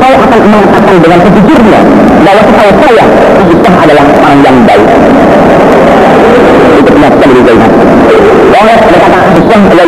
Saya 0.00 0.16
akan 0.18 0.40
mengatakan 0.50 0.96
dengan 0.98 1.18
sejujurnya 1.22 1.80
bahwa 2.26 2.42
saya 2.50 2.72
saya 2.82 3.04
itu 3.46 3.68
adalah 3.70 4.04
orang 4.10 4.38
yang 4.42 4.56
baik. 4.66 4.88
Itu 6.82 6.90
penyaksian 6.90 7.28
dari 7.30 7.42
Zainab. 7.46 7.72
Oleh 8.50 8.76
berkata 8.82 9.18
yang 9.50 9.62
adalah 9.70 9.86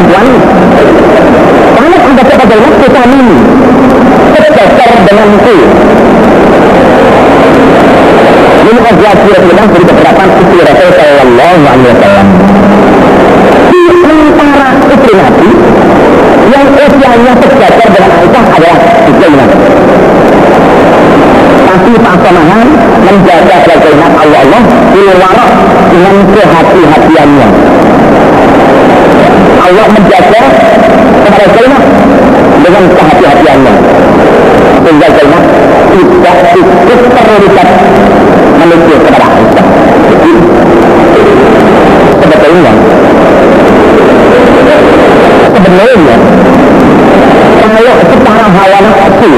perempuan. 0.00 0.26
Anda 2.10 2.22
kata 2.26 2.44
Zainab 2.48 2.74
kita 2.80 3.00
ini? 3.06 3.38
Sejajar 4.34 4.90
denganku. 5.06 5.56
Ini 8.60 8.80
adalah 8.86 9.14
kira-kira 9.24 9.62
dari 9.66 9.84
beberapa 9.84 10.22
istri 10.40 10.58
Rasul 10.62 10.90
Sallallahu 10.94 11.62
Alaihi 11.70 11.90
Wasallam. 11.90 12.28
Di 13.70 13.82
antara 14.10 14.68
istri 14.90 15.12
Nabi 15.16 15.50
yang 16.50 16.66
usianya 16.74 17.32
sejajar 17.40 17.88
dengan 17.90 18.10
Aisyah 18.20 18.44
adalah 18.56 18.78
Zainab. 19.20 19.50
Tapi 21.70 21.92
pasangan 22.02 22.66
menjaga 23.06 23.56
Zainab 23.64 24.12
Allah 24.18 24.40
Allah 24.44 24.62
keluar 24.90 25.38
dengan 25.90 26.16
kehati-hatiannya 26.34 27.69
Allah 29.70 29.86
menjaga 29.86 30.42
kepada 31.22 31.46
Zainab 31.54 31.84
dengan 32.58 32.82
kehati-hatiannya 32.90 33.74
sehingga 34.82 35.08
Zainab 35.14 35.44
tidak 35.94 36.36
ikut 36.58 37.00
terlibat 37.14 37.68
menuju 38.58 38.94
kepada 38.98 39.26
Aisyah. 39.30 39.66
Sebetulnya 42.18 42.72
sebenarnya 45.54 46.16
kalau 47.62 47.94
secara 48.10 48.46
hawa 48.50 48.78
nafsu 48.82 49.32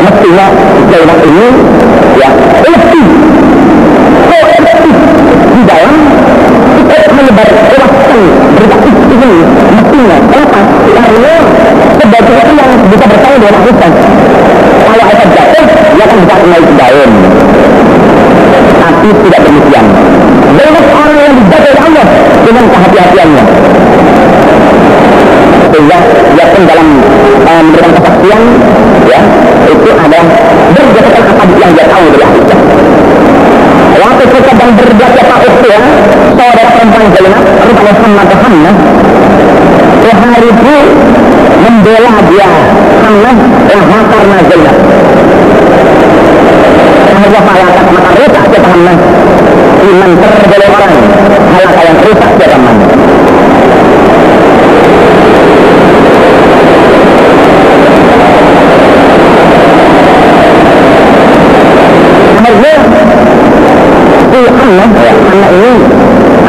mestinya 0.00 0.46
Zainab 0.88 1.20
ini 1.28 1.46
ya 2.16 2.30
lebih 2.64 3.06
proaktif 4.32 4.96
di 5.52 5.60
dalam 5.68 5.92
ikut 6.72 7.02
menyebar 7.16 7.48
luaskan 7.52 8.20
berita 8.56 8.76
ini 9.32 9.44
mestinya 9.72 10.16
kenapa? 10.28 10.60
karena 10.92 11.34
sebagai 11.96 12.34
yang 12.52 12.70
bisa 12.92 13.04
dengan 13.08 13.54
Aisyah 13.62 13.92
kalau 14.84 15.04
Aisyah 15.08 15.28
jatuh 15.32 15.64
dia 15.96 16.04
akan 16.04 16.18
bisa 16.20 16.34
naik 16.52 16.68
daun 16.76 17.10
tapi 18.82 19.08
tidak 19.24 19.40
demikian 19.46 19.86
Zainab 20.52 20.86
orang 20.92 21.16
yang 21.16 21.34
dijaga 21.40 21.68
oleh 21.72 21.82
Allah 21.82 22.06
dengan 22.44 22.64
kehati-hatiannya 22.68 23.44
sehingga 25.72 25.98
dia 26.36 26.46
pun 26.52 26.62
dalam 26.68 26.88
uh, 27.48 27.60
memberikan 27.64 27.92
kesaksian 27.96 28.40
ya 29.08 29.20
itu 29.72 29.88
adalah 29.96 30.26
berdasarkan 30.76 31.24
apa 31.32 31.44
yang 31.56 31.72
dia 31.72 31.86
tahu 31.88 32.04
dari 32.12 32.24
Aisyah 32.28 32.60
waktu 34.02 34.22
itu 34.28 34.38
sedang 34.44 34.70
berbuat 34.76 35.12
apa 35.16 35.36
itu 35.48 35.66
ya 35.68 35.80
saudara 36.36 36.64
perempuan 36.76 37.04
Zainab 37.16 37.42
rupanya 37.62 38.36
Hamna 38.42 38.72
itu 40.42 40.76
membela 41.62 42.12
dia. 42.26 42.48
Karena 43.02 43.30
Zainab. 44.50 44.76
Bahwa 47.22 47.50
halakat 47.54 47.86
maka 47.94 48.10
rusak 48.18 48.44
siapa 48.50 48.68
Hamna 48.68 48.92
iman 49.82 50.10
tergolong 50.20 50.72
orang 50.74 50.94
halakat 51.54 51.82
yang 51.86 51.98
rusak 52.02 52.30
siapa 52.36 52.56
Hamna 52.60 52.72
akhirnya 62.42 62.74
Hamna 64.60 64.84
ya, 64.98 65.12
Hamna 65.30 65.48
ini 65.56 65.72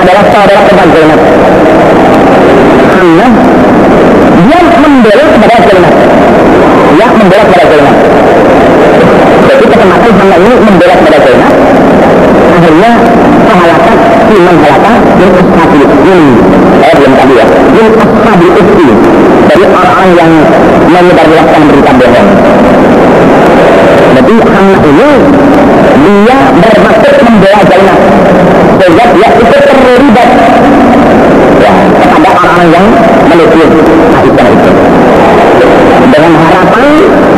adalah 0.03 0.23
saudara 0.33 0.61
kepada 0.67 1.42
Dia 3.03 4.59
membela 4.79 5.23
kepada 5.35 5.55
Zainab 5.67 5.95
dia 6.93 7.07
membela 7.19 7.43
kepada 7.51 7.65
Zainab 7.67 7.95
jadi 9.43 9.65
kesempatan 9.67 10.11
Hamna 10.23 10.37
ini 10.39 10.55
membela 10.63 10.95
kepada 11.03 11.19
Zainab 11.19 11.53
akhirnya 12.53 12.91
kehalakan 13.43 13.95
si 14.23 14.35
menghalaka 14.39 14.93
min 15.19 15.29
ashabil 15.35 15.83
ini 15.83 16.19
saya 16.79 16.93
belum 16.99 17.13
tadi 17.15 17.33
ya. 17.39 17.45
Min 17.73 17.85
isti 18.59 18.87
dari 19.47 19.65
orang-orang 19.67 20.11
yang 20.15 20.31
menyebarluaskan 20.87 21.61
berita 21.71 21.91
bohong. 21.95 22.29
Jadi 24.13 24.35
Hamna 24.47 24.77
ini 24.83 25.09
dia 26.03 26.37
bermaksud 26.59 27.15
membela 27.23 27.59
Zainab. 27.67 27.99
Sehingga 28.79 29.05
dia 29.15 29.27
ikut 29.31 29.63
terlibat 29.63 30.29
ya, 30.31 30.92
orang-orang 32.43 32.69
yang 32.75 32.87
menuduh 33.31 33.71
Aisyah 34.19 34.47
itu. 34.51 34.71
Dengan 36.03 36.33
harapan 36.35 36.85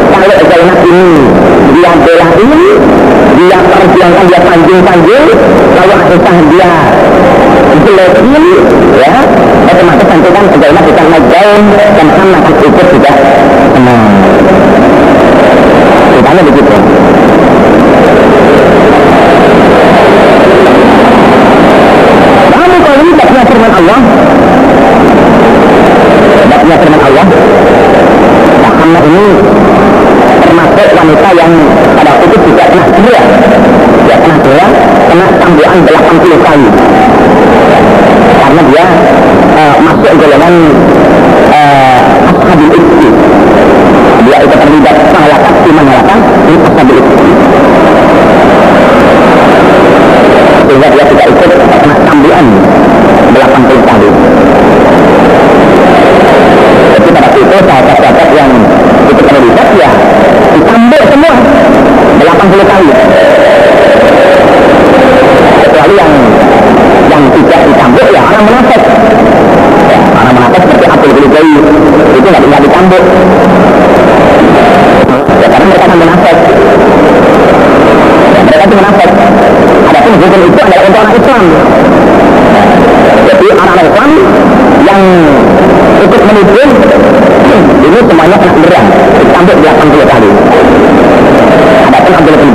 kalau 0.10 0.36
Zainab 0.50 0.80
ini 0.82 1.10
dia 1.78 1.92
bela 2.02 2.28
ini 2.42 2.64
dia 3.36 3.58
perjuangkan 3.62 4.26
dia 4.26 4.40
panjang-panjang 4.42 5.26
kalau 5.78 5.98
Aisyah 6.10 6.38
dia 6.50 6.72
jelekin 7.86 8.44
ya 8.98 9.14
otomatis 9.70 10.08
nanti 10.10 10.30
kan 10.34 10.44
Zainab 10.50 10.84
bisa 10.90 11.04
naik 11.06 11.26
dan 11.30 12.08
Hamna 12.10 12.38
akan 12.42 12.54
ikut 12.66 12.88
juga 12.90 13.12
senang 13.76 14.02
ceritanya 16.10 16.42
begitu. 16.50 16.76
Namun 22.56 22.80
kalau 22.82 22.98
ini 23.04 23.12
baknya 23.14 23.42
firman 23.46 23.72
Allah 23.76 24.00
baknya 26.66 26.82
firman 26.82 27.02
Allah 27.06 27.26
Muhammad 28.66 29.04
ini 29.06 29.26
termasuk 30.42 30.88
wanita 30.98 31.30
yang 31.38 31.52
pada 31.94 32.10
waktu 32.10 32.26
itu 32.26 32.38
tidak 32.50 32.66
pernah 32.74 32.88
gila 32.90 33.22
dia 34.02 34.16
pernah 34.18 34.40
gila 34.42 34.66
kena 35.06 35.26
cambukan 35.46 35.80
80 35.86 36.46
kali. 36.46 36.68
Karena 38.42 38.62
dia 38.66 38.86
uh, 39.54 39.76
masuk 39.78 40.12
golongan 40.18 40.56
uh, 41.54 42.02
ashabil 42.34 42.72
ibti. 42.74 43.10
Dia 44.26 44.38
itu 44.42 44.56
terlibat 44.58 44.96
mengalahkan 45.14 45.54
iman 45.70 45.84
mengalahkan 45.86 46.20
ini 46.50 46.58
ashabil 46.66 46.98
ibti. 46.98 47.30
Sehingga 50.66 50.88
dia 50.98 51.04
tidak 51.14 51.26
ikut 51.30 51.50
kena 51.62 51.96
cambukan 52.10 52.46
80 53.38 53.86
kali 53.86 54.10
jadi 56.96 57.12
pada 57.12 57.28
waktu 57.28 57.40
itu 57.44 57.58
sahabat-sahabat 57.60 58.30
yang 58.32 58.52
itu 59.12 59.22
terlibat 59.28 59.68
ya 59.76 59.90
ditambah 60.56 61.02
semua 61.12 61.36
80 62.46 62.62
kali 62.62 62.90
kecuali 65.66 65.94
yang 65.98 66.14
yang 67.10 67.24
tidak 67.34 67.60
ditambah 67.66 68.06
ya 68.14 68.22
orang 68.22 68.44
munafik 68.46 68.82
ya, 69.90 69.98
orang 70.14 70.34
munafik 70.38 70.62
seperti 70.62 70.86
Abdul 70.86 71.28
Ghali 71.34 71.58
itu 72.14 72.28
nggak 72.30 72.44
tinggal 72.46 72.62
ditambah 72.62 73.02
ya 75.42 75.48
karena 75.50 75.66
mereka 75.66 75.86
kan 75.90 75.98
munafik 75.98 76.38
ya, 78.30 78.42
mereka 78.46 78.64
itu 78.70 78.76
munafik 78.78 79.10
adapun 79.90 80.14
hukum 80.22 80.42
itu 80.46 80.60
adalah 80.62 80.84
untuk 80.86 81.02
anak 81.02 81.16
Islam. 81.18 81.44
Jadi 83.26 83.48
anak 83.58 83.78
Islam 83.82 84.12
yang 84.86 85.02
ikut 86.06 86.22
menipu 86.30 86.62
ini 87.86 88.00
semuanya 88.06 88.38
kena 88.38 88.54
berat 88.62 88.86
ditambah 89.18 89.56
80 89.66 90.05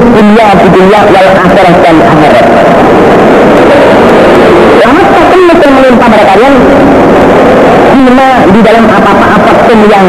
dunia, 0.00 0.46
dunia, 0.60 1.00
wal 1.10 1.30
akhirat 1.44 1.76
dan 1.82 1.96
akhirat 2.00 2.46
Rahmat 4.76 5.06
takkan 5.12 5.40
mesti 5.48 5.68
menimpa 5.72 6.06
pada 6.06 6.24
kalian 6.34 6.54
Bima 7.96 8.30
di 8.54 8.60
dalam 8.62 8.84
apa-apa 8.86 9.52
pun 9.66 9.80
yang 9.90 10.06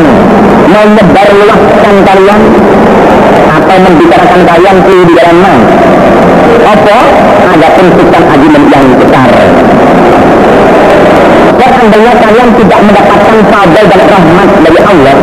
menyebar 0.70 1.28
luaskan 1.34 1.96
kalian 2.06 2.42
atau 3.48 3.76
membicarakan 3.82 4.42
kalian 4.46 4.78
di 4.86 5.14
dalam 5.18 5.38
mana. 5.42 5.66
Apa? 6.68 6.98
Ada 7.58 7.68
pun 7.80 7.88
argumen 8.28 8.64
yang 8.70 8.86
besar. 9.02 9.30
Seandainya 11.88 12.20
kalian 12.20 12.50
tidak 12.60 12.80
mendapatkan 12.84 13.38
fadl 13.48 13.86
dan 13.88 14.02
rahmat 14.12 14.50
dari 14.60 14.82
Allah 14.84 15.16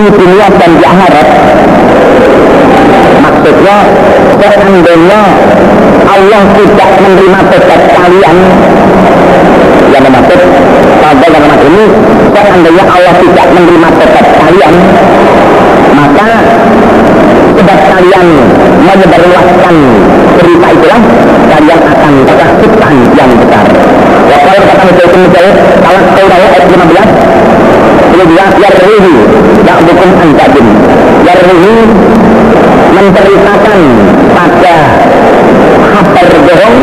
di 0.00 0.06
dunia 0.16 0.46
dan 0.56 0.70
di 0.80 0.84
akhirat 0.88 1.28
maksudnya 3.48 3.80
seandainya 4.36 5.20
Allah 6.04 6.42
tidak 6.52 6.90
menerima 7.00 7.40
tobat 7.48 7.82
kalian 7.96 8.36
yang 9.88 10.04
maksud 10.04 10.40
fadl 11.00 11.16
dan 11.16 11.32
rahmat 11.32 11.60
ini 11.64 11.84
seandainya 12.36 12.84
Allah 12.84 13.14
tidak 13.16 13.46
menerima 13.56 13.88
tobat 13.96 14.26
kalian 14.36 14.74
maka 15.96 16.28
sebab 17.56 17.78
kalian 17.88 18.26
menyebarluaskan 18.84 19.76
cerita 20.36 20.66
itulah 20.68 21.00
kalian 21.48 21.80
akan 21.88 22.12
terkasihkan 22.28 22.94
yang 23.16 23.30
besar. 23.32 23.64
Wakil 24.28 24.60
kata 24.60 24.82
Mujahid 24.84 25.16
Mujahid 25.24 25.56
Salah 25.80 26.02
Saudara 26.12 26.46
ayat 26.52 26.64
15 26.68 28.12
Ini 28.12 28.24
dia 28.28 28.46
Yarrihi 28.60 29.14
Ya'bukum 29.64 30.10
anjadin 30.20 30.66
Yarrihi 31.24 31.74
menceritakan 33.08 33.80
pada 34.36 34.76
hafal 35.96 36.26
berbohong 36.28 36.76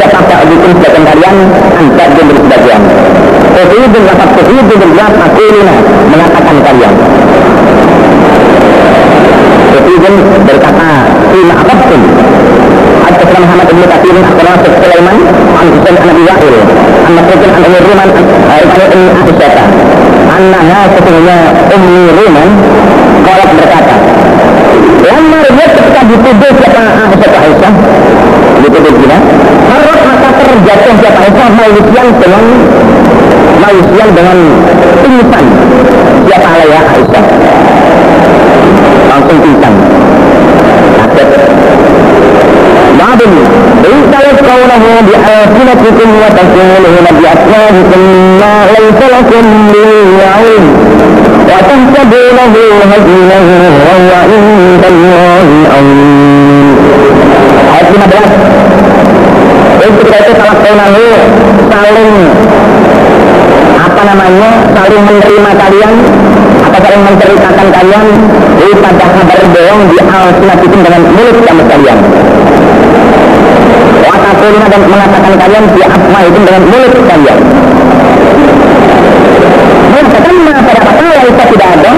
siapa 0.00 0.18
tak 0.24 0.40
bikin 0.48 0.72
sebagian 0.80 1.04
kalian 1.04 1.36
antar 1.76 2.08
dia 2.16 2.24
beri 2.24 2.40
sebagian 2.40 2.82
Tuhidun 3.56 4.04
dapat 4.04 4.28
tuhidun 4.36 4.68
berbuat 4.68 5.12
mengatakan 6.12 6.56
kalian. 6.60 6.94
Tuhidun 9.72 10.14
berkata 10.44 10.90
Ina 11.32 11.54
apa 11.56 11.74
pun 11.88 12.02
Al-Qasra 13.06 13.38
Muhammad 13.40 13.66
Ibn 13.72 13.82
Kathir 13.88 14.14
Al-Qasra 14.16 14.72
Sulaiman 14.80 15.16
Al-Husain 15.56 15.96
An-Nabi 15.96 16.22
Wa'il 16.28 16.56
Al-Masrikin 17.08 17.50
An-Umir 17.56 17.84
Ruman 17.84 18.08
Al-Qasra 18.48 18.86
An-Aisyata 18.92 19.64
Anna 20.36 20.58
berkata 23.56 23.95
yang 25.06 25.22
lihat 25.54 25.70
ketika 25.78 26.02
dituduh 26.02 26.50
siapa 26.58 26.82
siapa 27.14 27.38
Aisyah, 27.46 27.72
dituduh 28.58 28.92
gila. 28.98 29.18
Harap 29.70 30.00
maka 30.02 30.28
terjatuh 30.34 30.92
siapa 30.98 31.18
Aisyah 31.30 31.48
manusian 31.54 32.06
dengan 32.18 32.44
manusian 33.62 34.08
dengan 34.10 34.38
pingsan 34.98 35.44
siapa 36.26 36.48
ya 36.66 36.80
Aisyah. 36.90 37.24
Langsung 39.06 39.38
pingsan. 39.38 39.74
Takut. 40.98 41.28
Babin 42.96 43.32
Intalat 43.86 44.38
kaulahu 44.40 44.90
bi'afinatikum 45.06 46.08
wa 46.16 46.28
takunuhu 46.32 46.98
nabi'asmahikum 47.06 48.02
ma 48.40 48.54
laysa 48.72 49.06
lakum 49.14 49.46
وتحسبونه 51.47 52.55
هزينا 52.91 53.37
وهو 53.85 54.11
عند 54.23 54.83
الله 54.93 55.47
عظيم 55.73 56.75
ayat 57.71 57.87
15 57.91 59.81
Jadi 59.81 59.91
ketika 59.97 60.17
itu 60.21 60.33
salah 60.37 60.57
saling 61.71 62.11
apa 63.81 64.01
namanya 64.05 64.49
saling 64.77 65.03
menerima 65.09 65.51
kalian 65.57 65.93
atau 66.61 66.79
saling 66.85 67.01
menceritakan 67.01 67.67
kalian 67.73 68.05
pada 68.81 69.05
kabar 69.13 69.41
bohong 69.53 69.81
di 69.89 69.97
al 70.01 70.27
dengan 70.85 71.01
mulut 71.09 71.37
kamu 71.45 71.63
kalian 71.69 71.99
Watakulina 74.01 74.67
dan 74.67 74.81
mengatakan 74.89 75.33
kalian 75.37 75.65
di 75.77 75.81
asma 75.85 76.19
itu 76.25 76.39
dengan 76.41 76.63
mulut 76.65 76.93
kalian. 77.05 77.39
pada 81.06 81.22
kata 81.22 81.30
Laisa 81.30 81.44
tidak 81.54 81.68
ada 81.78 81.92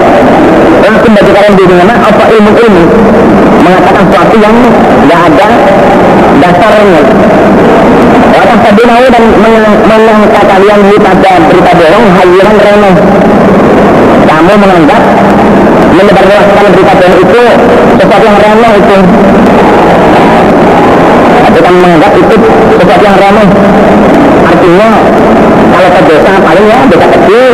langsung 0.85 1.13
kalian 1.17 1.53
di 1.57 1.65
mana 1.65 1.93
apa 1.97 2.23
ilmu-ilmu 2.29 2.83
mengatakan 3.65 4.03
sesuatu 4.05 4.35
yang 4.37 4.55
tidak 5.05 5.19
ada 5.33 5.47
dasarnya. 6.39 7.01
Wata 8.29 8.55
sabinahu 8.61 9.05
dan 9.09 9.23
mengangkat 9.89 10.43
kalian 10.45 10.79
di 10.93 10.97
pada 11.01 11.31
berita 11.49 11.71
bohong 11.73 12.05
hayuran 12.13 12.57
remeh. 12.61 12.95
Kamu 14.29 14.53
menganggap 14.61 15.01
menyebarluaskan 15.97 16.65
berita 16.69 16.93
bohong 16.93 17.17
itu 17.17 17.41
sesuatu 17.97 18.25
yang 18.25 18.37
remeh 18.37 18.73
itu 18.77 18.97
bukan 21.49 21.73
menganggap 21.81 22.13
itu 22.13 22.35
sesuatu 22.77 23.03
yang 23.03 23.17
remeh 23.17 23.49
artinya 24.49 24.89
kalau 25.69 25.89
ke 25.93 26.15
paling 26.45 26.65
ya 26.67 26.77
dosa 26.89 27.07
kecil 27.15 27.53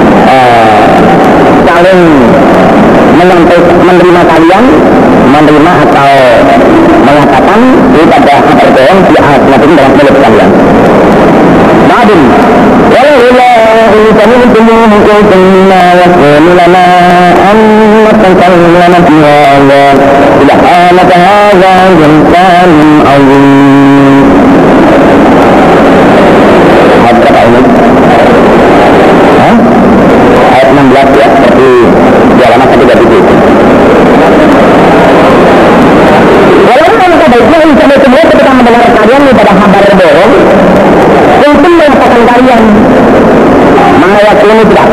eh, 0.30 0.86
saling 1.66 2.02
menerima 3.86 4.22
kalian 4.28 4.64
menerima 5.32 5.72
atau 5.88 6.12
mengatakan 7.06 7.60
ini 7.94 8.04
pada 8.10 8.34
kabar 8.44 8.68
bohong 8.74 9.00
di 9.08 9.14
akhir 9.18 9.40
dalam 9.46 9.90
mulut 9.94 10.16
kalian. 10.20 10.50
Babin 11.86 12.22
ولولا 12.96 13.50
إن 13.94 14.04
سمعتموه 14.20 14.90
قلتم 15.08 15.42
ما 15.70 15.84
يكون 16.04 16.44
لنا 16.60 16.86
أن 17.50 17.58
نتكلم 18.06 18.94
في 19.06 19.16
هذا 19.26 19.84
سبحانك 20.40 21.10
هذا 21.28 21.74
بهتان 21.98 22.70
عظيم 23.10 23.59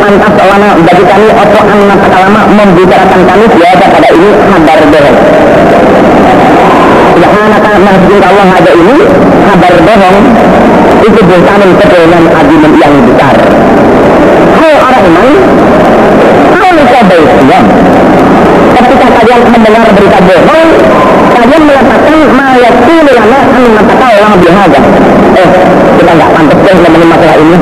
pantas 0.09 0.32
lama 0.40 0.68
bagi 0.80 1.05
kami 1.05 1.28
Opo 1.36 1.60
anak 1.68 2.02
lama 2.09 2.40
membicarakan 2.48 3.20
kami 3.28 3.44
biasa 3.52 3.85
pada 3.93 4.09
ini 4.09 4.30
kabar 4.40 4.80
bohong. 4.89 5.18
Subhanaka 7.18 7.72
mahjid 7.85 8.22
Allah 8.24 8.48
ada 8.56 8.72
ini 8.72 8.97
kabar 9.44 9.74
bohong 9.85 10.18
itu 11.05 11.20
bersama 11.28 11.64
kebohongan 11.76 12.24
argumen 12.32 12.72
yang 12.80 12.94
besar. 13.05 13.36
Hai 14.56 14.74
orang 14.80 15.05
iman 15.12 15.28
Kalau 16.56 16.85
kebaikan 16.89 17.64
ketika 18.78 19.06
kalian 19.12 19.40
mendengar 19.52 19.89
berita 19.93 20.18
bohong 20.24 20.70
kalian 21.36 21.62
mengatakan 21.68 22.16
mayati 22.32 22.97
lana 23.12 23.39
an 23.44 23.62
mengatakan 23.76 24.09
orang 24.16 24.35
bihaga 24.40 24.80
eh 25.36 25.48
kita 26.01 26.10
nggak 26.16 26.30
pantas 26.32 26.59
deh 26.64 26.74
ngomongin 26.80 27.09
masalah 27.12 27.36
ini 27.36 27.56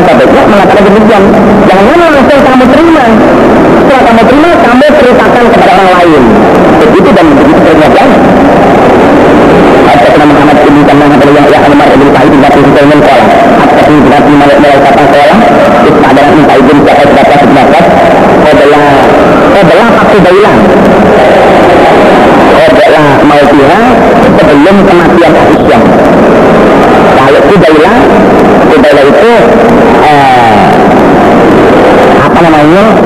alangkah 0.00 0.16
baiknya 0.16 0.42
mengatakan 0.48 0.84
demikian 0.88 1.22
jangan 1.68 1.98
langsung 2.00 2.40
kamu 2.40 2.64
terima 2.72 3.04
setelah 3.84 4.02
kamu 4.08 4.22
terima 4.24 4.50
kamu 4.64 4.86
ceritakan 4.96 5.44
kepada 5.52 5.72
orang 5.76 5.90
lain 6.00 6.22
begitu 6.80 7.08
dan 7.12 7.26
begitu 7.36 7.60
ternyata 7.68 8.02
Hatta 9.90 10.24
Muhammad 10.24 10.58
ibn 10.64 10.80
Kanang 10.86 11.12
adalah 11.12 11.44
yang 11.50 11.64
Umar 11.66 11.88
ibn 11.92 12.08
Sa'id 12.14 12.30
bin 12.32 12.40
Abi 12.40 12.60
Sulaiman 12.62 13.00
qala 13.04 13.24
hatta 13.60 13.82
fi 13.84 13.94
binati 14.00 14.32
malik 14.38 14.58
malik 14.62 14.80
kata 14.80 15.04
qala 15.12 15.36
istada 15.84 16.22
min 16.32 16.42
Sa'id 16.48 16.64
bin 16.64 16.78
Sa'id 16.86 17.08
kata 17.12 17.34
sebatas 17.44 17.84
qadala 18.40 18.82
qadala 19.52 19.86
Qudailah 20.10 20.54
qadala 22.56 23.02
mautiha 23.28 23.80
sebelum 24.38 24.76
kematian 24.88 25.32
Aisyah 25.36 25.82
kalau 27.20 27.40
Qudailah 27.50 27.94
Qudailah 28.70 29.04
itu 29.10 29.32
eh, 30.06 30.62
apa 32.70 32.78
namanya 32.78 33.02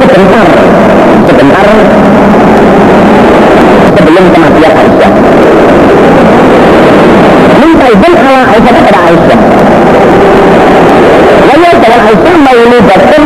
sebentar. 0.00 0.48
Sebentar. 1.28 1.66
Sebelum 3.96 4.24
kematian 4.32 4.72
Aisyah. 4.80 5.12
Minta 7.60 7.86
izin 7.92 8.14
ala 8.16 8.42
Aisyah 8.48 8.72
kepada 8.80 9.00
Aisyah. 9.12 9.40
Lalu 11.46 11.68
jalan 11.84 12.00
Aisyah 12.00 12.36
maulidatun 12.40 13.24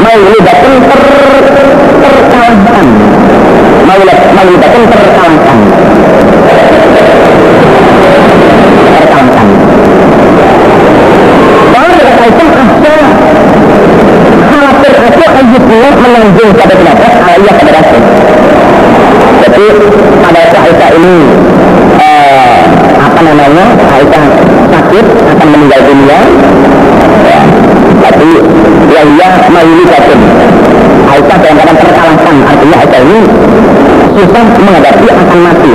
maulidatun 0.00 0.74
ter 0.88 1.02
maulidatun 4.40 4.82
terkalahkan 4.88 5.58
terkalahkan 8.96 9.48
kalau 11.70 11.92
dekat 12.00 12.18
Aisyah 12.20 12.48
Aisyah 12.56 13.30
khawatir 14.50 14.94
aku 15.00 15.24
ayatnya 15.28 15.88
menanjung 16.00 16.50
pada 16.56 16.74
pendapat 16.76 17.12
ayat 17.20 17.54
kepada 17.58 17.72
Rasul 17.80 18.02
jadi 19.40 19.66
pada 20.20 20.40
saat 20.52 20.64
Aisyah 20.68 20.88
ini 21.10 21.26
eh, 21.98 22.62
apa 23.02 23.20
namanya 23.26 23.66
Aisyah 23.98 24.24
sakit 24.70 25.04
akan 25.34 25.46
meninggal 25.50 25.80
dunia. 25.90 26.20
Ya, 27.26 27.40
tapi 27.98 28.30
ya 28.94 29.02
iya 29.02 29.28
maili 29.50 29.84
batin. 29.90 30.20
Aisyah 31.10 31.36
dalam 31.42 31.56
keadaan 31.58 31.76
terkalahkan. 31.82 32.36
Artinya 32.46 32.76
Aisyah 32.78 33.00
ini 33.02 33.20
susah 34.14 34.44
menghadapi 34.62 35.06
akan 35.10 35.38
mati. 35.42 35.72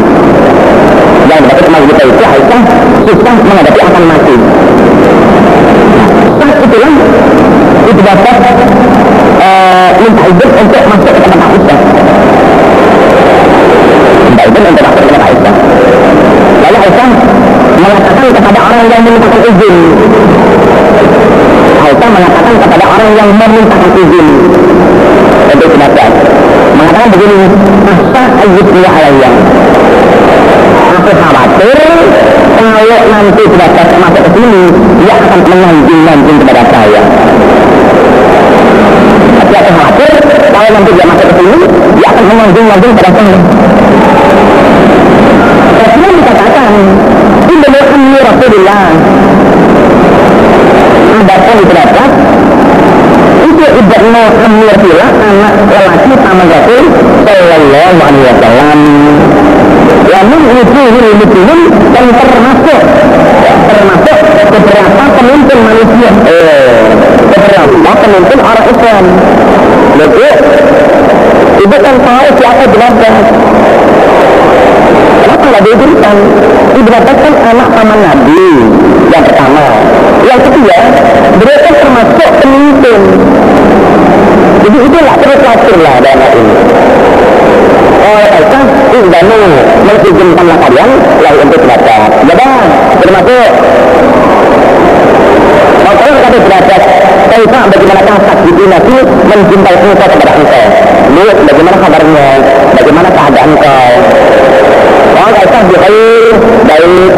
Yang 1.25 1.41
dapat 1.51 1.65
kita 1.67 2.03
itu 2.07 2.23
Aisyah 2.23 2.61
susah 3.03 3.35
menghadapi 3.43 3.79
akan 3.83 4.03
mati. 4.07 4.35
Saat 6.39 6.57
itulah 6.63 6.93
itu 7.85 8.01
dapat 8.01 8.35
uh, 9.39 9.89
minta 9.99 10.23
untuk 10.31 10.83
masuk 10.89 11.11
ke 11.11 11.19
tempat 11.27 11.49
Aisyah 11.51 11.79
minta 14.25 14.43
untuk 14.49 14.61
ke 14.65 14.71
tempat 14.73 15.21
Aisyah 15.25 15.55
lalu 16.65 16.77
Aisyah 16.85 17.09
mengatakan 17.75 18.27
kepada 18.33 18.59
orang 18.85 19.01
yang 19.01 19.05
memintakan 19.09 19.41
izin. 19.41 19.75
Aisyah 21.85 22.09
mengatakan 22.13 22.53
kepada 22.61 22.85
orang 22.85 23.09
yang 23.17 23.29
memintakan 23.33 23.91
izin. 23.97 24.27
Untuk 25.49 25.69
pendapat. 25.73 26.11
Mengatakan 26.75 27.07
begini 27.09 27.37
masa 27.81 28.21
ayatnya 28.45 28.89
alaiya? 28.93 29.31
Aku 31.01 31.11
khawatir 31.17 31.79
kalau 32.55 32.99
nanti 33.09 33.43
pendapat 33.49 33.87
masuk 33.97 34.21
ke 34.21 34.29
sini 34.37 34.63
dia 35.01 35.13
akan 35.17 35.39
menganjing-anjing 35.49 36.37
kepada 36.45 36.63
saya. 36.69 37.01
Tapi 39.33 39.53
aku 39.65 39.71
khawatir 39.73 40.11
kalau 40.53 40.69
nanti 40.77 40.91
dia 40.93 41.05
masuk 41.09 41.25
ke 41.25 41.35
sini 41.41 41.57
dia 41.97 42.07
akan 42.13 42.23
menganjing-anjing 42.29 42.91
kepada 42.93 43.11
saya. 43.17 43.37
Rasulullah 45.73 46.13
dikatakan 46.21 46.71
Rasulullah 48.45 48.93
Adapun 51.17 51.57
berapa 51.65 52.03
itu 53.41 53.65
ibnu 53.81 54.21
amni 54.45 54.65
Rasulullah 54.69 55.09
anak 55.17 55.53
lelaki 55.65 56.13
sama 56.13 56.43
Rasul 56.45 56.83
Sallallahu 57.25 57.97
Alaihi 58.05 58.25
Wasallam. 58.29 58.79
Namun 60.05 60.41
itu 60.61 60.81
ini 60.93 61.09
muslimin 61.17 61.61
dan 61.89 62.05
termasuk 62.13 62.81
termasuk 63.65 64.17
beberapa 64.53 65.03
pemimpin 65.17 65.57
manusia. 65.65 66.09
Eh, 66.29 66.77
beberapa 67.33 67.91
pemimpin 67.97 68.39
orang 68.45 68.65
Islam. 68.69 69.03
Lalu 69.97 70.29
ibu 71.65 71.77
kan 71.81 71.95
tahu 71.97 72.27
siapa 72.37 72.63
jenazah 72.69 73.15
Nggak 75.45 75.61
diberikan? 75.61 76.17
Ibrahim 76.75 77.17
kan 77.21 77.33
anak 77.53 77.67
paman 77.71 77.99
Nabi 78.03 78.45
yang 79.13 79.23
pertama. 79.23 79.65
Yang 80.25 80.39
kedua, 80.51 80.77
kan 81.63 81.73
termasuk 81.79 82.29
pemimpin. 82.43 83.01
Jadi 84.65 84.77
itu 84.81 84.97
nggak 84.97 85.17
perlu 85.21 85.35
khawatir 85.39 85.77
lah 85.79 85.95
dalam 86.01 86.29
ini. 86.35 86.55
Oh, 88.05 88.21
Aisyah, 88.21 88.63
Ibnu 88.93 89.39
mengizinkanlah 89.85 90.57
kalian 90.61 90.89
lalu 91.23 91.39
untuk 91.47 91.61
baca. 91.63 91.97
Ya 92.25 92.33
bang, 92.35 92.53
termasuk 92.99 93.49
kalian 95.95 96.21
kata 96.21 96.37
derajat, 96.37 96.81
Kaifa 97.31 97.59
bagaimana 97.71 98.01
kasat 98.05 98.37
di 98.45 98.65
Nabi 98.67 98.95
mencintai 99.05 99.77
engkau 99.79 100.07
kepada 100.11 100.31
engkau. 100.37 100.65
Lu 101.15 101.25
bagaimana 101.49 101.77
kabarnya? 101.81 102.27
Bagaimana 102.77 103.09
keadaan 103.09 103.49
engkau? 103.57 103.89
Oh, 105.25 105.33
Aisyah 105.33 105.61
bikhair, 105.65 106.37
baik. 106.69 107.13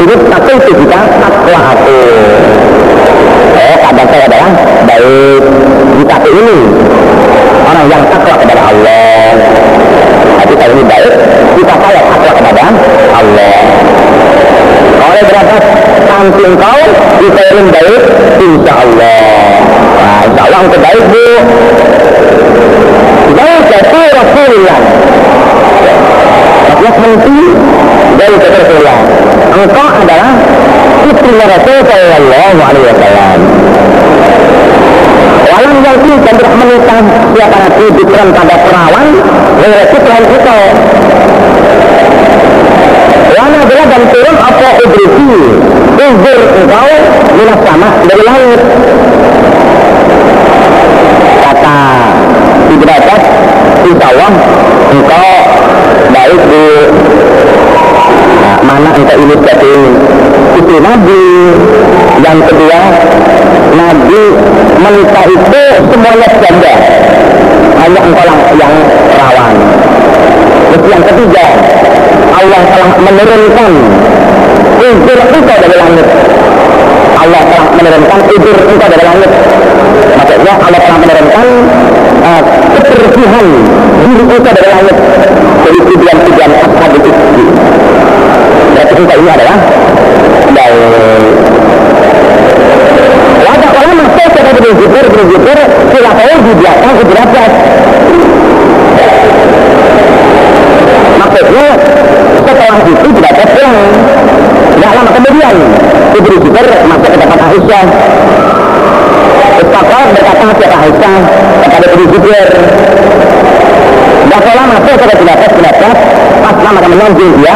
Ini 0.00 0.14
satu 0.16 0.50
itu 0.64 0.72
kita 0.80 0.96
takwa 0.96 1.60
aku. 1.76 2.00
Keadaan 3.52 4.06
saya 4.08 4.24
adalah 4.32 4.52
baik. 4.88 5.42
Satu 6.08 6.28
ini, 6.32 6.58
orang 7.68 7.86
yang 7.92 8.02
takwa 8.08 8.34
kepada 8.40 8.62
Allah. 8.64 9.36
Tapi 10.40 10.52
saya 10.56 10.72
ini 10.72 10.84
baik, 10.88 11.14
kita 11.60 11.74
saya 11.84 12.00
takwa 12.16 12.30
kepada 12.32 12.64
Allah. 13.12 13.56
Oleh 15.04 15.22
berapa 15.28 15.56
samping 16.08 16.52
kau 16.56 16.82
dikairin 17.20 17.68
baik, 17.68 18.02
insya 18.40 18.72
Allah. 18.72 19.20
Nah, 20.00 20.20
insya 20.32 20.42
Allah 20.48 20.60
untuk 20.64 20.80
baik 20.80 21.04
bu. 21.12 21.28
Baik 23.36 23.60
jadi 23.68 24.00
Rasulullah. 24.16 24.80
Penting 26.64 27.52
dari 28.16 28.36
Rasulullah. 28.40 28.98
Engkau 29.52 29.88
adalah 29.92 30.32
putrinya 31.04 31.46
Rasul 31.52 31.78
Sallallahu 31.84 32.58
Alaihi 32.64 32.86
Wasallam. 32.88 33.38
Walang 35.44 35.78
yang 35.84 35.98
dan 36.00 36.34
tidak 36.40 36.52
menikah 36.56 37.00
siapa 37.36 37.56
nanti 37.60 37.84
diberikan 37.92 38.28
pada 38.32 38.56
perawan, 38.64 39.06
mengerti 39.60 39.96
Tuhan 40.00 40.24
kita. 40.32 40.58
Wana 43.34 43.56
adalah 43.60 43.86
dan 43.90 44.02
turun 44.14 44.36
apa 44.38 44.68
ibrisi 44.78 45.34
Uzur 45.98 46.40
engkau 46.54 46.90
minas 47.34 47.60
sama 47.66 47.88
dari 48.06 48.22
langit 48.22 48.60
Kata 51.42 51.78
Ibrahim 52.70 53.20
Insya 53.84 54.06
Allah 54.14 54.32
engkau 54.94 55.34
baik 56.24 56.40
di 56.48 56.64
nah, 58.40 58.56
mana 58.64 58.90
engkau 58.96 59.16
ini 59.20 59.36
seperti 59.36 59.66
ini 59.68 59.90
itu 60.56 60.74
Nabi. 60.80 61.24
Yang 62.24 62.38
kedua 62.48 62.80
Nabi 63.76 64.22
menikah 64.80 65.24
itu 65.28 65.62
semuanya 65.92 66.28
janda. 66.40 66.74
Hanya 67.76 68.00
engkau 68.08 68.24
yang 68.56 68.74
rawan. 69.20 69.54
Terus 70.72 70.84
yang 70.88 71.02
ketiga 71.04 71.46
Allah 72.32 72.60
telah 72.72 72.90
menurunkan 73.04 73.72
uzur 74.80 75.18
engkau 75.28 75.56
dari 75.60 75.76
langit. 75.76 76.08
Allah 77.20 77.42
telah 77.52 77.66
menurunkan 77.76 78.20
uzur 78.32 78.56
engkau 78.64 78.88
dari 78.88 79.04
langit 79.04 79.30
maksudnya 80.18 80.52
Allah 80.58 80.80
telah 80.80 80.98
menurunkan 81.02 81.46
uh, 82.22 82.42
kebersihan 82.78 83.46
diri 84.04 84.22
engkau 84.22 84.38
dari 84.42 84.68
langit 84.70 84.96
jadi 85.64 85.78
tujuan-tujuan 85.90 86.50
asal 86.54 86.90
itu 86.94 87.10
berarti 88.74 88.92
engkau 88.94 89.16
ini 89.18 89.30
adalah 89.30 89.56
baik 90.54 91.34
Wajah 93.44 93.70
orang 93.76 93.96
masuk 94.00 94.28
kepada 94.32 94.50
Ibn 94.56 94.72
Zubair, 94.80 95.04
Ibn 95.04 95.20
Zubair, 95.28 95.60
khilafahnya 95.92 96.36
di 96.40 96.52
belakang 96.56 96.94
Ibn 96.96 97.16
Abbas. 97.28 97.52
Maksudnya, 101.20 101.66
setelah 102.40 102.78
itu 102.88 103.08
ada 103.20 103.44
pulang. 103.52 103.78
Tidak 104.74 104.90
lama 104.96 105.10
kemudian, 105.12 105.56
Ibn 106.16 106.32
Zubair 106.40 106.66
masuk 106.88 107.08
ke 107.12 107.18
tempat 107.20 107.40
Aisyah. 107.52 107.86
Istaqal 109.74 110.06
berkata 110.14 110.54
kepada 110.54 110.76
Aisyah, 110.86 111.18
masuk 114.70 114.94
pendapat-pendapat, 115.18 115.96
pas 116.46 116.56
lama 116.62 116.78
kemudian 116.78 117.10
dia, 117.42 117.54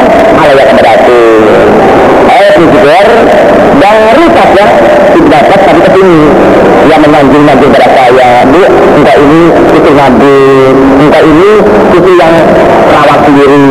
dari 3.78 4.26
saja 4.34 4.64
dapat 5.30 5.58
tapi 5.62 5.78
ke 5.78 5.90
sini. 5.94 6.20
Yang 6.90 7.00
menanjung-nanjung 7.06 7.70
pada 7.70 7.86
ini 9.14 9.42
itu 9.78 9.90
nabi 9.94 10.34
ini 11.22 11.50
itu 12.02 12.10
yang 12.18 12.34
rawat 12.98 13.20
diri 13.30 13.62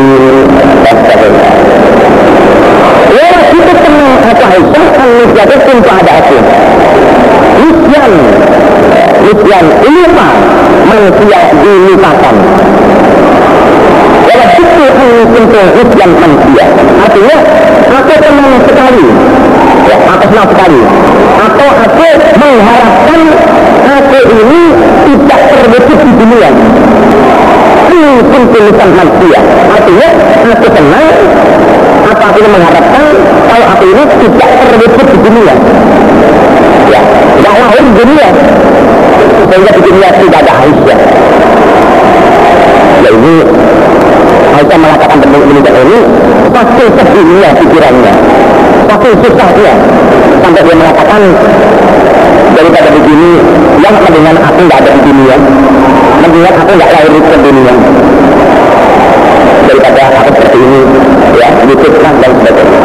dan 0.88 0.96
sebagainya. 1.04 1.52
Ya 3.12 3.28
itu 3.52 3.72
tenang 3.76 4.24
Aisyah 4.24 4.88
pun 5.68 5.78
pada 5.84 6.12
aku 6.24 6.40
Nisyan 9.28 9.66
Nisyan 11.08 11.24
ini 11.24 11.24
apa 11.24 11.40
manusia 11.40 11.40
dilupakan 11.64 12.36
Walau 14.28 15.24
sentuh 15.32 15.68
yang 15.96 16.12
manusia. 16.20 16.66
Artinya 17.00 17.38
aku 17.96 18.14
senang 18.20 18.60
sekali. 18.68 19.08
Ya, 19.88 19.96
aku 20.04 20.24
senang 20.28 20.48
sekali. 20.52 20.80
Atau 21.40 21.70
aku 21.72 22.08
mengharapkan 22.36 23.22
aku 23.88 24.20
ini 24.36 24.62
tidak 25.08 25.42
terwujud 25.48 26.00
di 26.04 26.12
dunia. 26.12 26.50
Ini 27.88 28.12
tulisan 28.52 28.90
manusia. 29.00 29.40
Artinya 29.72 30.08
aku 30.52 30.68
senang 30.76 31.08
apa 32.08 32.24
aku 32.28 32.40
mengharapkan 32.52 33.06
kalau 33.48 33.66
aku 33.80 33.84
ini 33.96 34.04
tidak 34.28 34.50
terwujud 34.60 35.08
di 35.08 35.18
dunia. 35.24 35.56
Ya 36.92 37.02
tidak 37.40 37.54
lahir 37.64 37.84
di 37.88 37.94
dunia 37.96 38.28
sehingga 39.46 39.72
di 39.78 39.82
dunia 39.86 40.10
tidak 40.18 40.40
ada 40.42 40.54
Aisyah 40.66 41.00
ya 43.06 43.10
ini 43.14 43.36
Aisyah 44.58 44.78
tentang 44.98 45.20
demikian 45.22 45.76
ini 45.86 46.00
pasti 46.50 46.84
sedihnya 46.90 47.50
pikirannya 47.62 48.14
pasti 48.88 49.10
susahnya 49.22 49.74
sampai 50.42 50.62
dia 50.64 50.76
mengatakan 50.76 51.22
daripada 52.58 52.90
begini 52.90 53.32
yang 53.84 53.96
mendingan 54.02 54.38
aku 54.42 54.60
nggak 54.66 54.80
ada 54.82 54.92
di 54.98 55.02
dunia 55.06 55.36
mendingan 56.24 56.54
aku 56.58 56.72
nggak 56.74 56.90
lahir 56.90 57.14
ke 57.14 57.36
dunia 57.46 57.74
daripada 59.68 60.02
aku 60.24 60.30
seperti 60.34 60.58
ini 60.58 60.82
ya 61.38 61.48
ditutupkan 61.68 62.14
dan 62.24 62.32
sebagainya 62.42 62.80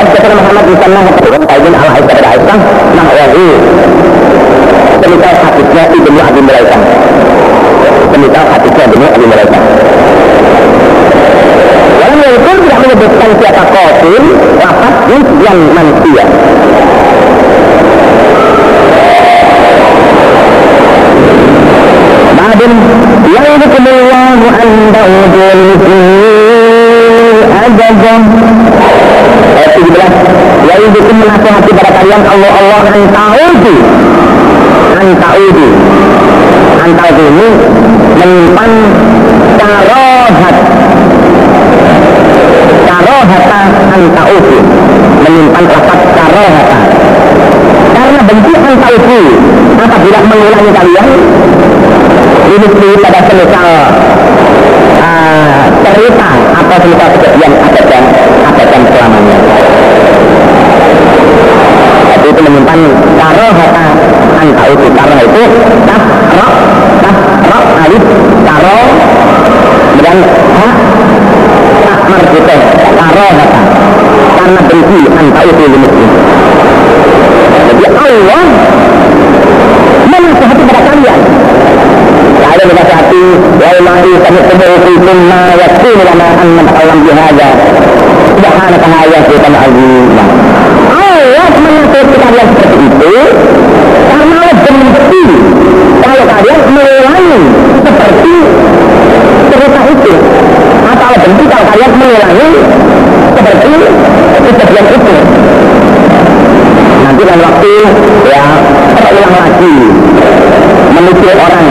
Aisyah 0.00 0.32
Muhammad 0.36 0.64
di 0.66 0.74
sana 0.76 0.98
mengatakan 1.00 1.42
Aisyah 1.48 1.70
ala 1.70 1.90
Aisyah 1.96 2.14
pada 2.18 2.28
Aisyah 2.34 2.58
nah 2.98 3.06
wahyu 3.08 3.50
demikian 5.00 5.36
hadisnya 5.40 5.84
Ibnu 5.96 6.18
Abi 6.20 6.40
Mulaikah. 6.44 6.80
Demikian 8.12 8.46
hadisnya 8.52 8.84
Ibnu 8.92 9.04
Abi 9.08 9.24
Mulaikah. 9.26 9.62
Walau 12.00 12.30
itu 12.36 12.50
tidak 12.64 12.78
menyebutkan 12.84 13.30
siapa 13.40 13.62
kotil, 13.72 14.24
lapat 14.60 14.94
yang 15.40 15.58
manusia. 15.72 16.24
Ba'dun 22.36 22.72
yaidukumullahu 23.24 24.46
anda 24.48 25.02
ujulku 25.06 25.98
ajadah 27.50 28.20
Ayat 29.60 29.72
17 29.76 30.40
Yaidukum 30.70 31.14
menasihati 31.20 31.70
pada 31.74 31.90
kalian 32.00 32.22
Allah 32.24 32.52
Allah 32.52 32.82
anta'udu 32.96 33.74
Anta'udu 35.00 35.68
Anta'udu 36.80 37.24
ini 37.24 37.48
menyimpan 38.20 38.70
karohat. 39.60 40.56
Karohata 42.88 43.60
anta'udu 43.96 44.58
menyimpan 45.24 45.64
lafaz 45.72 46.00
karohata. 46.16 46.80
Karena 47.96 48.20
benci 48.28 48.52
anta'udu 48.56 49.20
apabila 49.76 50.18
mengulangi 50.24 50.72
kalian. 50.72 51.08
Ini 52.50 52.66
pada 52.98 53.20
semisal 53.30 53.68
uh, 55.00 55.64
cerita 55.86 56.30
atau 56.60 56.76
semisal 56.82 57.08
kejadian 57.14 57.52
abadan 57.62 58.04
abadan 58.44 58.82
selamanya. 58.88 59.38
Itu 62.20 62.40
menyimpan 62.46 62.80
karohata 63.18 63.89
anta'udu 64.40 64.86
karena 64.96 65.22
itu 65.24 65.42
kasro 65.88 66.48
kasro 67.04 67.60
alif 67.84 68.04
karo 68.48 68.78
dan 70.00 70.18
hak 70.56 70.76
takmar 71.84 72.22
kita 72.32 72.54
karohata 72.96 73.60
karena 74.40 74.60
benci 74.68 75.00
anta'udu 75.20 75.64
muslim 75.76 76.10
jadi 77.70 77.86
Allah 77.86 78.42
menasihati 80.10 80.62
pada 80.66 80.80
kalian. 80.90 81.20
Kalian 82.40 82.66
menasihati 82.66 83.22
wallahi 83.62 84.12
kami 84.26 84.40
temui 84.50 84.76
fi 84.84 84.92
kunna 84.98 85.40
yakunu 85.54 86.02
lana 86.02 86.26
an 86.40 86.48
nata'alam 86.58 86.98
bihada 87.06 87.48
subhanaka 88.34 88.86
ayatul 88.90 89.38
azimah 89.54 90.28
Allah 90.90 91.46
menasihati 91.54 92.16
kalian 92.18 92.46
seperti 92.58 92.76
itu 92.90 93.12
karena 94.10 94.48
benci 94.66 95.24
kalian 96.26 96.60
mengulangi 96.72 97.40
seperti 97.84 98.34
cerita 99.50 99.80
itu. 99.88 100.14
Atau 100.90 101.12
benci 101.20 101.44
kalau 101.46 101.64
kalian 101.70 101.92
mengulangi 101.96 102.50
seperti 103.36 103.72
kejadian 104.40 104.86
itu. 104.90 105.16
Nanti 107.00 107.22
kan 107.26 107.38
waktu 107.42 107.72
ya 108.28 108.42
terulang 108.96 109.34
lagi 109.34 109.76
menuju 110.90 111.26
orang 111.34 111.66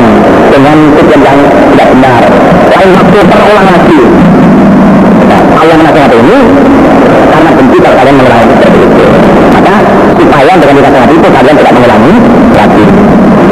dengan 0.49 0.77
tujuan 0.97 1.21
yang 1.21 1.39
tidak 1.73 1.87
benar. 1.93 2.21
Lain 2.69 2.89
waktu 2.95 3.17
terulang 3.27 3.67
lagi. 3.67 4.01
Nah, 5.29 5.41
Allah 5.61 5.77
ini 6.09 6.37
karena 7.29 7.49
benci 7.53 7.77
kalau 7.79 7.95
kalian 8.01 8.15
mengulangi 8.17 8.53
seperti 8.57 8.79
itu. 8.81 9.05
Maka 9.53 9.75
supaya 10.19 10.53
dengan 10.57 10.75
dinasihat 10.79 11.09
itu 11.11 11.27
kalian 11.27 11.55
tidak 11.59 11.73
mengulangi 11.77 12.15
lagi 12.57 12.85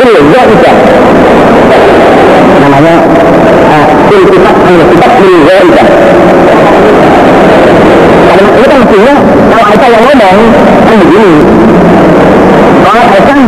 kitab 0.00 0.16
bil 0.16 0.16
zaidah 0.32 0.76
namanya 2.60 2.94
il 4.08 4.24
kitab 4.32 4.56
il 4.64 4.80
kitab 4.88 5.12
bil 5.20 5.36
zaidah 5.44 5.88
kalimat 8.30 8.52
ini 8.56 8.66
kan 8.70 8.78
mestinya 8.80 9.14
kalau 9.50 9.64
Aisyah 9.68 9.88
yang 9.90 10.04
ngomong 10.06 10.38
kan 10.88 10.96
begini. 11.02 11.32
Kalau 12.80 13.04
Aisyah 13.10 13.38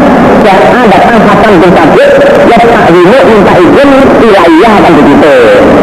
jangan 0.42 0.84
datang 0.90 1.16
Hasan 1.22 1.52
bin 1.62 1.70
Sabit 1.72 2.10
ya 2.50 2.58
tak 2.60 2.84
ini 2.92 3.00
minta 3.06 3.52
izin 3.56 3.90
wilayah 4.20 4.74
kan 4.82 4.92
begitu. 4.92 5.34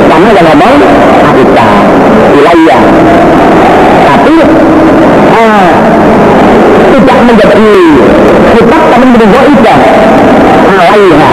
Karena 0.06 0.30
yang 0.36 0.46
ngomong 0.54 0.74
Aisyah 1.26 1.72
wilayah 2.36 2.82
tapi 4.10 4.36
uh, 5.34 5.72
tidak 6.90 7.18
menjadi 7.26 7.72
kitab 8.58 8.82
tapi 8.92 9.04
menjadi 9.08 9.28
goibah 9.32 9.80
alaiha 10.90 11.30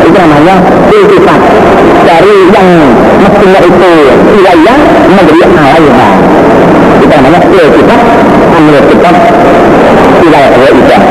itu 0.00 0.18
namanya 0.18 0.54
iltifat 0.90 1.40
dari 2.06 2.36
yang 2.50 2.68
mestinya 3.22 3.60
itu 3.62 3.90
wilayah 4.34 4.78
menjadi 5.06 5.44
alaiha 5.54 6.08
itu 7.00 7.14
namanya 7.14 7.40
iltifat 7.46 8.00
ambil 8.50 8.78
kitab 8.90 9.14
wilayah 10.20 10.50
goibah 10.54 11.02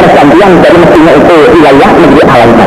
pergantian 0.00 0.50
dari 0.64 0.76
mestinya 0.80 1.12
itu 1.14 1.36
wilayah 1.54 1.90
menjadi 2.00 2.22
alaiha 2.24 2.66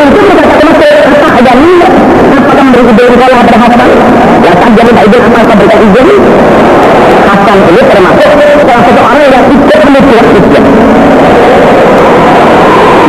itu 0.00 0.20
berkata 0.34 0.88
apa 1.10 1.28
ada 1.40 1.52
niat 1.56 1.92
apakah 2.30 2.64
memberi 2.64 2.82
izin 2.90 3.12
kalau 3.20 3.38
berhasil 3.46 3.90
ya 4.40 4.52
kan 4.56 4.70
jadi 4.74 4.90
tak 4.90 5.04
izin 5.08 5.20
apakah 5.28 5.54
berikan 5.56 5.80
izin? 5.86 6.08
Hasan 7.30 7.58
ini 7.70 7.82
termasuk 7.86 8.30
salah 8.66 8.82
satu 8.84 9.00
orang 9.00 9.28
yang 9.30 9.44
ikut 9.54 9.80
menuju 9.86 10.39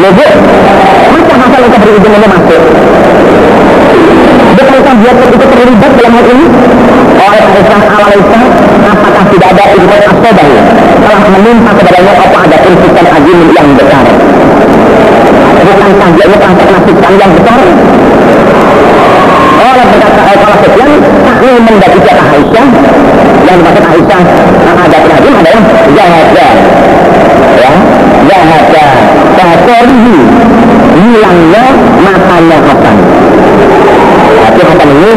Jadi, 0.02 0.26
masa 1.38 1.58
itu 1.62 1.78
beri 1.78 1.92
izin 2.02 2.14
ini 2.18 2.28
masuk? 2.28 2.62
Bukankah 4.58 4.96
dia 4.98 5.12
itu 5.14 5.46
terlibat 5.46 5.92
dalam 5.94 6.14
hal 6.18 6.26
ini? 6.26 6.46
Oleh 7.22 7.42
Aisyah 7.54 7.82
Al-Aisyah, 7.86 8.44
apakah 8.82 9.24
tidak 9.30 9.48
ada 9.54 9.64
izin 9.78 10.02
asobah 10.10 10.48
telah 11.02 11.20
menimpa 11.30 11.72
kepadanya 11.78 12.14
apa 12.18 12.38
ada 12.50 12.58
insikan 12.66 13.06
azim 13.14 13.40
yang 13.54 13.68
besar? 13.78 14.06
Bukankah 15.62 16.10
dia 16.18 16.26
ini 16.26 16.38
telah 16.42 16.54
nasibkan 16.58 17.14
yang 17.22 17.32
besar? 17.38 17.60
Oleh 19.62 19.86
berkata 19.86 20.22
Al 20.26 20.56
Sufyan, 20.66 20.92
kami 21.30 21.50
mendaki 21.62 22.00
jatah 22.02 22.28
Aisyah 22.34 22.68
yang 23.46 23.58
dimaksud 23.62 23.86
Aisyah 23.86 24.22
yang 24.66 24.78
ada 24.82 24.98
Nadim 25.06 25.34
adalah 25.38 25.64
Zahada 25.94 26.48
ya 27.62 27.72
Zahada 28.26 28.86
Zahadorihi 29.72 30.20
hilangnya 31.00 31.64
matanya 32.04 32.58
Hasan 32.60 32.96
ini 34.84 35.12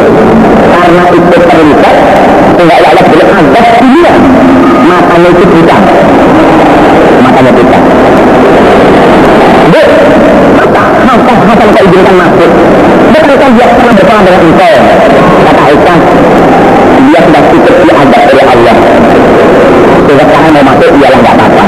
karena 0.70 1.04
itu 1.10 1.36
terlibat 1.42 1.96
sehingga 2.54 2.76
ya 2.78 2.86
Allah 2.94 3.04
boleh 3.10 3.26
azab 3.34 3.66
dunia 3.82 4.14
matanya 4.86 5.28
itu 5.34 5.44
buta 5.50 5.76
matanya 7.26 7.50
buta 7.50 7.78
Bu, 9.74 9.82
masa 10.54 10.82
Hasan 11.02 11.36
Hasan 11.50 11.68
kau 11.74 11.82
izinkan 11.90 12.14
masuk 12.14 12.50
bukankah 13.10 13.50
dia 13.58 13.66
pernah 13.74 13.94
bersama 13.98 14.20
dengan 14.22 14.40
engkau 14.54 14.74
kata 15.50 15.62
Aisyah 15.66 15.98
dia 17.10 17.20
sudah 17.26 17.42
cukup 17.50 17.74
diadab 17.82 18.22
oleh 18.30 18.46
Allah 18.54 18.76
sehingga 20.06 20.24
sekarang 20.30 20.50
mau 20.54 20.62
masuk 20.62 20.90
ialah 21.02 21.18
nggak 21.18 21.34
apa-apa 21.42 21.64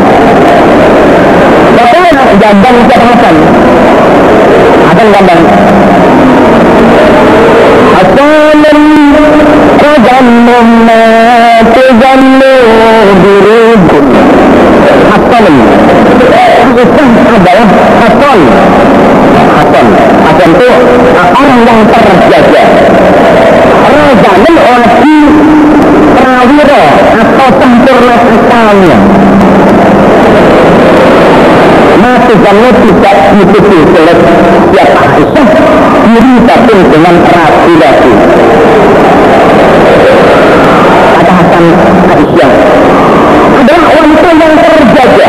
Bagaimana 1.77 2.23
jambang 2.41 2.77
siapa 2.89 3.07
Hasan? 3.13 3.37
Hasan 4.89 5.07
jambang 5.13 5.43
Hasanun 7.97 8.81
Tajammum 9.77 10.69
ma 10.89 11.05
tuzallu 11.77 12.55
dirikum 13.21 14.05
Hasanun 15.13 15.57
Hasan 16.77 17.09
adalah 17.29 17.69
Hasan 18.01 18.41
Hasan 19.37 19.87
Hasan 20.25 20.51
itu 20.57 20.69
orang 21.13 21.61
yang 21.69 21.81
terjaga 21.93 22.65
Rajanun 23.85 24.57
lagi 24.65 25.19
prawira 26.17 26.83
atau 27.21 27.49
sempurna 27.61 28.17
akalnya 28.17 28.99
mati 32.07 32.35
kamu 32.47 32.71
tidak 32.79 33.17
diikuti 33.35 33.79
oleh 33.91 34.17
siapa 34.71 35.03
Aisyah 35.19 35.49
diri 36.07 36.35
tapi 36.47 36.75
dengan 36.95 37.15
ragu 37.27 37.73
ragu 37.75 38.13
kata 41.19 41.33
Hasan 41.43 41.65
Aisyah 42.07 42.51
adalah 43.57 43.83
wanita 43.99 44.31
yang 44.31 44.55
terjaga. 44.63 45.29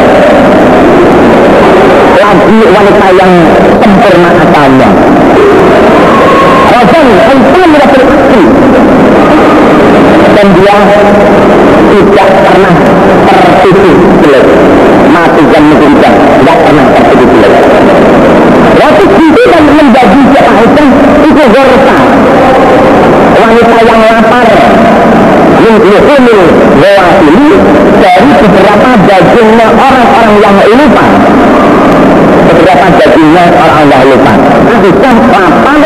Lagi 2.22 2.60
wanita 2.70 3.08
yang 3.18 3.34
sempurna 3.82 4.30
akalnya 4.38 4.90
Rasul 6.70 7.08
Aisyah 7.18 7.66
melakukan 7.66 8.08
aksi 8.14 8.44
dan 10.38 10.48
dia 10.54 10.78
tidak 11.98 12.30
pernah 12.46 12.74
tertipu 13.26 13.92
jelek 14.22 14.77
dan 15.46 15.64
menjadikan 15.70 16.14
tidak 16.42 16.58
pernah 16.66 16.86
jelek 17.18 17.54
waktu 18.78 19.06
itu 19.06 19.42
dan 19.52 19.64
menjadi 19.70 20.22
Aisyah 20.38 20.90
itu 21.26 21.44
gorta 21.54 21.98
wanita 23.38 23.78
yang 23.86 24.02
lapar. 24.02 24.48
Yuhumil 25.68 26.42
ini 27.28 27.50
dari 28.00 28.32
beberapa 28.40 28.90
dagingnya 29.04 29.68
orang-orang 29.74 30.34
yang 30.40 30.56
lupa 30.80 31.06
beberapa 32.58 32.88
dagingnya 32.98 33.44
orang 33.54 33.86
yang 33.86 34.04
lupa. 34.10 34.34
Aisyah 34.74 35.16
lapar 35.30 35.82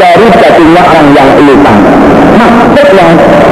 dari 0.00 0.26
dagingnya 0.32 0.82
orang 0.88 1.08
yang 1.12 1.30
lupa. 1.44 1.72
Maksudnya 2.38 3.08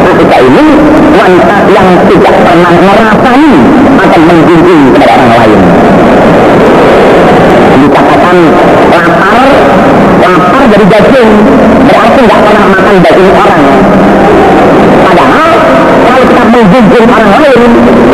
ketika 0.09 0.37
ini 0.41 0.65
wanita 1.13 1.57
yang 1.69 1.89
tidak 2.09 2.35
pernah 2.41 2.73
merasai 2.81 3.53
akan 4.01 4.21
menjunjung 4.25 4.83
kepada 4.97 5.13
orang 5.21 5.33
lain. 5.37 5.61
Dikatakan 7.77 8.37
lapar 8.89 9.49
lapar 10.25 10.63
dari 10.73 10.87
daging 10.89 11.31
berarti 11.85 12.21
nggak 12.25 12.41
pernah 12.41 12.65
makan 12.73 12.97
daging 13.05 13.31
orang. 13.37 13.65
Padahal 15.05 15.51
kalau 16.09 16.25
kita 16.25 16.45
menjunjung 16.57 17.07
orang 17.13 17.31
lain 17.37 17.61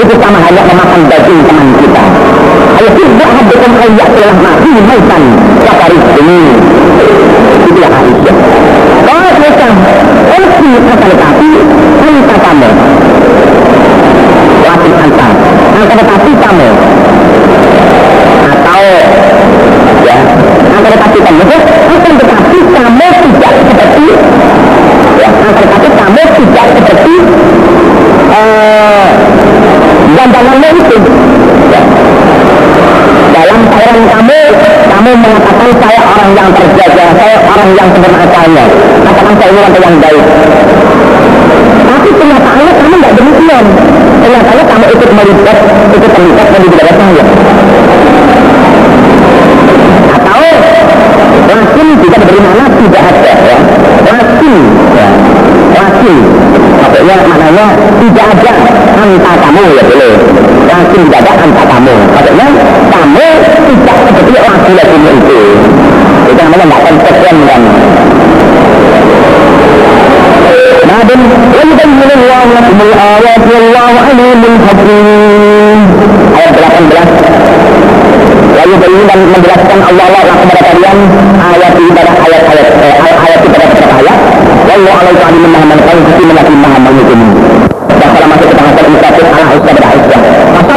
itu 0.02 0.14
sama 0.19 0.39
hanya 0.43 0.62
memakan 0.66 1.01
daging 1.06 1.40
teman 1.47 1.69
tidak 2.90 3.30
hadirkan 3.38 3.72
ayat 3.78 4.09
telah 4.16 4.34
mati 4.42 4.72
maitan 4.82 5.22
sakari 5.62 5.98
ini. 6.18 6.40
Itulah 7.62 7.90
Aisyah 7.94 8.36
kalau 9.02 9.30
kita 9.38 9.68
Elsi 10.32 10.70
akan 10.78 11.09
tetapi 11.12 11.50
Anta 12.02 12.36
kamu 12.38 12.70
Wasit 14.62 14.94
anta 14.98 15.28
Akan 15.82 15.96
tetapi 16.00 16.30
kamu 16.38 16.68
Atau 18.46 18.84
Ya 20.06 20.18
Akan 20.72 20.90
tetapi 20.90 21.18
kamu 21.22 21.42
Akan 21.92 22.12
tetapi 22.18 22.59
kamu 22.72 23.09
tidak 23.20 23.52
seperti 23.66 24.06
Ya 25.20 25.28
Akan 25.28 25.54
tetapi 25.60 25.88
kamu 25.92 26.22
tidak 26.38 26.66
seperti 26.76 27.14
eh, 28.32 29.06
Gandanganmu 30.12 30.68
itu 30.78 30.96
Ya 31.72 31.82
dalam 33.32 33.64
saran 33.74 34.04
kamu, 34.12 34.40
kamu 34.92 35.10
mengatakan 35.18 35.70
saya 35.80 36.00
orang 36.04 36.21
yang 36.32 36.48
terjaga, 36.52 37.04
saya 37.16 37.36
orang 37.44 37.68
yang 37.76 37.88
sempurna. 37.92 38.64
Katakan 39.04 39.34
saya 39.36 39.48
ini 39.52 39.60
orang 39.60 39.82
yang 39.82 39.96
baik. 40.00 40.24
Tapi 41.82 42.09
kenyataannya 42.18 42.72
kamu 42.80 42.94
nggak 43.00 43.14
demikian. 43.16 43.64
Kenyataannya 44.22 44.64
kamu 44.66 44.84
ikut 44.96 45.10
melibat, 45.12 45.59
ikut 45.92 46.10
terlibat 46.12 46.46
dan 46.52 46.60
tidak 46.66 46.80
ada 46.82 46.92
saya. 46.96 47.24
Atau 50.12 50.44
lakin 51.52 51.86
jika 52.00 52.16
diberi 52.16 52.40
mana 52.40 52.64
tidak 52.80 53.02
ada 53.12 53.32
ya. 53.32 53.59
Lakin 54.02 54.54
ya. 54.96 55.09
Lakin 55.72 56.16
maksudnya 56.82 57.16
maknanya 57.24 57.66
tidak 57.98 58.26
ada 58.36 58.52
anta 59.00 59.32
kamu 59.40 59.62
ya 59.72 59.82
boleh 59.86 60.12
lakin 60.68 61.00
tidak 61.09 61.20
ada 61.24 61.32
anta 61.40 61.62
kamu 61.66 61.94
maksudnya 62.12 62.48
kamu 62.92 63.26
tidak 63.70 63.96
seperti 64.02 64.32
laki-laki 64.36 64.96
itu 65.00 65.12
itu 65.16 65.40
namanya 66.51 66.65
tidak 66.67 66.81
konsekuen 66.84 67.38
kan 67.47 67.61
Nabi 70.88 71.15
وَيُبَيِّنُ 71.57 72.09
اللَّهُ 72.19 72.43
لَكُمُ 72.57 72.77
الْآيَاتِ 72.88 73.43
وَاللَّهُ 73.51 73.91
عَلِيمٌ 74.07 74.41
حَكِيمٌ 74.67 75.79
Ayat 76.38 76.53
18 76.55 77.47
Lalu 78.57 78.73
beriman 78.81 79.05
dan 79.07 79.19
menjelaskan 79.31 79.79
Allah 79.85 80.05
Allah 80.09 80.35
kepada 80.41 80.61
kalian 80.65 80.97
ayat 81.38 81.73
ibadah 81.77 82.15
ayat-ayat 82.25 82.67
eh, 82.81 82.95
ayat 83.05 83.39
ibadah 83.45 83.67
beberapa 83.69 83.95
ayat. 84.01 84.17
Wallahu 84.65 84.97
alaihi 84.97 85.23
alimun 85.29 85.49
maha 85.53 85.65
mengetahui 85.69 86.03
hakim 86.09 86.29
lagi 86.34 86.53
maha 86.57 86.77
menghukum. 86.81 87.19
Dan 87.88 88.09
kalau 88.17 88.27
masuk 88.34 88.47
ke 88.49 88.55
bahasan 88.57 88.84
inisiatif 88.89 89.25
ala 89.29 89.45
Aisyah 89.53 89.73
pada 89.77 89.88
Aisyah. 89.93 90.21
Maka 90.57 90.73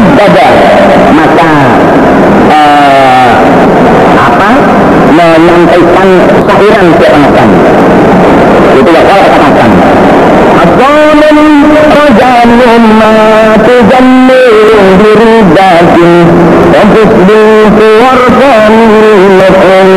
menyampaikan 6.15 6.15
sahiran 6.47 6.86
kepengasan. 6.94 7.48
Itu 8.78 8.90
yang 8.90 9.07
kalau 9.11 9.27
katakan. 9.27 9.70
Asalun 10.61 11.39
rajalun 11.90 12.85
ma 13.01 13.15
tujammu 13.65 14.43
biridatin 15.01 16.11
وتصديق 16.70 17.78
ورقان 18.02 18.74
لكم 19.40 19.89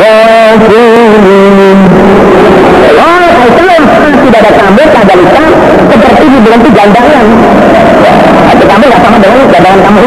غافلين 0.00 1.78
tidak 4.26 4.42
ada 4.42 4.52
kamu 4.58 4.82
kadalika 4.90 5.44
seperti 5.86 6.24
di 6.26 6.38
bulan 6.42 6.58
itu 6.58 6.70
gandangan 6.74 7.26
tapi 8.50 8.64
kamu 8.66 8.84
nggak 8.90 9.02
sama 9.06 9.16
dengan 9.22 9.46
gandangan 9.54 9.80
kamu 9.86 9.98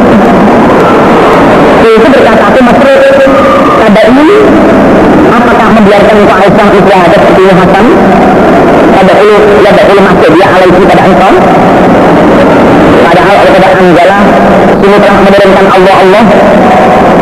itu 1.80 1.90
itu 1.96 2.08
berkata 2.12 2.44
aku 2.52 2.60
masuk 2.68 3.00
pada 3.80 4.02
ini 4.12 4.30
membiarkan 5.95 6.17
engkau 6.27 6.37
Aisyah 6.43 6.69
itu 6.75 6.91
ada 6.91 7.17
seperti 7.23 7.43
Hasan. 7.55 7.87
Pada 8.95 9.13
ulu 9.15 9.37
ya 9.63 9.71
ada 9.71 9.83
ulu 9.87 10.01
masuk 10.03 10.31
dia 10.35 10.47
alaihi 10.51 10.83
pada 10.91 11.03
engkau. 11.07 11.33
Padahal 13.05 13.37
pada 13.55 13.69
Anjala 13.79 14.19
sini 14.83 14.97
telah 14.99 15.19
menurunkan 15.23 15.67
Allah 15.71 15.95
Allah. 16.03 16.25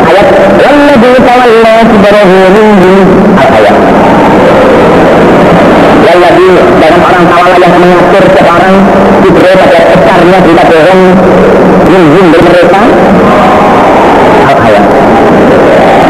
Ayat 0.09 0.29
walladzi 0.57 1.13
tawalla 1.21 1.75
kibrahu 1.85 2.37
minhum 2.53 3.09
al-ayat 3.37 3.77
Walladzi 6.03 6.49
dalam 6.81 7.01
orang 7.01 7.25
tawalla 7.29 7.57
yang 7.61 7.75
mengatur 7.77 8.25
sekarang 8.33 8.77
kibrahu 9.21 9.55
pada 9.63 9.79
besarnya 9.93 10.39
kita 10.43 10.63
bohong 10.69 11.03
minhum 11.93 12.27
dari 12.33 12.45
mereka 12.49 12.81
al-ayat 14.49 14.85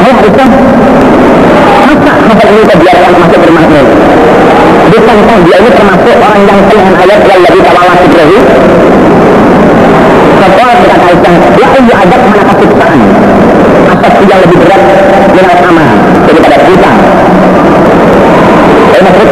Oh, 0.02 0.14
bisa 0.18 0.44
masa 0.44 0.81
hafal 2.42 2.58
ini 2.58 2.62
kita 2.66 2.76
biarkan 2.82 3.12
masuk 3.22 3.38
bermakna 3.38 3.80
bukankah 4.90 5.38
dia 5.46 5.56
ini 5.62 5.70
termasuk 5.78 6.16
orang 6.18 6.42
yang 6.42 6.60
dengan 6.66 6.94
ayat 6.98 7.20
walladzi 7.22 7.60
tawalla 7.62 7.94
kibrahu 8.02 8.38
Sekolah 10.42 10.74
berkata 10.74 11.06
Aisyah, 11.06 11.34
ya 11.54 11.66
ayu 11.70 11.92
adab 11.94 12.20
manakah 12.26 12.56
siksaan 12.58 13.00
atas 13.94 14.14
yang 14.26 14.40
lebih 14.42 14.58
berat 14.58 14.82
dengan 15.30 15.56
amal 15.70 15.88
daripada 16.26 16.56
kita. 16.66 16.92
Jadi 18.90 19.02
maksud 19.06 19.28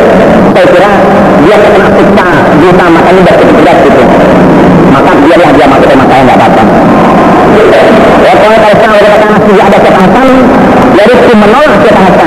diutamakan 2.62 3.14
udah 3.26 3.34
tegas 3.34 3.78
gitu. 3.90 4.02
Maka 4.94 5.10
biarlah 5.18 5.50
dia 5.50 5.66
masuk 5.66 5.90
maka 5.98 6.14
saya 6.14 6.22
nggak 6.30 6.38
apa-apa. 6.38 6.64
Ya 8.20 8.32
kalau 8.38 8.58
kalau 8.60 8.74
sekarang 8.78 8.96
ada 9.00 9.08
kata 9.10 9.26
nasi 9.32 9.52
ada 9.58 9.78
kata 9.80 9.98
Hasan 9.98 10.28
ya 10.94 11.02
Rizki 11.08 11.34
menolak 11.34 11.72
kata 11.82 12.00
Hasan 12.04 12.19